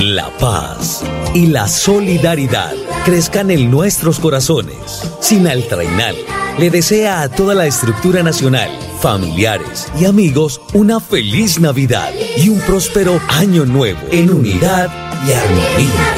la 0.00 0.30
paz 0.38 1.04
y 1.34 1.48
la 1.48 1.68
solidaridad 1.68 2.72
crezcan 3.04 3.50
en 3.50 3.70
nuestros 3.70 4.20
corazones. 4.20 5.12
Sinal 5.20 5.64
Trainal 5.68 6.16
le 6.58 6.70
desea 6.70 7.20
a 7.20 7.28
toda 7.28 7.54
la 7.54 7.66
estructura 7.66 8.22
nacional, 8.22 8.70
familiares 9.02 9.92
y 10.00 10.06
amigos 10.06 10.62
una 10.72 10.98
feliz 10.98 11.60
Navidad 11.60 12.10
y 12.38 12.48
un 12.48 12.60
próspero 12.60 13.20
año 13.28 13.66
nuevo 13.66 14.00
en 14.10 14.32
unidad 14.32 14.88
y 15.28 15.32
armonía. 15.32 16.14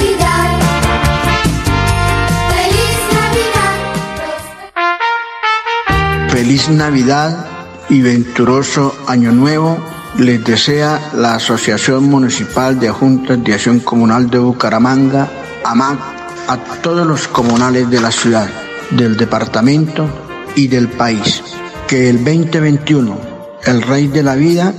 Feliz 6.28 6.68
Navidad 6.68 7.55
y 7.88 8.02
venturoso 8.02 8.94
Año 9.06 9.32
Nuevo 9.32 9.78
les 10.18 10.42
desea 10.44 11.12
la 11.14 11.34
Asociación 11.34 12.04
Municipal 12.04 12.80
de 12.80 12.90
Juntas 12.90 13.42
de 13.42 13.54
Acción 13.54 13.80
Comunal 13.80 14.30
de 14.30 14.38
Bucaramanga, 14.38 15.28
AMAC, 15.64 15.98
a 16.48 16.56
todos 16.82 17.06
los 17.06 17.28
comunales 17.28 17.90
de 17.90 18.00
la 18.00 18.10
ciudad, 18.10 18.48
del 18.90 19.16
departamento 19.16 20.08
y 20.54 20.68
del 20.68 20.88
país. 20.88 21.42
Que 21.86 22.08
el 22.08 22.24
2021, 22.24 23.18
el 23.64 23.82
Rey 23.82 24.08
de 24.08 24.22
la 24.22 24.36
Vida, 24.36 24.72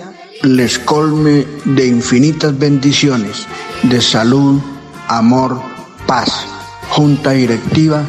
les 0.44 0.80
colme 0.80 1.46
de 1.66 1.88
infinitas 1.88 2.58
bendiciones, 2.58 3.46
de 3.84 4.02
salud, 4.02 4.60
amor, 5.08 5.62
paz. 6.06 6.46
Junta 6.90 7.32
Directiva, 7.32 8.02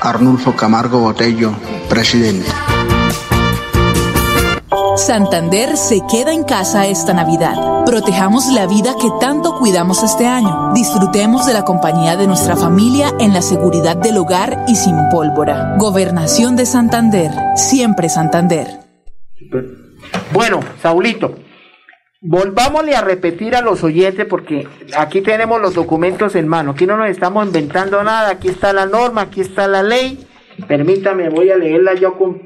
Arnulfo 0.00 0.54
Camargo 0.54 0.98
Botello, 0.98 1.54
presidente. 1.88 2.50
Santander 4.96 5.76
se 5.76 6.02
queda 6.08 6.32
en 6.32 6.44
casa 6.44 6.86
esta 6.86 7.12
Navidad. 7.12 7.84
Protejamos 7.84 8.52
la 8.52 8.68
vida 8.68 8.94
que 9.00 9.08
tanto 9.20 9.58
cuidamos 9.58 10.04
este 10.04 10.24
año. 10.24 10.72
Disfrutemos 10.72 11.46
de 11.46 11.52
la 11.52 11.64
compañía 11.64 12.16
de 12.16 12.28
nuestra 12.28 12.54
familia 12.54 13.10
en 13.18 13.34
la 13.34 13.42
seguridad 13.42 13.96
del 13.96 14.18
hogar 14.18 14.64
y 14.68 14.76
sin 14.76 14.96
pólvora. 15.10 15.74
Gobernación 15.78 16.54
de 16.54 16.64
Santander. 16.64 17.32
Siempre 17.56 18.08
Santander. 18.08 18.68
Bueno, 20.32 20.60
Saulito, 20.80 21.34
volvámosle 22.20 22.94
a 22.94 23.00
repetir 23.00 23.56
a 23.56 23.62
los 23.62 23.82
oyentes 23.82 24.26
porque 24.26 24.68
aquí 24.96 25.22
tenemos 25.22 25.60
los 25.60 25.74
documentos 25.74 26.36
en 26.36 26.46
mano. 26.46 26.70
Aquí 26.70 26.86
no 26.86 26.96
nos 26.96 27.08
estamos 27.08 27.44
inventando 27.44 28.04
nada. 28.04 28.30
Aquí 28.30 28.48
está 28.48 28.72
la 28.72 28.86
norma, 28.86 29.22
aquí 29.22 29.40
está 29.40 29.66
la 29.66 29.82
ley 29.82 30.24
Permítame, 30.68 31.28
voy 31.28 31.50
a 31.50 31.56
leerla 31.56 31.94
yo 31.94 32.14
con, 32.14 32.42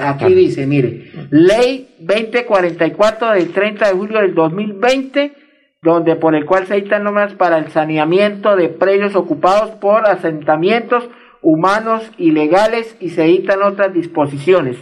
aquí 0.00 0.34
dice, 0.34 0.66
mire, 0.66 1.10
ley 1.30 1.88
2044 2.00 3.32
del 3.32 3.52
30 3.52 3.88
de 3.88 3.92
julio 3.94 4.20
del 4.20 4.34
2020, 4.34 5.32
donde 5.82 6.16
por 6.16 6.34
el 6.34 6.44
cual 6.44 6.66
se 6.66 6.76
dictan 6.76 7.04
normas 7.04 7.34
para 7.34 7.58
el 7.58 7.68
saneamiento 7.68 8.56
de 8.56 8.68
predios 8.68 9.14
ocupados 9.14 9.70
por 9.72 10.06
asentamientos 10.06 11.08
humanos 11.42 12.10
ilegales 12.18 12.96
y 13.00 13.10
se 13.10 13.24
dictan 13.24 13.62
otras 13.62 13.92
disposiciones. 13.92 14.76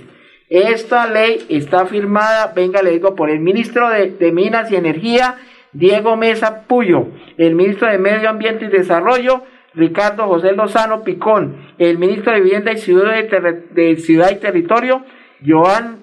Esta 0.49 1.07
ley 1.07 1.45
está 1.49 1.87
firmada, 1.87 2.53
venga, 2.55 2.83
le 2.83 2.91
digo, 2.91 3.15
por 3.15 3.31
el 3.31 3.41
ministro 3.41 3.89
de, 3.89 4.11
de 4.11 4.33
Minas 4.33 4.71
y 4.71 4.77
Energía, 4.77 5.37
Diego 5.73 6.17
Mesa 6.17 6.63
Puyo, 6.67 7.09
el 7.39 7.55
ministro 7.55 7.89
de 7.89 7.99
Medio 7.99 8.29
Ambiente 8.29 8.65
y 8.65 8.69
Desarrollo, 8.69 9.45
Ricardo 9.75 10.27
José 10.27 10.53
Lozano 10.53 11.03
Picón, 11.05 11.75
el 11.79 11.99
ministro 11.99 12.33
de 12.33 12.41
Vivienda 12.41 12.73
y 12.73 12.79
Ciudad, 12.79 13.15
de, 13.15 13.97
Ciudad 13.97 14.31
y 14.31 14.37
Territorio, 14.37 15.05
Joan, 15.47 16.01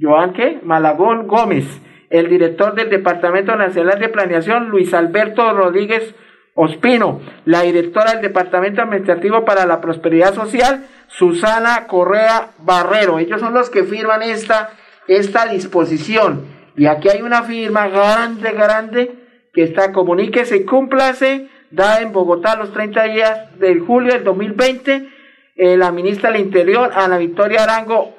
Joan 0.00 0.32
¿qué? 0.32 0.60
Malagón 0.62 1.26
Gómez, 1.26 1.66
el 2.10 2.28
director 2.28 2.74
del 2.74 2.90
Departamento 2.90 3.56
Nacional 3.56 3.98
de 3.98 4.08
Planeación, 4.08 4.68
Luis 4.68 4.94
Alberto 4.94 5.52
Rodríguez 5.52 6.14
Ospino, 6.54 7.20
la 7.44 7.62
directora 7.62 8.12
del 8.12 8.22
Departamento 8.22 8.82
Administrativo 8.82 9.44
para 9.44 9.66
la 9.66 9.80
Prosperidad 9.80 10.34
Social, 10.34 10.86
Susana 11.08 11.86
Correa 11.86 12.50
Barrero. 12.58 13.18
Ellos 13.18 13.40
son 13.40 13.54
los 13.54 13.70
que 13.70 13.84
firman 13.84 14.22
esta, 14.22 14.70
esta 15.08 15.46
disposición. 15.46 16.46
Y 16.76 16.86
aquí 16.86 17.08
hay 17.08 17.22
una 17.22 17.42
firma 17.42 17.88
grande, 17.88 18.52
grande, 18.52 19.14
que 19.52 19.62
está, 19.62 19.92
comuníquese, 19.92 20.64
cúmplase 20.64 21.48
dada 21.72 22.02
en 22.02 22.12
Bogotá 22.12 22.54
los 22.56 22.72
30 22.72 23.04
días 23.04 23.58
del 23.58 23.80
julio 23.80 24.12
del 24.12 24.24
2020, 24.24 25.08
eh, 25.56 25.76
la 25.76 25.90
ministra 25.90 26.30
del 26.30 26.42
Interior, 26.42 26.90
Ana 26.94 27.18
Victoria 27.18 27.64
Arango 27.64 28.14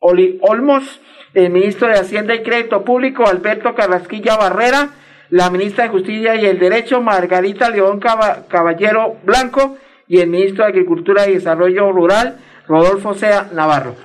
Olmos, 0.00 1.00
el 1.34 1.50
ministro 1.50 1.88
de 1.88 1.94
Hacienda 1.94 2.34
y 2.34 2.42
Crédito 2.42 2.84
Público, 2.84 3.26
Alberto 3.26 3.74
Carrasquilla 3.74 4.36
Barrera, 4.36 4.90
la 5.30 5.50
ministra 5.50 5.84
de 5.84 5.90
Justicia 5.90 6.36
y 6.36 6.46
el 6.46 6.58
Derecho, 6.58 7.00
Margarita 7.00 7.70
León 7.70 8.00
Caballero 8.00 9.16
Blanco, 9.24 9.76
y 10.06 10.20
el 10.20 10.28
ministro 10.28 10.64
de 10.64 10.70
Agricultura 10.70 11.26
y 11.26 11.34
Desarrollo 11.34 11.90
Rural, 11.90 12.38
Rodolfo 12.68 13.14
Sea 13.14 13.48
Navarro. 13.52 13.96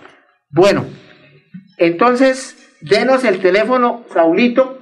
Bueno, 0.49 0.85
entonces, 1.77 2.77
denos 2.81 3.23
el 3.25 3.39
teléfono, 3.39 4.05
Saulito, 4.13 4.79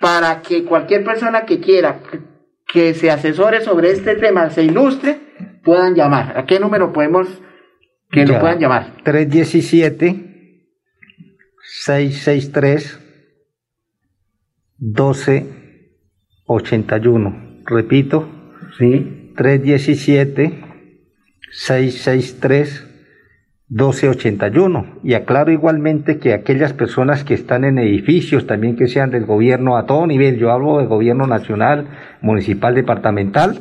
para 0.00 0.42
que 0.42 0.64
cualquier 0.64 1.04
persona 1.04 1.44
que 1.44 1.60
quiera 1.60 2.00
que 2.66 2.94
se 2.94 3.10
asesore 3.10 3.60
sobre 3.60 3.90
este 3.90 4.14
tema, 4.16 4.48
se 4.50 4.64
ilustre, 4.64 5.18
puedan 5.62 5.94
llamar. 5.94 6.38
¿A 6.38 6.46
qué 6.46 6.58
número 6.60 6.92
podemos 6.92 7.28
que 8.10 8.26
lo 8.26 8.40
puedan 8.40 8.58
llamar? 8.58 8.96
317 9.04 10.24
663 11.62 13.00
1281. 14.78 17.62
Repito, 17.64 18.28
sí. 18.78 19.32
317 19.36 20.64
663 21.50 22.85
1281. 23.68 25.00
Y 25.02 25.14
aclaro 25.14 25.50
igualmente 25.50 26.18
que 26.18 26.32
aquellas 26.32 26.72
personas 26.72 27.24
que 27.24 27.34
están 27.34 27.64
en 27.64 27.78
edificios, 27.78 28.46
también 28.46 28.76
que 28.76 28.88
sean 28.88 29.10
del 29.10 29.26
gobierno 29.26 29.76
a 29.76 29.86
todo 29.86 30.06
nivel, 30.06 30.38
yo 30.38 30.50
hablo 30.52 30.78
del 30.78 30.86
gobierno 30.86 31.26
nacional, 31.26 31.88
municipal, 32.20 32.74
departamental, 32.74 33.60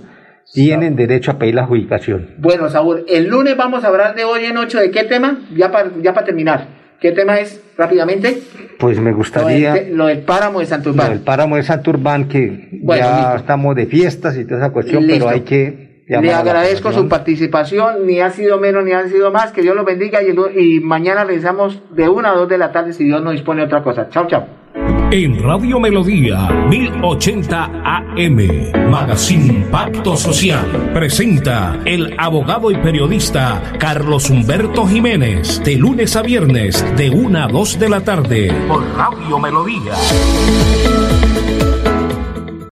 tienen 0.53 0.95
derecho 0.95 1.31
a 1.31 1.39
pedir 1.39 1.55
la 1.55 1.63
adjudicación. 1.63 2.35
Bueno, 2.37 2.69
Saúl, 2.69 3.03
el 3.07 3.27
lunes 3.27 3.57
vamos 3.57 3.83
a 3.83 3.87
hablar 3.87 4.15
de 4.15 4.25
hoy 4.25 4.45
en 4.45 4.57
ocho 4.57 4.79
de 4.79 4.91
qué 4.91 5.03
tema, 5.03 5.39
ya 5.55 5.71
para 5.71 5.89
ya 6.01 6.13
para 6.13 6.25
terminar. 6.25 6.85
¿Qué 6.99 7.11
tema 7.11 7.39
es 7.39 7.61
rápidamente? 7.77 8.41
Pues 8.79 8.99
me 8.99 9.11
gustaría... 9.11 9.75
Lo 9.91 10.07
del, 10.07 10.19
páramo 10.19 10.59
de 10.59 10.65
Santurbán. 10.65 11.07
Lo 11.07 11.13
del 11.13 11.23
páramo 11.23 11.57
de 11.57 11.63
Santurbán, 11.63 12.27
que 12.27 12.79
ya 12.83 13.35
estamos 13.35 13.75
de 13.75 13.85
fiestas 13.85 14.37
y 14.37 14.45
toda 14.45 14.61
esa 14.61 14.69
cuestión, 14.71 15.05
pero 15.07 15.29
hay 15.29 15.41
que 15.41 15.84
le 16.07 16.33
agradezco 16.33 16.91
su 16.91 17.07
participación, 17.07 18.05
ni 18.05 18.19
ha 18.21 18.29
sido 18.29 18.59
menos 18.59 18.83
ni 18.83 18.91
ha 18.91 19.07
sido 19.07 19.31
más, 19.31 19.51
que 19.51 19.61
Dios 19.61 19.75
lo 19.75 19.83
bendiga 19.83 20.19
y, 20.21 20.35
y 20.59 20.79
mañana 20.79 21.23
regresamos 21.23 21.81
de 21.91 22.07
una 22.09 22.31
a 22.31 22.35
dos 22.35 22.47
de 22.47 22.57
la 22.57 22.71
tarde 22.71 22.93
si 22.93 23.05
Dios 23.05 23.21
nos 23.21 23.33
dispone 23.33 23.63
otra 23.63 23.81
cosa. 23.83 24.09
Chao, 24.09 24.27
chao. 24.27 24.45
En 25.11 25.41
Radio 25.41 25.79
Melodía 25.79 26.49
1080 26.67 27.63
AM, 27.83 28.89
Magazine 28.89 29.65
Pacto 29.71 30.17
Social, 30.17 30.91
presenta 30.93 31.79
el 31.85 32.15
abogado 32.17 32.71
y 32.71 32.75
periodista 32.77 33.61
Carlos 33.79 34.29
Humberto 34.29 34.85
Jiménez, 34.85 35.63
de 35.63 35.75
lunes 35.75 36.15
a 36.15 36.21
viernes, 36.21 36.83
de 36.97 37.09
una 37.09 37.45
a 37.45 37.47
dos 37.47 37.79
de 37.79 37.89
la 37.89 38.01
tarde, 38.01 38.51
por 38.67 38.83
Radio 38.97 39.39
Melodía. 39.39 39.93